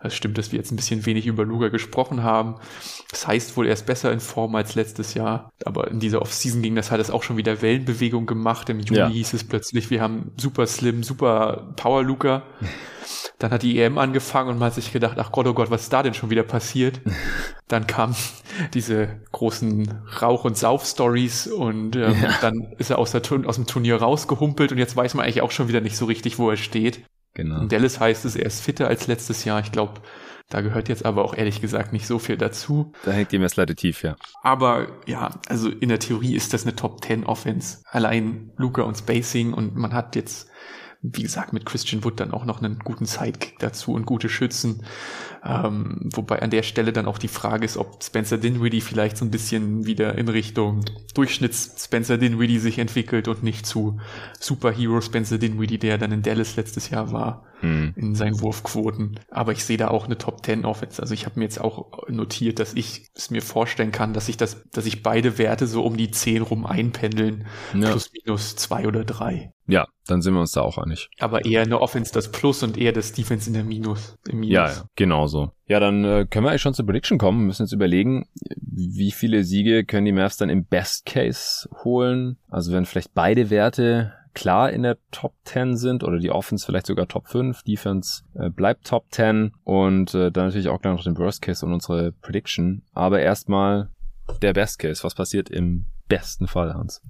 Es 0.02 0.14
stimmt, 0.14 0.38
dass 0.38 0.52
wir 0.52 0.58
jetzt 0.58 0.70
ein 0.70 0.76
bisschen 0.76 1.06
wenig 1.06 1.26
über 1.26 1.44
Luka 1.44 1.68
gesprochen 1.68 2.22
haben. 2.22 2.56
Das 3.10 3.26
heißt 3.26 3.56
wohl, 3.56 3.66
er 3.66 3.72
ist 3.72 3.86
besser 3.86 4.12
in 4.12 4.20
Form 4.20 4.54
als 4.54 4.74
letztes 4.74 5.14
Jahr. 5.14 5.50
Aber 5.64 5.88
in 5.88 6.00
dieser 6.00 6.22
Offseason 6.22 6.62
ging 6.62 6.76
das 6.76 6.90
hat 6.90 7.00
es 7.00 7.10
auch 7.10 7.22
schon 7.22 7.36
wieder 7.36 7.62
Wellenbewegung 7.62 8.26
gemacht. 8.26 8.68
Im 8.68 8.80
Juni 8.80 8.98
ja. 8.98 9.08
hieß 9.08 9.34
es 9.34 9.44
plötzlich, 9.44 9.90
wir 9.90 10.00
haben 10.00 10.32
super 10.36 10.66
slim, 10.66 11.02
super 11.02 11.72
Power 11.76 12.02
Luca. 12.02 12.42
Dann 13.38 13.50
hat 13.50 13.62
die 13.62 13.78
EM 13.78 13.98
angefangen 13.98 14.48
und 14.50 14.58
man 14.58 14.66
hat 14.66 14.74
sich 14.74 14.92
gedacht, 14.92 15.18
ach 15.18 15.30
Gott, 15.30 15.46
oh 15.46 15.52
Gott, 15.52 15.70
was 15.70 15.82
ist 15.82 15.92
da 15.92 16.02
denn 16.02 16.14
schon 16.14 16.30
wieder 16.30 16.42
passiert? 16.42 17.00
Dann 17.68 17.86
kamen 17.86 18.16
diese 18.72 19.20
großen 19.32 20.02
Rauch- 20.22 20.44
und 20.44 20.56
Sauf-Stories 20.56 21.48
und 21.48 21.96
ähm, 21.96 22.16
ja. 22.22 22.30
dann 22.40 22.72
ist 22.78 22.90
er 22.90 22.98
aus, 22.98 23.10
der, 23.10 23.22
aus 23.46 23.56
dem 23.56 23.66
Turnier 23.66 23.96
rausgehumpelt 23.96 24.72
und 24.72 24.78
jetzt 24.78 24.96
weiß 24.96 25.14
man 25.14 25.24
eigentlich 25.24 25.42
auch 25.42 25.50
schon 25.50 25.68
wieder 25.68 25.80
nicht 25.80 25.96
so 25.96 26.06
richtig, 26.06 26.15
wo 26.38 26.50
er 26.50 26.56
steht. 26.56 27.04
Genau. 27.34 27.60
In 27.60 27.68
Dallas 27.68 28.00
heißt 28.00 28.24
es, 28.24 28.36
er 28.36 28.46
ist 28.46 28.62
fitter 28.62 28.88
als 28.88 29.06
letztes 29.06 29.44
Jahr. 29.44 29.60
Ich 29.60 29.72
glaube, 29.72 30.00
da 30.48 30.60
gehört 30.60 30.88
jetzt 30.88 31.04
aber 31.04 31.24
auch 31.24 31.34
ehrlich 31.34 31.60
gesagt 31.60 31.92
nicht 31.92 32.06
so 32.06 32.18
viel 32.18 32.36
dazu. 32.36 32.92
Da 33.04 33.10
hängt 33.10 33.32
die 33.32 33.38
Messlatte 33.38 33.74
tief, 33.74 34.02
ja. 34.02 34.16
Aber 34.42 34.86
ja, 35.06 35.40
also 35.48 35.68
in 35.68 35.88
der 35.88 35.98
Theorie 35.98 36.36
ist 36.36 36.54
das 36.54 36.62
eine 36.62 36.76
Top 36.76 37.04
10 37.04 37.26
Offense. 37.26 37.82
Allein 37.90 38.52
Luca 38.56 38.82
und 38.82 38.96
Spacing 38.96 39.52
und 39.52 39.74
man 39.76 39.92
hat 39.92 40.14
jetzt 40.14 40.48
wie 41.02 41.22
gesagt, 41.22 41.52
mit 41.52 41.66
Christian 41.66 42.04
Wood 42.04 42.20
dann 42.20 42.32
auch 42.32 42.44
noch 42.44 42.62
einen 42.62 42.78
guten 42.78 43.06
Sidekick 43.06 43.58
dazu 43.58 43.92
und 43.92 44.06
gute 44.06 44.28
Schützen. 44.28 44.82
Ähm, 45.44 46.08
wobei 46.14 46.42
an 46.42 46.50
der 46.50 46.62
Stelle 46.62 46.92
dann 46.92 47.06
auch 47.06 47.18
die 47.18 47.28
Frage 47.28 47.64
ist, 47.64 47.76
ob 47.76 48.02
Spencer 48.02 48.38
Dinwiddie 48.38 48.80
vielleicht 48.80 49.16
so 49.16 49.24
ein 49.24 49.30
bisschen 49.30 49.86
wieder 49.86 50.16
in 50.16 50.28
Richtung 50.28 50.84
Durchschnitts 51.14 51.84
Spencer 51.84 52.18
Dinwiddie 52.18 52.58
sich 52.58 52.78
entwickelt 52.78 53.28
und 53.28 53.42
nicht 53.42 53.66
zu 53.66 53.98
Superhero 54.40 55.00
Spencer 55.00 55.38
Dinwiddie, 55.38 55.78
der 55.78 55.98
dann 55.98 56.12
in 56.12 56.22
Dallas 56.22 56.56
letztes 56.56 56.90
Jahr 56.90 57.12
war, 57.12 57.44
hm. 57.60 57.94
in 57.96 58.14
seinen 58.14 58.40
Wurfquoten. 58.40 59.20
Aber 59.30 59.52
ich 59.52 59.64
sehe 59.64 59.76
da 59.76 59.88
auch 59.88 60.06
eine 60.06 60.18
Top 60.18 60.44
10 60.44 60.64
Offense. 60.64 61.00
Also 61.00 61.14
ich 61.14 61.26
habe 61.26 61.38
mir 61.38 61.44
jetzt 61.44 61.60
auch 61.60 62.08
notiert, 62.08 62.58
dass 62.58 62.74
ich 62.74 63.06
es 63.14 63.30
mir 63.30 63.42
vorstellen 63.42 63.92
kann, 63.92 64.14
dass 64.14 64.28
ich 64.28 64.36
das, 64.36 64.64
dass 64.72 64.86
ich 64.86 65.02
beide 65.02 65.38
Werte 65.38 65.66
so 65.66 65.84
um 65.84 65.96
die 65.96 66.10
10 66.10 66.42
rum 66.42 66.66
einpendeln, 66.66 67.46
ja. 67.74 67.90
plus 67.90 68.10
minus 68.12 68.56
zwei 68.56 68.88
oder 68.88 69.04
drei. 69.04 69.52
Ja, 69.68 69.88
dann 70.06 70.22
sind 70.22 70.34
wir 70.34 70.40
uns 70.40 70.52
da 70.52 70.62
auch 70.62 70.78
einig. 70.78 71.08
Aber 71.18 71.44
eher 71.44 71.62
eine 71.62 71.80
Offense 71.80 72.12
das 72.12 72.30
Plus 72.30 72.62
und 72.62 72.78
eher 72.78 72.92
das 72.92 73.12
Defense 73.12 73.48
in 73.48 73.54
der 73.54 73.64
Minus. 73.64 74.16
Im 74.28 74.40
Minus. 74.40 74.54
Ja, 74.54 74.66
ja, 74.68 74.84
genau 74.94 75.26
so. 75.26 75.50
Ja, 75.66 75.80
dann 75.80 76.04
äh, 76.04 76.26
können 76.30 76.44
wir 76.44 76.50
eigentlich 76.50 76.62
schon 76.62 76.74
zur 76.74 76.86
Prediction 76.86 77.18
kommen. 77.18 77.40
Wir 77.40 77.46
müssen 77.46 77.64
jetzt 77.64 77.72
überlegen, 77.72 78.26
wie 78.60 79.10
viele 79.10 79.44
Siege 79.44 79.84
können 79.84 80.06
die 80.06 80.12
Mavs 80.12 80.36
dann 80.36 80.50
im 80.50 80.64
Best 80.64 81.06
Case 81.06 81.68
holen. 81.84 82.38
Also 82.48 82.72
wenn 82.72 82.84
vielleicht 82.84 83.14
beide 83.14 83.50
Werte 83.50 84.12
klar 84.34 84.70
in 84.70 84.82
der 84.82 84.98
Top 85.10 85.32
10 85.44 85.76
sind 85.76 86.04
oder 86.04 86.18
die 86.18 86.30
Offense 86.30 86.64
vielleicht 86.64 86.86
sogar 86.86 87.08
Top 87.08 87.26
5, 87.26 87.62
Defense 87.62 88.22
äh, 88.34 88.50
bleibt 88.50 88.86
Top 88.86 89.06
10 89.10 89.52
und 89.64 90.14
äh, 90.14 90.30
dann 90.30 90.46
natürlich 90.46 90.68
auch 90.68 90.80
gleich 90.80 90.94
noch 90.94 91.04
den 91.04 91.18
Worst 91.18 91.42
Case 91.42 91.64
und 91.64 91.72
unsere 91.72 92.12
Prediction. 92.12 92.82
Aber 92.92 93.20
erstmal 93.20 93.88
der 94.42 94.52
Best 94.52 94.78
Case. 94.78 95.02
Was 95.02 95.14
passiert 95.14 95.48
im 95.48 95.86
besten 96.08 96.46
Fall, 96.46 96.74
Hans? 96.74 97.00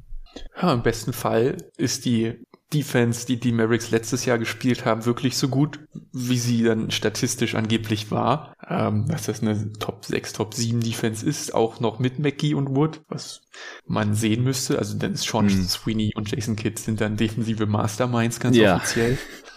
Ja, 0.61 0.73
im 0.73 0.83
besten 0.83 1.13
Fall 1.13 1.57
ist 1.77 2.05
die 2.05 2.47
Defense, 2.73 3.27
die 3.27 3.39
die 3.39 3.53
Mavericks 3.53 3.93
letztes 3.93 4.25
Jahr 4.25 4.39
gespielt 4.39 4.85
haben, 4.85 5.05
wirklich 5.07 5.37
so 5.37 5.49
gut, 5.49 5.79
wie 6.13 6.39
sie 6.39 6.65
dann 6.65 6.91
statistisch 6.91 7.55
angeblich 7.55 8.11
war. 8.11 8.57
Ähm, 8.69 9.07
dass 9.07 9.27
das 9.27 9.41
eine 9.41 9.73
Top 9.75 10.05
6, 10.05 10.33
Top 10.33 10.53
7 10.53 10.81
Defense 10.81 11.25
ist, 11.25 11.55
auch 11.55 11.79
noch 11.79 12.01
mit 12.01 12.19
McGee 12.19 12.55
und 12.55 12.75
Wood, 12.75 13.03
was 13.09 13.43
man 13.87 14.15
sehen 14.15 14.43
müsste. 14.43 14.81
Also 14.81 14.99
dann 14.99 15.13
ist 15.13 15.23
Sean 15.23 15.47
mhm. 15.47 15.65
Sweeney 15.65 16.13
und 16.17 16.33
Jason 16.33 16.57
Kidd 16.57 16.81
sind 16.81 17.01
dann 17.01 17.17
defensive 17.17 17.67
Masterminds 17.67 18.41
ganz 18.41 18.57
ja. 18.57 18.77
offiziell. 18.77 19.17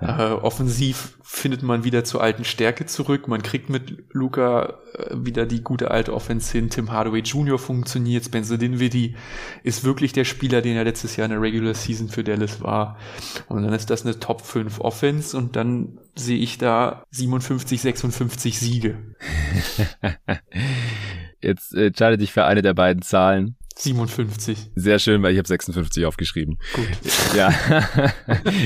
Äh, 0.00 0.32
offensiv 0.32 1.18
findet 1.22 1.62
man 1.62 1.84
wieder 1.84 2.04
zur 2.04 2.22
alten 2.22 2.44
Stärke 2.44 2.86
zurück. 2.86 3.28
Man 3.28 3.42
kriegt 3.42 3.68
mit 3.68 4.04
Luca 4.12 4.78
äh, 4.94 5.14
wieder 5.14 5.46
die 5.46 5.62
gute 5.62 5.90
alte 5.90 6.14
Offense 6.14 6.52
hin. 6.52 6.70
Tim 6.70 6.90
Hardaway 6.90 7.20
Jr. 7.20 7.58
funktioniert. 7.58 8.24
Spencer 8.24 8.58
Dinwiddie 8.58 9.16
ist 9.62 9.84
wirklich 9.84 10.12
der 10.12 10.24
Spieler, 10.24 10.62
den 10.62 10.76
er 10.76 10.84
letztes 10.84 11.16
Jahr 11.16 11.26
in 11.26 11.32
der 11.32 11.42
Regular 11.42 11.74
Season 11.74 12.08
für 12.08 12.24
Dallas 12.24 12.62
war. 12.62 12.98
Und 13.48 13.62
dann 13.62 13.72
ist 13.72 13.90
das 13.90 14.04
eine 14.04 14.18
Top 14.18 14.40
5 14.42 14.80
Offense 14.80 15.36
und 15.36 15.56
dann 15.56 15.98
sehe 16.14 16.38
ich 16.38 16.58
da 16.58 17.04
57, 17.10 17.80
56 17.80 18.58
Siege. 18.58 18.98
Jetzt 21.40 21.74
äh, 21.74 21.86
entscheide 21.86 22.18
dich 22.18 22.32
für 22.32 22.44
eine 22.44 22.62
der 22.62 22.74
beiden 22.74 23.02
Zahlen. 23.02 23.56
57. 23.76 24.70
Sehr 24.74 24.98
schön, 24.98 25.22
weil 25.22 25.32
ich 25.32 25.38
habe 25.38 25.48
56 25.48 26.04
aufgeschrieben. 26.06 26.58
Gut. 26.74 26.88
Ja. 27.34 27.48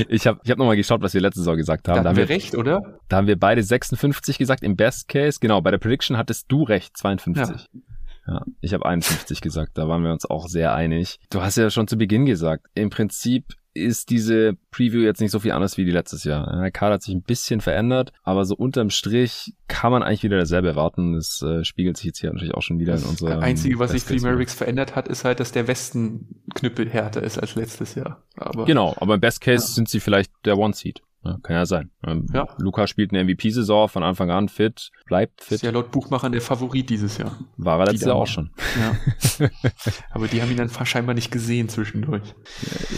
ich 0.09 0.27
habe 0.27 0.39
ich 0.43 0.51
hab 0.51 0.57
nochmal 0.57 0.75
geschaut, 0.75 1.01
was 1.01 1.13
wir 1.13 1.21
letzte 1.21 1.39
Saison 1.39 1.55
gesagt 1.55 1.87
haben. 1.87 1.97
Da, 1.97 2.03
da 2.03 2.09
haben 2.09 2.17
wir 2.17 2.29
recht, 2.29 2.55
oder? 2.55 2.99
Da 3.07 3.17
haben 3.17 3.27
wir 3.27 3.39
beide 3.39 3.63
56 3.63 4.37
gesagt 4.37 4.63
im 4.63 4.75
Best 4.75 5.07
Case. 5.07 5.39
Genau, 5.39 5.61
bei 5.61 5.71
der 5.71 5.77
Prediction 5.77 6.17
hattest 6.17 6.51
du 6.51 6.63
recht, 6.63 6.97
52. 6.97 7.61
Ja. 7.61 7.81
Ja, 8.27 8.43
ich 8.59 8.73
habe 8.73 8.85
51 8.85 9.39
gesagt, 9.39 9.77
da 9.77 9.87
waren 9.87 10.03
wir 10.03 10.11
uns 10.11 10.25
auch 10.27 10.47
sehr 10.47 10.73
einig. 10.73 11.19
Du 11.29 11.41
hast 11.41 11.57
ja 11.57 11.69
schon 11.69 11.87
zu 11.87 11.95
Beginn 11.95 12.25
gesagt, 12.25 12.65
im 12.73 12.89
Prinzip 12.89 13.53
ist 13.75 14.09
diese 14.09 14.57
Preview 14.71 15.01
jetzt 15.01 15.19
nicht 15.19 15.31
so 15.31 15.39
viel 15.39 15.51
anders 15.51 15.77
wie 15.77 15.85
die 15.85 15.91
letztes 15.91 16.23
Jahr. 16.23 16.59
Der 16.61 16.71
Kader 16.71 16.95
hat 16.95 17.03
sich 17.03 17.13
ein 17.13 17.21
bisschen 17.21 17.61
verändert, 17.61 18.13
aber 18.23 18.45
so 18.45 18.55
unterm 18.55 18.89
Strich 18.89 19.53
kann 19.67 19.91
man 19.91 20.01
eigentlich 20.01 20.23
wieder 20.23 20.37
dasselbe 20.37 20.69
erwarten. 20.69 21.13
Das 21.13 21.41
äh, 21.41 21.63
spiegelt 21.65 21.97
sich 21.97 22.05
jetzt 22.05 22.19
hier 22.19 22.31
natürlich 22.31 22.53
auch 22.53 22.61
schon 22.61 22.79
wieder 22.79 22.95
in 22.95 23.03
unserer. 23.03 23.35
Das 23.35 23.43
Einzige, 23.43 23.77
was 23.77 23.91
sich 23.91 24.03
für 24.03 24.15
die 24.15 24.21
Mavericks 24.21 24.53
verändert 24.53 24.95
hat, 24.95 25.07
ist 25.07 25.25
halt, 25.25 25.39
dass 25.39 25.51
der 25.51 25.67
Westen 25.67 26.41
Knüppel 26.55 26.89
härter 26.89 27.21
ist 27.21 27.37
als 27.37 27.55
letztes 27.55 27.95
Jahr. 27.95 28.23
Aber, 28.37 28.65
genau, 28.65 28.95
aber 28.97 29.15
im 29.15 29.21
Best 29.21 29.41
Case 29.41 29.65
ja. 29.67 29.73
sind 29.73 29.89
sie 29.89 29.99
vielleicht 29.99 30.31
der 30.45 30.57
One-Seed. 30.57 31.01
Ja, 31.25 31.37
kann 31.41 31.55
ja 31.55 31.65
sein. 31.65 31.89
Ähm, 32.05 32.27
ja. 32.33 32.47
Luca 32.59 32.85
spielt 32.85 33.11
eine 33.11 33.23
MVP-Saison 33.23 33.89
von 33.89 34.03
Anfang 34.03 34.29
an 34.29 34.47
fit, 34.47 34.91
bleibt 35.07 35.41
fit. 35.41 35.53
Ist 35.53 35.63
ja 35.63 35.71
laut 35.71 35.89
Buchmachern 35.89 36.31
der 36.31 36.41
Favorit 36.41 36.87
dieses 36.91 37.17
Jahr. 37.17 37.35
War 37.57 37.79
er 37.79 37.87
letztes 37.87 38.05
Jahr 38.05 38.15
auch 38.15 38.27
schon. 38.27 38.51
Ja. 38.79 39.49
Aber 40.11 40.27
die 40.27 40.41
haben 40.43 40.51
ihn 40.51 40.57
dann 40.57 40.69
scheinbar 40.85 41.15
nicht 41.15 41.31
gesehen 41.31 41.67
zwischendurch. 41.67 42.35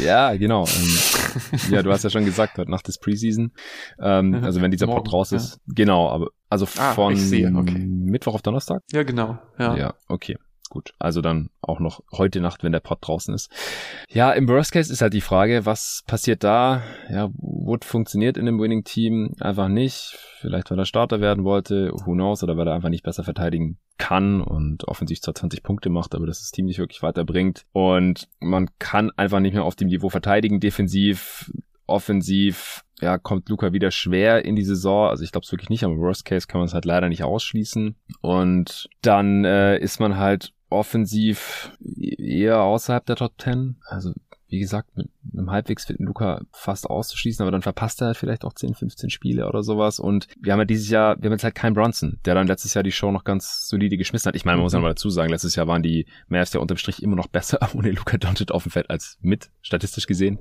Ja, 0.03 0.36
genau. 0.36 0.65
Ähm, 0.65 1.71
ja, 1.71 1.82
du 1.82 1.91
hast 1.91 2.03
ja 2.03 2.09
schon 2.09 2.25
gesagt, 2.25 2.57
heute 2.57 2.69
Nacht 2.69 2.89
ist 2.89 3.01
Preseason. 3.01 3.53
Ähm, 3.97 4.43
also 4.43 4.61
wenn 4.61 4.71
dieser 4.71 4.88
Morgen, 4.88 5.05
Pod 5.05 5.13
raus 5.13 5.32
ist. 5.32 5.61
Genau, 5.67 6.09
aber 6.09 6.28
also 6.49 6.67
ah, 6.78 6.93
von 6.93 7.13
okay. 7.13 7.86
Mittwoch 7.86 8.36
auf 8.36 8.41
Donnerstag? 8.41 8.82
Ja, 8.91 9.03
genau. 9.03 9.39
Ja, 9.57 9.75
ja 9.78 9.93
okay. 10.09 10.38
Gut, 10.70 10.93
also 10.99 11.22
dann 11.22 11.49
auch 11.61 11.80
noch 11.80 12.03
heute 12.11 12.41
Nacht, 12.41 12.63
wenn 12.63 12.74
der 12.74 12.82
Pod 12.82 12.99
draußen 13.01 13.34
ist. 13.34 13.49
Ja, 14.09 14.32
im 14.34 14.49
Worst 14.49 14.74
Case 14.74 14.91
ist 14.91 15.01
halt 15.01 15.13
die 15.13 15.22
Frage, 15.22 15.65
was 15.65 16.03
passiert 16.07 16.43
da? 16.43 16.84
Ja, 17.09 17.30
Wood 17.34 17.86
funktioniert 17.86 18.36
in 18.38 18.45
dem 18.45 18.59
Winning 18.59 18.84
Team 18.84 19.34
einfach 19.39 19.70
nicht. 19.70 20.18
Vielleicht, 20.39 20.70
weil 20.70 20.80
er 20.80 20.86
Starter 20.86 21.22
werden 21.22 21.45
wollte, 21.45 21.91
who 21.93 22.13
knows, 22.13 22.43
oder 22.43 22.57
weil 22.57 22.68
er 22.68 22.74
einfach 22.74 22.89
nicht 22.89 23.03
besser 23.03 23.24
verteidigen 23.24 23.78
kann 23.97 24.41
und 24.41 24.88
offensiv 24.88 25.22
zwar 25.22 25.36
20 25.36 25.63
Punkte 25.63 25.89
macht, 25.89 26.13
aber 26.13 26.28
das 26.28 26.41
das 26.41 26.51
Team 26.51 26.65
nicht 26.65 26.80
wirklich 26.80 27.01
weiterbringt. 27.01 27.65
Und 27.72 28.28
man 28.39 28.70
kann 28.78 29.11
einfach 29.15 29.39
nicht 29.39 29.53
mehr 29.53 29.63
auf 29.63 29.76
dem 29.76 29.88
Niveau 29.88 30.09
verteidigen, 30.09 30.59
defensiv, 30.59 31.51
offensiv 31.86 32.84
ja, 32.99 33.18
kommt 33.18 33.49
Luca 33.49 33.74
wieder 33.74 33.91
schwer 33.91 34.43
in 34.43 34.55
die 34.55 34.63
Saison. 34.63 35.09
Also 35.09 35.24
ich 35.24 35.32
glaube 35.32 35.45
es 35.45 35.51
wirklich 35.51 35.70
nicht, 35.70 35.84
aber 35.84 35.97
Worst 35.97 36.26
Case 36.26 36.47
kann 36.47 36.59
man 36.59 36.68
es 36.68 36.74
halt 36.74 36.86
leider 36.86 37.09
nicht 37.09 37.24
ausschließen. 37.24 37.95
Und 38.22 38.89
dann 39.01 39.45
äh, 39.45 39.78
ist 39.78 39.99
man 39.99 40.18
halt 40.18 40.53
offensiv 40.70 41.72
eher 41.80 42.61
außerhalb 42.61 43.05
der 43.05 43.15
Top 43.15 43.34
10. 43.39 43.78
Also 43.86 44.13
wie 44.49 44.59
gesagt, 44.59 44.95
mit 44.95 45.09
einem 45.34 45.51
halbwegs 45.51 45.86
fitten 45.86 46.05
Luca 46.05 46.41
fast 46.53 46.89
auszuschließen, 46.89 47.43
aber 47.43 47.51
dann 47.51 47.61
verpasst 47.61 48.01
er 48.01 48.07
halt 48.07 48.18
vielleicht 48.18 48.45
auch 48.45 48.53
10, 48.53 48.76
15 48.76 49.09
Spiele 49.09 49.47
oder 49.47 49.61
sowas. 49.61 49.99
Und 49.99 50.28
wir 50.39 50.53
haben 50.53 50.59
ja 50.59 50.65
dieses 50.65 50.89
Jahr, 50.89 51.18
wir 51.18 51.26
haben 51.26 51.34
jetzt 51.34 51.43
halt 51.43 51.55
keinen 51.55 51.74
Bronson, 51.74 52.20
der 52.24 52.34
dann 52.34 52.47
letztes 52.47 52.74
Jahr 52.74 52.84
die 52.84 52.93
Show 52.93 53.11
noch 53.11 53.26
ganz 53.26 53.68
solide 53.68 53.97
geschmissen 53.97 54.30
hat. 54.30 54.36
Ich 54.36 54.45
meine, 54.45 54.57
man 54.57 54.63
muss 54.63 54.74
ja 54.74 54.80
mhm. 54.80 54.84
mal 54.84 54.89
dazu 54.89 55.09
sagen, 55.09 55.32
letztes 55.32 55.55
Jahr 55.55 55.68
waren 55.68 55.84
die 55.84 56.05
Mavs 56.30 56.53
ja 56.53 56.61
unterm 56.61 56.78
Strich 56.78 57.03
immer 57.03 57.18
noch 57.18 57.28
besser 57.28 57.59
ohne 57.76 57.91
Luca 57.91 58.18
Doncic 58.18 58.51
auf 58.51 58.63
dem 58.63 58.72
Feld 58.72 58.89
als 58.89 59.18
mit, 59.22 59.49
statistisch 59.61 60.07
gesehen. 60.07 60.39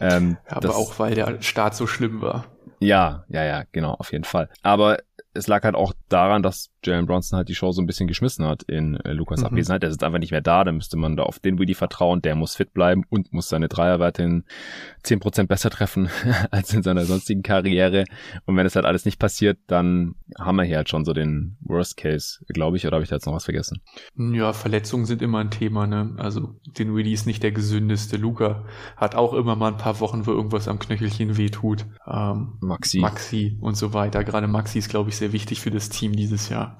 Ähm, 0.00 0.38
ja, 0.50 0.56
aber 0.56 0.74
auch, 0.74 0.98
weil 0.98 1.14
der 1.14 1.40
Start 1.40 1.76
so 1.76 1.86
schlimm 1.86 2.20
war. 2.20 2.46
Ja, 2.80 3.24
ja, 3.28 3.44
ja, 3.44 3.64
genau, 3.70 3.94
auf 3.94 4.12
jeden 4.12 4.24
Fall. 4.24 4.50
Aber 4.62 4.98
es 5.34 5.46
lag 5.46 5.62
halt 5.62 5.76
auch 5.76 5.92
daran, 6.08 6.42
dass 6.42 6.70
Jalen 6.86 7.06
Bronson 7.06 7.36
halt 7.36 7.48
die 7.48 7.54
Show 7.54 7.72
so 7.72 7.82
ein 7.82 7.86
bisschen 7.86 8.06
geschmissen 8.06 8.46
hat 8.46 8.62
in 8.64 8.96
äh, 8.96 9.12
Lukas 9.12 9.40
mhm. 9.40 9.46
Abwesenheit. 9.46 9.82
Der 9.82 9.90
ist 9.90 10.02
einfach 10.02 10.18
nicht 10.18 10.32
mehr 10.32 10.40
da, 10.40 10.64
dann 10.64 10.76
müsste 10.76 10.96
man 10.96 11.16
da 11.16 11.24
auf 11.24 11.38
den 11.38 11.58
Willi 11.58 11.74
vertrauen, 11.74 12.22
der 12.22 12.34
muss 12.34 12.56
fit 12.56 12.72
bleiben 12.72 13.04
und 13.10 13.32
muss 13.32 13.48
seine 13.48 13.68
in 14.18 14.44
10% 15.04 15.46
besser 15.46 15.70
treffen 15.70 16.08
als 16.50 16.72
in 16.72 16.82
seiner 16.82 17.04
sonstigen 17.04 17.42
Karriere. 17.42 18.04
Und 18.44 18.56
wenn 18.56 18.66
es 18.66 18.76
halt 18.76 18.86
alles 18.86 19.04
nicht 19.04 19.18
passiert, 19.18 19.58
dann 19.66 20.14
haben 20.38 20.56
wir 20.56 20.64
hier 20.64 20.76
halt 20.76 20.88
schon 20.88 21.04
so 21.04 21.12
den 21.12 21.56
Worst 21.60 21.96
Case, 21.96 22.44
glaube 22.48 22.76
ich, 22.76 22.86
oder 22.86 22.96
habe 22.96 23.04
ich 23.04 23.10
da 23.10 23.16
jetzt 23.16 23.26
noch 23.26 23.34
was 23.34 23.44
vergessen? 23.44 23.80
Ja, 24.16 24.52
Verletzungen 24.52 25.04
sind 25.04 25.22
immer 25.22 25.38
ein 25.38 25.50
Thema, 25.50 25.86
ne? 25.86 26.14
Also 26.18 26.56
den 26.66 26.94
Willi 26.94 27.12
ist 27.12 27.26
nicht 27.26 27.42
der 27.42 27.52
gesündeste. 27.52 28.16
Luca 28.16 28.64
hat 28.96 29.14
auch 29.14 29.34
immer 29.34 29.56
mal 29.56 29.72
ein 29.72 29.76
paar 29.76 30.00
Wochen, 30.00 30.26
wo 30.26 30.32
irgendwas 30.32 30.68
am 30.68 30.78
Knöchelchen 30.78 31.36
wehtut. 31.36 31.86
Ähm, 32.06 32.58
Maxi. 32.60 33.00
Maxi 33.00 33.58
und 33.60 33.76
so 33.76 33.92
weiter. 33.92 34.24
Gerade 34.24 34.48
Maxi 34.48 34.78
ist, 34.78 34.88
glaube 34.88 35.10
ich, 35.10 35.16
sehr 35.16 35.32
wichtig 35.32 35.60
für 35.60 35.70
das 35.70 35.88
Team 35.88 36.12
dieses 36.12 36.48
Jahr. 36.48 36.75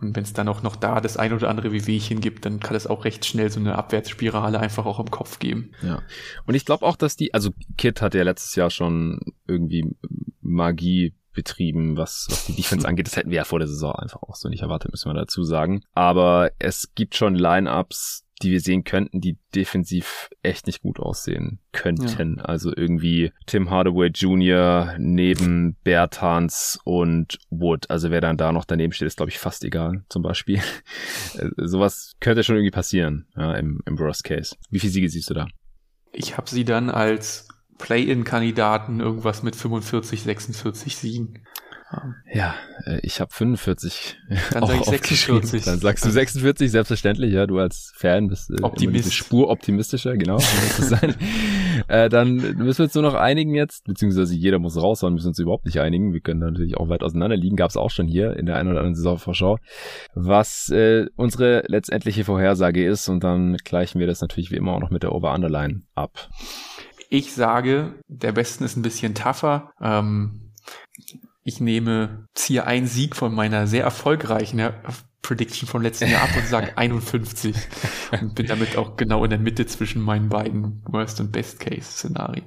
Und 0.00 0.16
wenn 0.16 0.24
es 0.24 0.32
dann 0.32 0.48
auch 0.48 0.62
noch 0.62 0.74
da 0.74 1.00
das 1.00 1.16
ein 1.16 1.32
oder 1.32 1.48
andere 1.48 1.70
Wehwehchen 1.70 2.20
gibt, 2.20 2.44
dann 2.44 2.58
kann 2.58 2.76
es 2.76 2.88
auch 2.88 3.04
recht 3.04 3.24
schnell 3.24 3.50
so 3.50 3.60
eine 3.60 3.76
Abwärtsspirale 3.76 4.58
einfach 4.58 4.84
auch 4.84 4.98
im 4.98 5.10
Kopf 5.10 5.38
geben. 5.38 5.70
Ja. 5.80 6.02
Und 6.44 6.54
ich 6.54 6.64
glaube 6.64 6.84
auch, 6.84 6.96
dass 6.96 7.16
die, 7.16 7.32
also 7.32 7.50
Kit 7.78 8.02
hatte 8.02 8.18
ja 8.18 8.24
letztes 8.24 8.56
Jahr 8.56 8.70
schon 8.70 9.20
irgendwie 9.46 9.94
Magie 10.40 11.14
betrieben, 11.32 11.96
was, 11.96 12.26
was 12.28 12.46
die 12.46 12.56
Defense 12.56 12.86
angeht. 12.88 13.06
Das 13.06 13.16
hätten 13.16 13.30
wir 13.30 13.36
ja 13.36 13.44
vor 13.44 13.60
der 13.60 13.68
Saison 13.68 13.94
einfach 13.94 14.22
auch 14.22 14.34
so 14.34 14.48
nicht 14.48 14.62
erwartet, 14.62 14.90
müssen 14.90 15.08
wir 15.08 15.14
dazu 15.14 15.44
sagen. 15.44 15.82
Aber 15.94 16.50
es 16.58 16.94
gibt 16.94 17.14
schon 17.14 17.36
Lineups, 17.36 18.24
die 18.42 18.50
wir 18.50 18.60
sehen 18.60 18.84
könnten, 18.84 19.20
die 19.20 19.38
defensiv 19.54 20.30
echt 20.42 20.66
nicht 20.66 20.82
gut 20.82 20.98
aussehen 20.98 21.60
könnten. 21.72 22.36
Ja. 22.38 22.44
Also 22.44 22.72
irgendwie 22.74 23.32
Tim 23.46 23.70
Hardaway 23.70 24.08
Jr. 24.08 24.94
neben 24.98 25.76
Bertans 25.84 26.78
und 26.84 27.38
Wood. 27.50 27.90
Also 27.90 28.10
wer 28.10 28.20
dann 28.20 28.36
da 28.36 28.52
noch 28.52 28.64
daneben 28.64 28.92
steht, 28.92 29.06
ist 29.06 29.16
glaube 29.16 29.30
ich 29.30 29.38
fast 29.38 29.64
egal, 29.64 30.04
zum 30.08 30.22
Beispiel. 30.22 30.60
Sowas 31.56 32.14
könnte 32.20 32.42
schon 32.42 32.56
irgendwie 32.56 32.72
passieren, 32.72 33.26
ja, 33.36 33.54
im, 33.54 33.80
im 33.86 33.98
Worst 33.98 34.24
Case. 34.24 34.56
Wie 34.70 34.80
viele 34.80 34.92
Siege 34.92 35.08
siehst 35.08 35.30
du 35.30 35.34
da? 35.34 35.46
Ich 36.12 36.36
habe 36.36 36.50
sie 36.50 36.64
dann 36.64 36.90
als 36.90 37.48
Play-in-Kandidaten 37.78 39.00
irgendwas 39.00 39.42
mit 39.42 39.56
45, 39.56 40.22
46 40.22 40.96
Siegen. 40.96 41.46
Ja, 42.32 42.54
äh, 42.86 43.00
ich 43.02 43.20
habe 43.20 43.32
45. 43.32 44.16
Dann 44.52 44.66
sag 44.66 44.80
ich 44.80 44.84
46. 44.84 45.64
Dann 45.64 45.78
sagst 45.78 46.04
du 46.04 46.10
46, 46.10 46.70
selbstverständlich, 46.70 47.32
ja, 47.32 47.46
du 47.46 47.58
als 47.58 47.92
Fan 47.96 48.28
bist 48.28 48.50
äh, 48.50 48.62
Optimist. 48.62 49.14
Spur 49.14 49.48
optimistischer, 49.50 50.16
genau. 50.16 50.38
äh, 51.88 52.08
dann 52.08 52.36
müssen 52.36 52.78
wir 52.78 52.84
uns 52.84 52.94
nur 52.94 53.02
noch 53.02 53.14
einigen 53.14 53.54
jetzt, 53.54 53.84
beziehungsweise 53.84 54.34
jeder 54.34 54.58
muss 54.58 54.80
raushauen, 54.80 55.14
müssen 55.14 55.28
uns 55.28 55.38
überhaupt 55.38 55.66
nicht 55.66 55.80
einigen. 55.80 56.12
Wir 56.12 56.20
können 56.20 56.40
natürlich 56.40 56.76
auch 56.76 56.88
weit 56.88 57.02
auseinander 57.02 57.36
liegen, 57.36 57.56
gab 57.56 57.70
es 57.70 57.76
auch 57.76 57.90
schon 57.90 58.06
hier 58.06 58.36
in 58.36 58.46
der 58.46 58.56
einen 58.56 58.70
oder 58.70 58.80
anderen 58.80 58.94
Saisonvorschau, 58.94 59.58
was 60.14 60.68
äh, 60.70 61.06
unsere 61.16 61.64
letztendliche 61.66 62.24
Vorhersage 62.24 62.84
ist 62.86 63.08
und 63.08 63.22
dann 63.24 63.56
gleichen 63.56 64.00
wir 64.00 64.06
das 64.06 64.20
natürlich 64.20 64.50
wie 64.50 64.56
immer 64.56 64.72
auch 64.72 64.80
noch 64.80 64.90
mit 64.90 65.02
der 65.02 65.12
Over-Underline 65.12 65.82
ab. 65.94 66.30
Ich 67.10 67.34
sage, 67.34 67.92
der 68.08 68.32
Besten 68.32 68.64
ist 68.64 68.76
ein 68.76 68.82
bisschen 68.82 69.14
tougher. 69.14 69.70
Ähm, 69.82 70.52
ich 71.44 71.60
nehme, 71.60 72.26
ziehe 72.34 72.66
einen 72.66 72.86
Sieg 72.86 73.16
von 73.16 73.34
meiner 73.34 73.66
sehr 73.66 73.84
erfolgreichen 73.84 74.60
Prediction 75.22 75.68
vom 75.68 75.82
letzten 75.82 76.10
Jahr 76.10 76.22
ab 76.22 76.36
und 76.36 76.46
sage 76.46 76.72
51 76.76 77.56
und 78.20 78.34
bin 78.34 78.46
damit 78.46 78.76
auch 78.76 78.96
genau 78.96 79.24
in 79.24 79.30
der 79.30 79.38
Mitte 79.38 79.66
zwischen 79.66 80.02
meinen 80.02 80.28
beiden 80.28 80.82
Worst 80.86 81.20
und 81.20 81.32
Best 81.32 81.60
Case 81.60 81.82
Szenarien. 81.82 82.44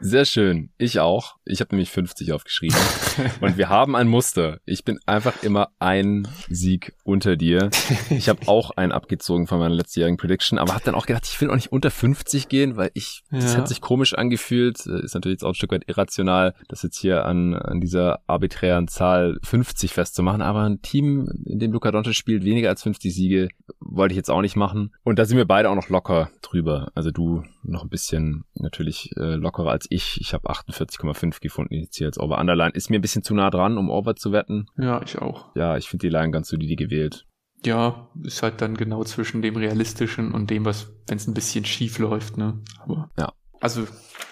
Sehr 0.00 0.24
schön. 0.24 0.70
Ich 0.78 1.00
auch. 1.00 1.36
Ich 1.44 1.60
habe 1.60 1.74
nämlich 1.74 1.90
50 1.90 2.32
aufgeschrieben. 2.32 2.76
Und 3.40 3.56
wir 3.56 3.68
haben 3.68 3.96
ein 3.96 4.06
Muster. 4.08 4.60
Ich 4.64 4.84
bin 4.84 5.00
einfach 5.06 5.42
immer 5.42 5.70
ein 5.78 6.28
Sieg 6.48 6.94
unter 7.04 7.36
dir. 7.36 7.70
Ich 8.10 8.28
habe 8.28 8.40
auch 8.46 8.70
einen 8.72 8.92
abgezogen 8.92 9.46
von 9.46 9.58
meiner 9.58 9.74
letztjährigen 9.74 10.16
Prediction, 10.16 10.58
aber 10.58 10.74
habe 10.74 10.84
dann 10.84 10.94
auch 10.94 11.06
gedacht, 11.06 11.26
ich 11.26 11.40
will 11.40 11.50
auch 11.50 11.56
nicht 11.56 11.72
unter 11.72 11.90
50 11.90 12.48
gehen, 12.48 12.76
weil 12.76 12.90
ich, 12.94 13.22
ja. 13.30 13.40
das 13.40 13.56
hat 13.56 13.68
sich 13.68 13.80
komisch 13.80 14.14
angefühlt. 14.14 14.86
Ist 14.86 15.14
natürlich 15.14 15.36
jetzt 15.36 15.44
auch 15.44 15.50
ein 15.50 15.54
Stück 15.54 15.72
weit 15.72 15.88
irrational, 15.88 16.54
das 16.68 16.82
jetzt 16.82 16.98
hier 16.98 17.24
an, 17.24 17.54
an 17.54 17.80
dieser 17.80 18.20
arbiträren 18.26 18.88
Zahl 18.88 19.38
50 19.42 19.92
festzumachen. 19.92 20.42
Aber 20.42 20.62
ein 20.62 20.80
Team, 20.82 21.28
in 21.44 21.58
dem 21.58 21.72
Luca 21.72 21.90
Doncic 21.90 22.14
spielt, 22.14 22.44
weniger 22.44 22.68
als 22.68 22.82
50 22.82 23.14
Siege, 23.14 23.48
wollte 23.80 24.12
ich 24.12 24.16
jetzt 24.16 24.30
auch 24.30 24.42
nicht 24.42 24.56
machen. 24.56 24.92
Und 25.02 25.18
da 25.18 25.24
sind 25.24 25.36
wir 25.36 25.46
beide 25.46 25.70
auch 25.70 25.74
noch 25.74 25.88
locker 25.88 26.30
drüber. 26.42 26.92
Also 26.94 27.10
du 27.10 27.42
noch 27.68 27.82
ein 27.82 27.88
bisschen 27.88 28.44
natürlich 28.54 29.10
äh, 29.16 29.34
lockerer 29.34 29.70
als 29.70 29.86
ich. 29.90 30.20
Ich 30.20 30.34
habe 30.34 30.50
48,5 30.50 31.40
gefunden 31.40 31.74
jetzt 31.74 31.96
hier 31.96 32.06
als 32.06 32.18
Over-Underline. 32.18 32.72
Ist 32.72 32.90
mir 32.90 32.98
ein 32.98 33.02
bisschen 33.02 33.22
zu 33.22 33.34
nah 33.34 33.50
dran, 33.50 33.78
um 33.78 33.90
Over 33.90 34.16
zu 34.16 34.32
wetten. 34.32 34.66
Ja, 34.76 35.02
ich 35.02 35.18
auch. 35.18 35.54
Ja, 35.54 35.76
ich 35.76 35.88
finde 35.88 36.06
die 36.06 36.12
Line 36.12 36.30
ganz 36.30 36.48
solide 36.48 36.76
gewählt. 36.76 37.26
Ja, 37.64 38.08
ist 38.22 38.42
halt 38.42 38.60
dann 38.60 38.76
genau 38.76 39.02
zwischen 39.04 39.42
dem 39.42 39.56
realistischen 39.56 40.32
und 40.32 40.48
dem, 40.50 40.64
was, 40.64 40.92
wenn 41.06 41.16
es 41.16 41.26
ein 41.26 41.34
bisschen 41.34 41.64
schief 41.64 41.98
läuft, 41.98 42.36
ne? 42.36 42.60
Aber 42.78 43.10
ja. 43.18 43.32
Also 43.60 43.86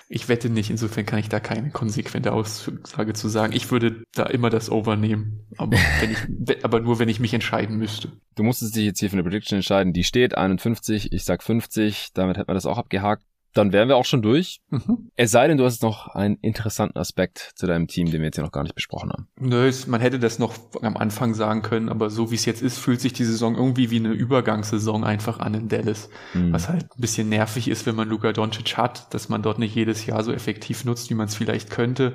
ich 0.09 0.29
wette 0.29 0.51
nicht, 0.51 0.71
insofern 0.71 1.05
kann 1.05 1.19
ich 1.19 1.29
da 1.29 1.41
keine 1.41 1.71
konsequente 1.71 2.33
Aussage 2.33 3.13
zu 3.13 3.29
sagen. 3.29 3.53
Ich 3.53 3.71
würde 3.71 4.05
da 4.15 4.25
immer 4.25 4.51
das 4.51 4.71
Over 4.71 4.97
nehmen, 4.97 5.47
aber, 5.57 5.77
ich, 6.49 6.65
aber 6.65 6.81
nur, 6.81 6.99
wenn 6.99 7.09
ich 7.09 7.21
mich 7.21 7.35
entscheiden 7.35 7.77
müsste. 7.77 8.13
Du 8.35 8.43
musstest 8.43 8.77
dich 8.77 8.85
jetzt 8.85 9.01
hier 9.01 9.11
für 9.11 9.15
eine 9.15 9.25
Prediction 9.25 9.57
entscheiden. 9.57 9.93
Die 9.93 10.05
steht 10.05 10.37
51, 10.37 11.13
ich 11.13 11.25
sag 11.25 11.43
50, 11.43 12.11
damit 12.15 12.37
hätten 12.37 12.49
wir 12.49 12.55
das 12.55 12.67
auch 12.67 12.79
abgehakt 12.79 13.25
dann 13.57 13.73
wären 13.73 13.89
wir 13.89 13.97
auch 13.97 14.05
schon 14.05 14.23
durch. 14.23 14.61
Mhm. 14.71 15.11
Es 15.17 15.31
sei 15.31 15.49
denn, 15.49 15.57
du 15.57 15.65
hast 15.65 15.83
noch 15.83 16.09
einen 16.09 16.37
interessanten 16.43 16.99
Aspekt 16.99 17.53
zu 17.55 17.67
deinem 17.67 17.87
Team, 17.87 18.11
den 18.11 18.21
wir 18.21 18.27
jetzt 18.27 18.37
hier 18.37 18.45
noch 18.45 18.53
gar 18.53 18.63
nicht 18.63 18.75
besprochen 18.75 19.11
haben. 19.11 19.29
Nö, 19.39 19.71
man 19.87 20.01
hätte 20.01 20.19
das 20.19 20.39
noch 20.39 20.55
am 20.83 20.97
Anfang 20.97 21.35
sagen 21.35 21.63
können, 21.63 21.89
aber 21.89 22.11
so 22.11 22.31
wie 22.31 22.35
es 22.35 22.45
jetzt 22.45 22.63
ist, 22.63 22.79
fühlt 22.79 23.01
sich 23.01 23.13
die 23.13 23.25
Saison 23.25 23.57
irgendwie 23.57 23.91
wie 23.91 23.99
eine 23.99 24.13
Übergangssaison 24.13 25.05
einfach 25.05 25.39
an 25.39 25.55
in 25.55 25.69
Dallas. 25.69 26.09
Mhm. 26.35 26.53
Was 26.53 26.69
halt 26.69 26.85
ein 26.85 27.01
bisschen 27.01 27.29
nervig 27.29 27.69
ist, 27.69 27.87
wenn 27.87 27.95
man 27.95 28.09
Luka 28.09 28.33
Doncic 28.33 28.77
hat, 28.77 29.13
dass 29.15 29.29
man 29.29 29.43
dort 29.43 29.59
nicht 29.59 29.75
jedes 29.75 30.07
Jahr 30.07 30.23
so 30.23 30.33
effektiv 30.33 30.85
nutzt, 30.85 31.11
wie 31.11 31.15
man 31.15 31.27
es 31.27 31.35
vielleicht 31.35 31.71
könnte. 31.71 32.15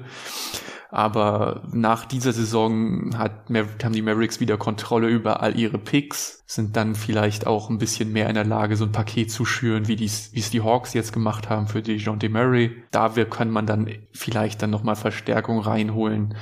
Aber 0.93 1.63
nach 1.71 2.03
dieser 2.03 2.33
Saison 2.33 3.17
hat, 3.17 3.45
haben 3.49 3.93
die 3.93 4.01
Mavericks 4.01 4.41
wieder 4.41 4.57
Kontrolle 4.57 5.07
über 5.07 5.41
all 5.41 5.57
ihre 5.57 5.77
Picks, 5.77 6.43
sind 6.45 6.75
dann 6.75 6.95
vielleicht 6.95 7.47
auch 7.47 7.69
ein 7.69 7.77
bisschen 7.77 8.11
mehr 8.11 8.27
in 8.27 8.35
der 8.35 8.43
Lage, 8.43 8.75
so 8.75 8.83
ein 8.83 8.91
Paket 8.91 9.31
zu 9.31 9.45
schüren, 9.45 9.87
wie 9.87 10.03
es 10.03 10.31
die 10.31 10.61
Hawks 10.61 10.93
jetzt 10.93 11.13
gemacht 11.13 11.49
haben 11.49 11.67
für 11.69 11.81
die 11.81 11.95
John 11.95 12.19
Murray. 12.29 12.75
Da 12.91 13.07
kann 13.23 13.49
man 13.49 13.65
dann 13.65 13.89
vielleicht 14.11 14.61
dann 14.61 14.69
nochmal 14.69 14.97
Verstärkung 14.97 15.59
reinholen. 15.59 16.35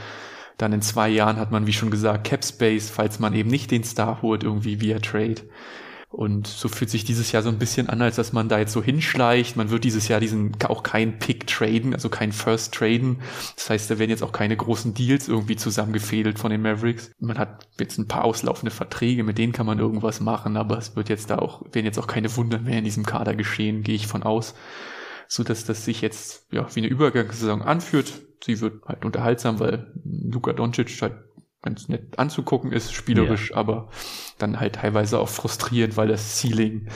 Dann 0.58 0.74
in 0.74 0.82
zwei 0.82 1.10
Jahren 1.10 1.38
hat 1.38 1.52
man, 1.52 1.68
wie 1.68 1.74
schon 1.74 1.92
gesagt, 1.92 2.24
Cap 2.24 2.44
Space, 2.44 2.90
falls 2.90 3.20
man 3.20 3.36
eben 3.36 3.52
nicht 3.52 3.70
den 3.70 3.84
Star 3.84 4.24
holt, 4.24 4.44
irgendwie 4.44 4.82
via 4.82 4.98
Trade. 4.98 5.44
Und 6.12 6.48
so 6.48 6.70
fühlt 6.70 6.90
sich 6.90 7.04
dieses 7.04 7.32
Jahr 7.32 7.44
so 7.44 7.50
ein 7.50 7.60
bisschen 7.60 7.88
an, 7.88 8.02
als 8.02 8.16
dass 8.16 8.34
man 8.34 8.50
da 8.50 8.58
jetzt 8.58 8.74
so 8.74 8.82
hinschleicht. 8.82 9.56
Man 9.56 9.70
wird 9.70 9.84
dieses 9.84 10.08
Jahr 10.08 10.20
diesen 10.20 10.56
auch 10.64 10.82
keinen 10.82 11.20
Pick 11.20 11.46
traden, 11.46 11.94
also 11.94 12.10
kein 12.10 12.32
First 12.32 12.74
traden. 12.74 13.22
Das 13.56 13.70
heißt, 13.70 13.92
da 13.92 14.00
werden 14.00 14.10
jetzt 14.10 14.24
auch 14.24 14.32
keine 14.32 14.58
großen 14.58 14.96
Deals 14.96 15.28
irgendwie 15.28 15.56
zusammengefädelt 15.56 16.40
von 16.40 16.50
den 16.50 16.64
Mavericks. 16.64 17.12
Man 17.20 17.38
hat 17.38 17.68
jetzt 17.80 18.00
ein 18.00 18.08
paar 18.08 18.26
auslaufende 18.26 18.72
Verträge, 18.72 19.24
mit 19.24 19.38
denen 19.38 19.54
kann 19.54 19.68
man 19.68 19.78
irgendwas 19.78 20.20
machen, 20.20 20.58
aber 20.58 20.80
es 20.80 20.96
wird 20.96 21.10
jetzt 21.10 21.30
da 21.30 21.38
auch, 21.38 21.62
werden 21.72 21.86
jetzt 21.86 22.00
auch 22.00 22.08
keine 22.08 22.36
Wunder 22.36 22.58
mehr 22.58 22.80
in 22.80 22.86
diesem 22.86 23.06
Kader 23.06 23.36
geschehen, 23.36 23.84
gehe 23.84 23.96
ich 23.96 24.08
von 24.08 24.24
aus. 24.24 24.56
So 25.28 25.44
dass 25.44 25.64
das 25.64 25.86
sich 25.86 26.02
jetzt, 26.02 26.48
ja, 26.52 26.68
wie 26.74 26.80
eine 26.80 26.90
Übergangssaison 26.90 27.62
anführt. 27.62 28.14
Sie 28.44 28.60
wird 28.62 28.84
halt 28.86 29.06
unterhaltsam, 29.06 29.60
weil 29.60 29.92
Luka 30.04 30.54
Doncic 30.54 30.90
halt 31.04 31.14
ganz 31.62 31.90
nett 31.90 32.18
anzugucken 32.18 32.72
ist, 32.72 32.94
spielerisch, 32.94 33.52
ja. 33.52 33.58
aber 33.58 33.90
dann 34.38 34.60
halt 34.60 34.76
teilweise 34.76 35.20
auch 35.20 35.30
frustrierend, 35.30 35.98
weil 35.98 36.08
das 36.08 36.40
Ceiling 36.40 36.88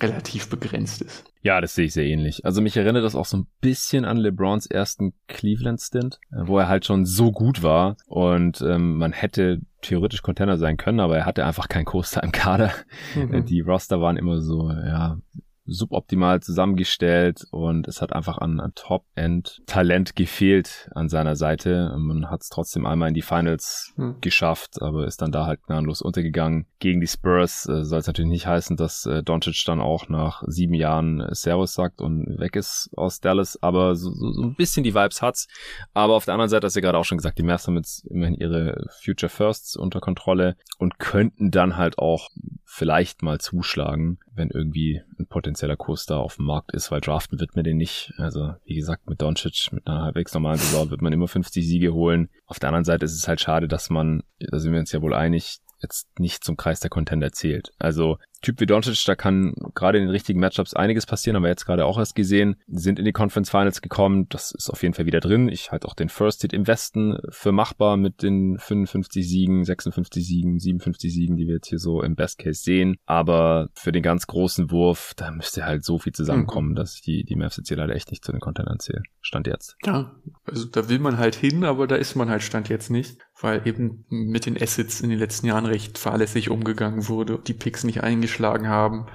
relativ 0.00 0.48
begrenzt 0.48 1.02
ist. 1.02 1.24
Ja, 1.42 1.60
das 1.60 1.74
sehe 1.74 1.86
ich 1.86 1.92
sehr 1.92 2.06
ähnlich. 2.06 2.44
Also 2.44 2.62
mich 2.62 2.76
erinnert 2.76 3.04
das 3.04 3.14
auch 3.14 3.26
so 3.26 3.36
ein 3.36 3.46
bisschen 3.60 4.04
an 4.04 4.16
LeBrons 4.16 4.66
ersten 4.66 5.12
Cleveland-Stint, 5.28 6.18
wo 6.30 6.58
er 6.58 6.68
halt 6.68 6.86
schon 6.86 7.04
so 7.04 7.32
gut 7.32 7.62
war 7.62 7.96
und 8.06 8.62
ähm, 8.62 8.96
man 8.96 9.12
hätte 9.12 9.60
theoretisch 9.82 10.22
Contender 10.22 10.56
sein 10.56 10.76
können, 10.76 11.00
aber 11.00 11.18
er 11.18 11.26
hatte 11.26 11.44
einfach 11.44 11.68
keinen 11.68 11.84
Co-Star 11.84 12.22
im 12.22 12.32
Kader. 12.32 12.72
Mhm. 13.14 13.44
Die 13.44 13.60
Roster 13.60 14.00
waren 14.00 14.16
immer 14.16 14.40
so, 14.40 14.70
ja, 14.70 15.18
suboptimal 15.64 16.40
zusammengestellt 16.40 17.46
und 17.50 17.86
es 17.86 18.02
hat 18.02 18.12
einfach 18.12 18.38
an, 18.38 18.60
an 18.60 18.72
Top-End-Talent 18.74 20.16
gefehlt 20.16 20.90
an 20.94 21.08
seiner 21.08 21.36
Seite. 21.36 21.94
Man 21.98 22.30
hat 22.30 22.42
es 22.42 22.48
trotzdem 22.48 22.84
einmal 22.84 23.08
in 23.08 23.14
die 23.14 23.22
Finals 23.22 23.92
hm. 23.96 24.16
geschafft, 24.20 24.82
aber 24.82 25.06
ist 25.06 25.22
dann 25.22 25.32
da 25.32 25.46
halt 25.46 25.62
gnadenlos 25.62 26.02
untergegangen. 26.02 26.66
Gegen 26.78 27.00
die 27.00 27.06
Spurs 27.06 27.66
äh, 27.68 27.84
soll 27.84 28.00
es 28.00 28.06
natürlich 28.06 28.30
nicht 28.30 28.46
heißen, 28.46 28.76
dass 28.76 29.06
äh, 29.06 29.22
Doncic 29.22 29.62
dann 29.66 29.80
auch 29.80 30.08
nach 30.08 30.42
sieben 30.46 30.74
Jahren 30.74 31.20
äh, 31.20 31.34
Servus 31.34 31.74
sagt 31.74 32.00
und 32.00 32.38
weg 32.38 32.56
ist 32.56 32.90
aus 32.96 33.20
Dallas, 33.20 33.62
aber 33.62 33.94
so, 33.94 34.10
so, 34.10 34.32
so 34.32 34.42
ein 34.42 34.56
bisschen 34.56 34.82
die 34.82 34.94
Vibes 34.94 35.22
hat's. 35.22 35.46
Aber 35.94 36.14
auf 36.14 36.24
der 36.24 36.34
anderen 36.34 36.50
Seite 36.50 36.66
hast 36.66 36.74
du 36.74 36.80
ja 36.80 36.86
gerade 36.86 36.98
auch 36.98 37.04
schon 37.04 37.18
gesagt, 37.18 37.38
die 37.38 37.44
Mavs 37.44 37.66
haben 37.66 37.76
jetzt 37.76 38.04
immerhin 38.06 38.34
ihre 38.34 38.84
Future 39.00 39.30
Firsts 39.30 39.76
unter 39.76 40.00
Kontrolle 40.00 40.56
und 40.78 40.98
könnten 40.98 41.50
dann 41.50 41.76
halt 41.76 41.98
auch 41.98 42.28
vielleicht 42.64 43.22
mal 43.22 43.38
zuschlagen, 43.38 44.18
wenn 44.34 44.50
irgendwie 44.50 45.02
ein 45.18 45.26
potenzieller 45.26 45.76
Kurs 45.76 46.06
da 46.06 46.18
auf 46.18 46.36
dem 46.36 46.46
Markt 46.46 46.72
ist, 46.72 46.90
weil 46.90 47.00
draften 47.00 47.40
wird 47.40 47.54
man 47.54 47.64
den 47.64 47.76
nicht. 47.76 48.12
Also 48.18 48.54
wie 48.64 48.74
gesagt, 48.74 49.08
mit 49.08 49.20
Doncic, 49.20 49.72
mit 49.72 49.86
einer 49.86 50.02
halbwegs 50.02 50.32
normalen 50.34 50.58
Saison 50.58 50.90
wird 50.90 51.02
man 51.02 51.12
immer 51.12 51.28
50 51.28 51.66
Siege 51.66 51.92
holen. 51.92 52.28
Auf 52.46 52.58
der 52.58 52.68
anderen 52.70 52.84
Seite 52.84 53.04
ist 53.04 53.14
es 53.14 53.28
halt 53.28 53.40
schade, 53.40 53.68
dass 53.68 53.90
man, 53.90 54.22
da 54.38 54.58
sind 54.58 54.72
wir 54.72 54.80
uns 54.80 54.92
ja 54.92 55.02
wohl 55.02 55.14
einig, 55.14 55.58
jetzt 55.82 56.08
nicht 56.18 56.44
zum 56.44 56.56
Kreis 56.56 56.80
der 56.80 56.90
Contender 56.90 57.32
zählt. 57.32 57.72
Also 57.78 58.18
Typ 58.42 58.60
wie 58.60 58.66
Doncic, 58.66 59.04
da 59.06 59.14
kann 59.14 59.54
gerade 59.74 59.98
in 59.98 60.04
den 60.04 60.10
richtigen 60.10 60.40
Matchups 60.40 60.74
einiges 60.74 61.06
passieren, 61.06 61.36
haben 61.36 61.44
wir 61.44 61.48
jetzt 61.48 61.64
gerade 61.64 61.86
auch 61.86 61.98
erst 61.98 62.16
gesehen, 62.16 62.56
sind 62.66 62.98
in 62.98 63.04
die 63.04 63.12
Conference 63.12 63.50
Finals 63.50 63.80
gekommen, 63.80 64.26
das 64.28 64.50
ist 64.52 64.68
auf 64.68 64.82
jeden 64.82 64.94
Fall 64.94 65.06
wieder 65.06 65.20
drin. 65.20 65.48
Ich 65.48 65.70
halte 65.70 65.86
auch 65.86 65.94
den 65.94 66.08
First 66.08 66.42
Hit 66.42 66.52
im 66.52 66.66
Westen 66.66 67.18
für 67.30 67.52
machbar 67.52 67.96
mit 67.96 68.22
den 68.22 68.58
55 68.58 69.28
Siegen, 69.28 69.64
56 69.64 70.26
Siegen, 70.26 70.58
57 70.58 71.12
Siegen, 71.12 71.36
die 71.36 71.46
wir 71.46 71.54
jetzt 71.54 71.68
hier 71.68 71.78
so 71.78 72.02
im 72.02 72.16
Best 72.16 72.38
Case 72.38 72.62
sehen. 72.62 72.96
Aber 73.06 73.68
für 73.74 73.92
den 73.92 74.02
ganz 74.02 74.26
großen 74.26 74.70
Wurf, 74.72 75.12
da 75.16 75.30
müsste 75.30 75.64
halt 75.64 75.84
so 75.84 75.98
viel 75.98 76.12
zusammenkommen, 76.12 76.70
mhm. 76.70 76.74
dass 76.74 77.00
die, 77.00 77.24
die 77.24 77.36
Mavs 77.36 77.56
jetzt 77.56 77.68
hier 77.68 77.76
leider 77.76 77.94
echt 77.94 78.10
nicht 78.10 78.24
zu 78.24 78.32
den 78.32 78.40
Contendern 78.40 78.80
zähle. 78.80 79.02
Stand 79.20 79.46
jetzt. 79.46 79.76
Ja, 79.84 80.16
also 80.44 80.66
da 80.66 80.88
will 80.88 80.98
man 80.98 81.18
halt 81.18 81.36
hin, 81.36 81.64
aber 81.64 81.86
da 81.86 81.94
ist 81.94 82.16
man 82.16 82.28
halt 82.28 82.42
Stand 82.42 82.68
jetzt 82.68 82.90
nicht, 82.90 83.18
weil 83.40 83.66
eben 83.66 84.04
mit 84.08 84.46
den 84.46 84.60
Assets 84.60 85.00
in 85.00 85.10
den 85.10 85.18
letzten 85.18 85.46
Jahren 85.46 85.66
recht 85.66 85.96
fahrlässig 85.96 86.50
umgegangen 86.50 87.08
wurde, 87.08 87.38
die 87.46 87.54
Picks 87.54 87.84
nicht 87.84 88.02
eingeschlagen 88.02 88.31
geschlagen 88.32 88.68
haben 88.68 89.06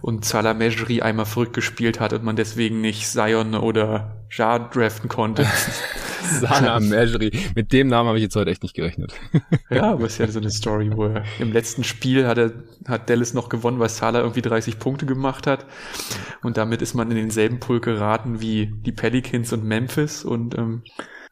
und 0.00 0.24
Salah 0.24 0.54
Mejri 0.54 1.02
einmal 1.02 1.26
verrückt 1.26 1.54
gespielt 1.54 2.00
hat 2.00 2.12
und 2.12 2.24
man 2.24 2.36
deswegen 2.36 2.80
nicht 2.80 3.06
Zion 3.06 3.54
oder 3.54 4.24
Ja 4.30 4.58
draften 4.58 5.08
konnte. 5.08 5.46
Salah 6.22 6.80
Mejri. 6.80 7.30
Mit 7.54 7.72
dem 7.72 7.88
Namen 7.88 8.08
habe 8.08 8.18
ich 8.18 8.24
jetzt 8.24 8.36
heute 8.36 8.50
echt 8.50 8.62
nicht 8.62 8.74
gerechnet. 8.74 9.14
ja, 9.70 9.92
aber 9.92 10.04
es 10.04 10.12
ist 10.12 10.18
ja 10.18 10.28
so 10.28 10.40
eine 10.40 10.50
Story, 10.50 10.90
wo 10.94 11.06
er 11.06 11.24
im 11.38 11.52
letzten 11.52 11.84
Spiel 11.84 12.26
hat, 12.26 12.38
er, 12.38 12.52
hat 12.86 13.10
Dallas 13.10 13.34
noch 13.34 13.48
gewonnen, 13.48 13.78
weil 13.78 13.88
Salah 13.88 14.20
irgendwie 14.20 14.42
30 14.42 14.78
Punkte 14.78 15.06
gemacht 15.06 15.46
hat. 15.46 15.66
Und 16.42 16.56
damit 16.56 16.82
ist 16.82 16.94
man 16.94 17.10
in 17.10 17.16
denselben 17.16 17.60
Pool 17.60 17.80
geraten 17.80 18.40
wie 18.40 18.66
die 18.66 18.92
Pelicans 18.92 19.52
und 19.52 19.64
Memphis 19.64 20.24
und 20.24 20.56
ähm, 20.56 20.82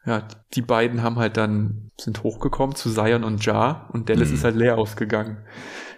ja, 0.05 0.25
die 0.53 0.61
beiden 0.61 1.03
haben 1.03 1.17
halt 1.17 1.35
dann, 1.35 1.91
sind 1.99 2.23
hochgekommen 2.23 2.75
zu 2.75 2.89
Zion 2.89 3.25
und 3.25 3.45
Ja 3.45 3.89
und 3.91 4.09
Dallas 4.09 4.29
mhm. 4.29 4.35
ist 4.35 4.43
halt 4.45 4.55
leer 4.55 4.77
ausgegangen 4.77 5.37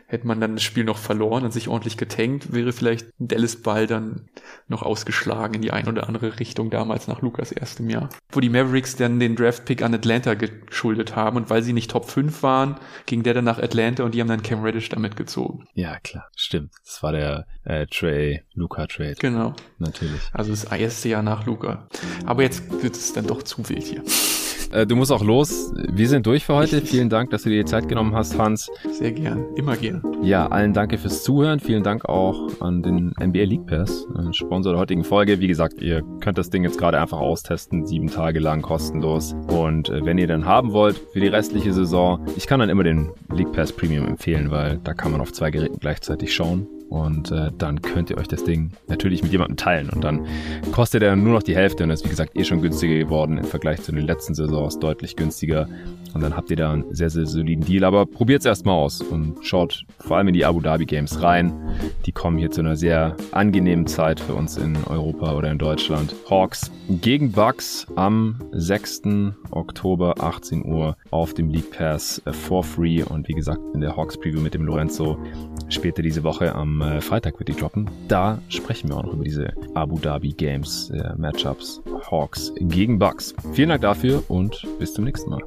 hätte 0.10 0.28
man 0.28 0.42
dann 0.42 0.56
das 0.56 0.64
Spiel 0.64 0.84
noch 0.84 0.98
verloren 0.98 1.46
und 1.46 1.54
sich 1.54 1.68
ordentlich 1.68 1.96
getankt, 1.96 2.52
wäre 2.52 2.74
vielleicht 2.74 3.08
Dallas 3.20 3.58
Ball 3.58 3.86
dann 3.86 4.28
noch 4.68 4.82
ausgeschlagen 4.82 5.54
in 5.54 5.62
die 5.62 5.72
ein 5.72 5.88
oder 5.88 6.08
andere 6.08 6.40
Richtung 6.40 6.72
damals 6.72 7.08
nach 7.08 7.22
Lukas 7.22 7.52
erstem 7.52 7.90
Jahr. 7.90 8.10
Wo 8.32 8.40
die 8.40 8.50
Mavericks 8.50 8.96
dann 8.96 9.20
den 9.20 9.36
Draftpick 9.36 9.84
an 9.84 9.94
Atlanta 9.94 10.34
geschuldet 10.34 11.16
haben 11.16 11.38
und 11.38 11.50
weil 11.52 11.62
sie 11.62 11.74
nicht 11.74 11.92
Top 11.92 12.10
5 12.10 12.42
waren, 12.42 12.80
ging 13.06 13.22
der 13.22 13.36
dann 13.36 13.46
nach 13.46 13.60
Atlanta 13.60 14.04
und 14.04 14.16
die 14.16 14.22
haben 14.22 14.28
dann 14.28 14.42
Cam 14.42 14.64
Reddish 14.64 14.90
damit 14.90 15.16
gezogen. 15.16 15.66
Ja, 15.76 16.00
klar, 16.00 16.28
stimmt. 16.36 16.72
Das 16.84 17.04
war 17.04 17.12
der 17.12 17.46
äh, 17.64 17.86
Trey 17.86 18.42
Luca 18.56 18.88
Trade. 18.88 19.16
Genau. 19.20 19.54
Natürlich. 19.78 20.22
Also 20.34 20.50
das 20.50 20.64
erste 20.66 21.10
Jahr 21.10 21.22
nach 21.22 21.46
Luca. 21.46 21.88
Aber 22.26 22.42
jetzt 22.42 22.82
wird 22.82 22.96
es 22.96 23.14
dann 23.14 23.28
doch 23.28 23.44
zu 23.44 23.70
wild 23.70 23.84
hier. 23.84 24.04
Äh, 24.72 24.86
du 24.86 24.96
musst 24.96 25.12
auch 25.12 25.24
los. 25.24 25.74
Wir 25.92 26.08
sind 26.08 26.26
durch 26.26 26.46
für 26.46 26.56
heute. 26.56 26.82
Vielen 26.82 27.10
Dank, 27.10 27.32
dass 27.32 27.44
du 27.44 27.50
dir 27.50 27.64
die 27.64 27.70
Zeit 27.70 27.88
genommen 27.88 28.16
hast, 28.16 28.38
Hans. 28.38 28.70
Sehr 28.92 29.12
gern. 29.12 29.46
Immer 29.56 29.76
gern. 29.78 30.04
Ja, 30.22 30.48
allen 30.48 30.74
danke 30.74 30.98
fürs 30.98 31.24
Zuhören. 31.24 31.60
Vielen 31.60 31.84
Dank 31.84 32.06
auch 32.06 32.62
an 32.62 32.84
den 32.84 33.14
NBA 33.20 33.44
League 33.44 33.66
Pass, 33.66 34.08
äh, 34.16 34.34
Sponsor 34.34 34.74
der 34.74 34.80
heutigen 34.80 35.04
Folge. 35.04 35.40
Wie 35.40 35.48
gesagt, 35.48 35.82
ihr 35.82 36.04
könnt 36.20 36.38
das 36.38 36.50
Ding 36.50 36.64
jetzt 36.64 36.78
gerade 36.78 37.00
einfach 37.00 37.20
austesten. 37.20 37.86
Sieben 37.86 38.08
Tage 38.08 38.40
lang 38.40 38.62
kostenlos. 38.62 39.36
Und 39.48 39.90
äh, 39.90 40.06
wenn 40.06 40.18
ihr 40.18 40.28
dann 40.28 40.46
haben 40.46 40.72
wollt 40.72 40.98
für 41.14 41.20
die 41.20 41.28
restliche 41.28 41.74
Saison, 41.74 42.26
ich 42.36 42.48
kann 42.48 42.60
dann 42.60 42.70
immer 42.70 42.84
den 42.84 43.10
League 43.34 43.52
Pass 43.52 43.72
Premium 43.72 44.08
empfehlen, 44.08 44.52
weil 44.52 44.80
da 44.84 44.94
kann 44.94 45.12
man 45.12 45.22
auf 45.22 45.34
zwei 45.34 45.52
Geräten 45.52 45.80
gleichzeitig 45.80 46.34
schauen. 46.34 46.68
Und 46.90 47.32
äh, 47.32 47.52
dann 47.58 47.82
könnt 47.82 48.10
ihr 48.10 48.18
euch 48.18 48.28
das 48.28 48.44
Ding 48.44 48.72
natürlich 48.88 49.22
mit 49.22 49.32
jemandem 49.32 49.58
teilen. 49.58 49.90
Und 49.90 50.04
dann 50.04 50.26
kostet 50.72 51.04
er 51.04 51.16
nur 51.16 51.34
noch 51.34 51.44
die 51.44 51.56
Hälfte 51.56 51.84
und 51.84 51.92
ist, 51.92 52.04
wie 52.04 52.10
gesagt, 52.10 52.36
eh 52.36 52.44
schon 52.44 52.62
günstiger 52.62 52.98
geworden 52.98 53.38
im 53.38 53.44
Vergleich 53.44 53.82
zu 53.82 53.92
den 53.92 54.06
letzten 54.06 54.34
Saisons, 54.34 54.80
deutlich 54.80 55.16
günstiger. 55.16 55.68
Und 56.14 56.22
dann 56.22 56.36
habt 56.36 56.50
ihr 56.50 56.58
da 56.58 56.74
einen 56.74 56.86
sehr, 56.94 57.10
sehr 57.10 57.28
soliden 57.28 57.64
Deal. 57.64 57.84
Aber 57.84 58.06
probiert 58.06 58.40
es 58.40 58.46
erstmal 58.46 58.76
aus 58.76 59.02
und 59.02 59.46
schaut 59.46 59.84
vor 60.00 60.18
allem 60.18 60.30
in 60.30 60.34
die 60.34 60.46
Abu 60.46 60.62
Dhabi 60.62 60.86
Games 60.86 61.22
rein. 61.22 61.54
Die 62.06 62.12
kommen 62.12 62.38
hier 62.38 62.50
zu 62.50 62.62
einer 62.62 62.76
sehr 62.76 63.16
angenehmen 63.32 63.86
Zeit 63.86 64.20
für 64.20 64.34
uns 64.34 64.58
in 64.58 64.76
Europa 64.86 65.36
oder 65.36 65.52
in 65.52 65.60
Deutschland. 65.60 66.16
Hawks 66.30 66.72
gegen 66.90 67.32
Bucks 67.32 67.86
am 67.96 68.40
6. 68.52 69.02
Oktober 69.52 70.16
18 70.20 70.66
Uhr 70.66 70.98
auf 71.12 71.36
dem 71.36 71.50
League 71.50 71.72
Pass 71.72 72.22
for 72.32 72.64
free. 72.64 73.04
Und 73.04 73.28
wie 73.28 73.34
gesagt, 73.34 73.60
in 73.76 73.82
der 73.82 73.96
Hawks 73.96 74.18
Preview 74.18 74.42
mit 74.42 74.56
dem 74.56 74.66
Lorenzo 74.66 75.20
später 75.70 76.02
diese 76.02 76.24
Woche 76.24 76.56
am 76.56 76.79
äh, 76.82 77.02
Freitag 77.02 77.40
wird 77.40 77.50
die 77.50 77.56
droppen. 77.56 77.90
Da 78.08 78.40
sprechen 78.50 78.90
wir 78.90 78.98
auch 78.98 79.04
noch 79.04 79.14
über 79.14 79.24
diese 79.24 79.54
Abu 79.74 80.00
Dhabi 80.00 80.34
Games 80.34 80.90
äh, 80.90 81.14
Matchups 81.18 81.82
Hawks 82.10 82.54
gegen 82.60 83.00
Bucks. 83.00 83.34
Vielen 83.54 83.70
Dank 83.70 83.82
dafür 83.82 84.24
und 84.28 84.66
bis 84.80 84.94
zum 84.94 85.06
nächsten 85.06 85.30
Mal. 85.30 85.42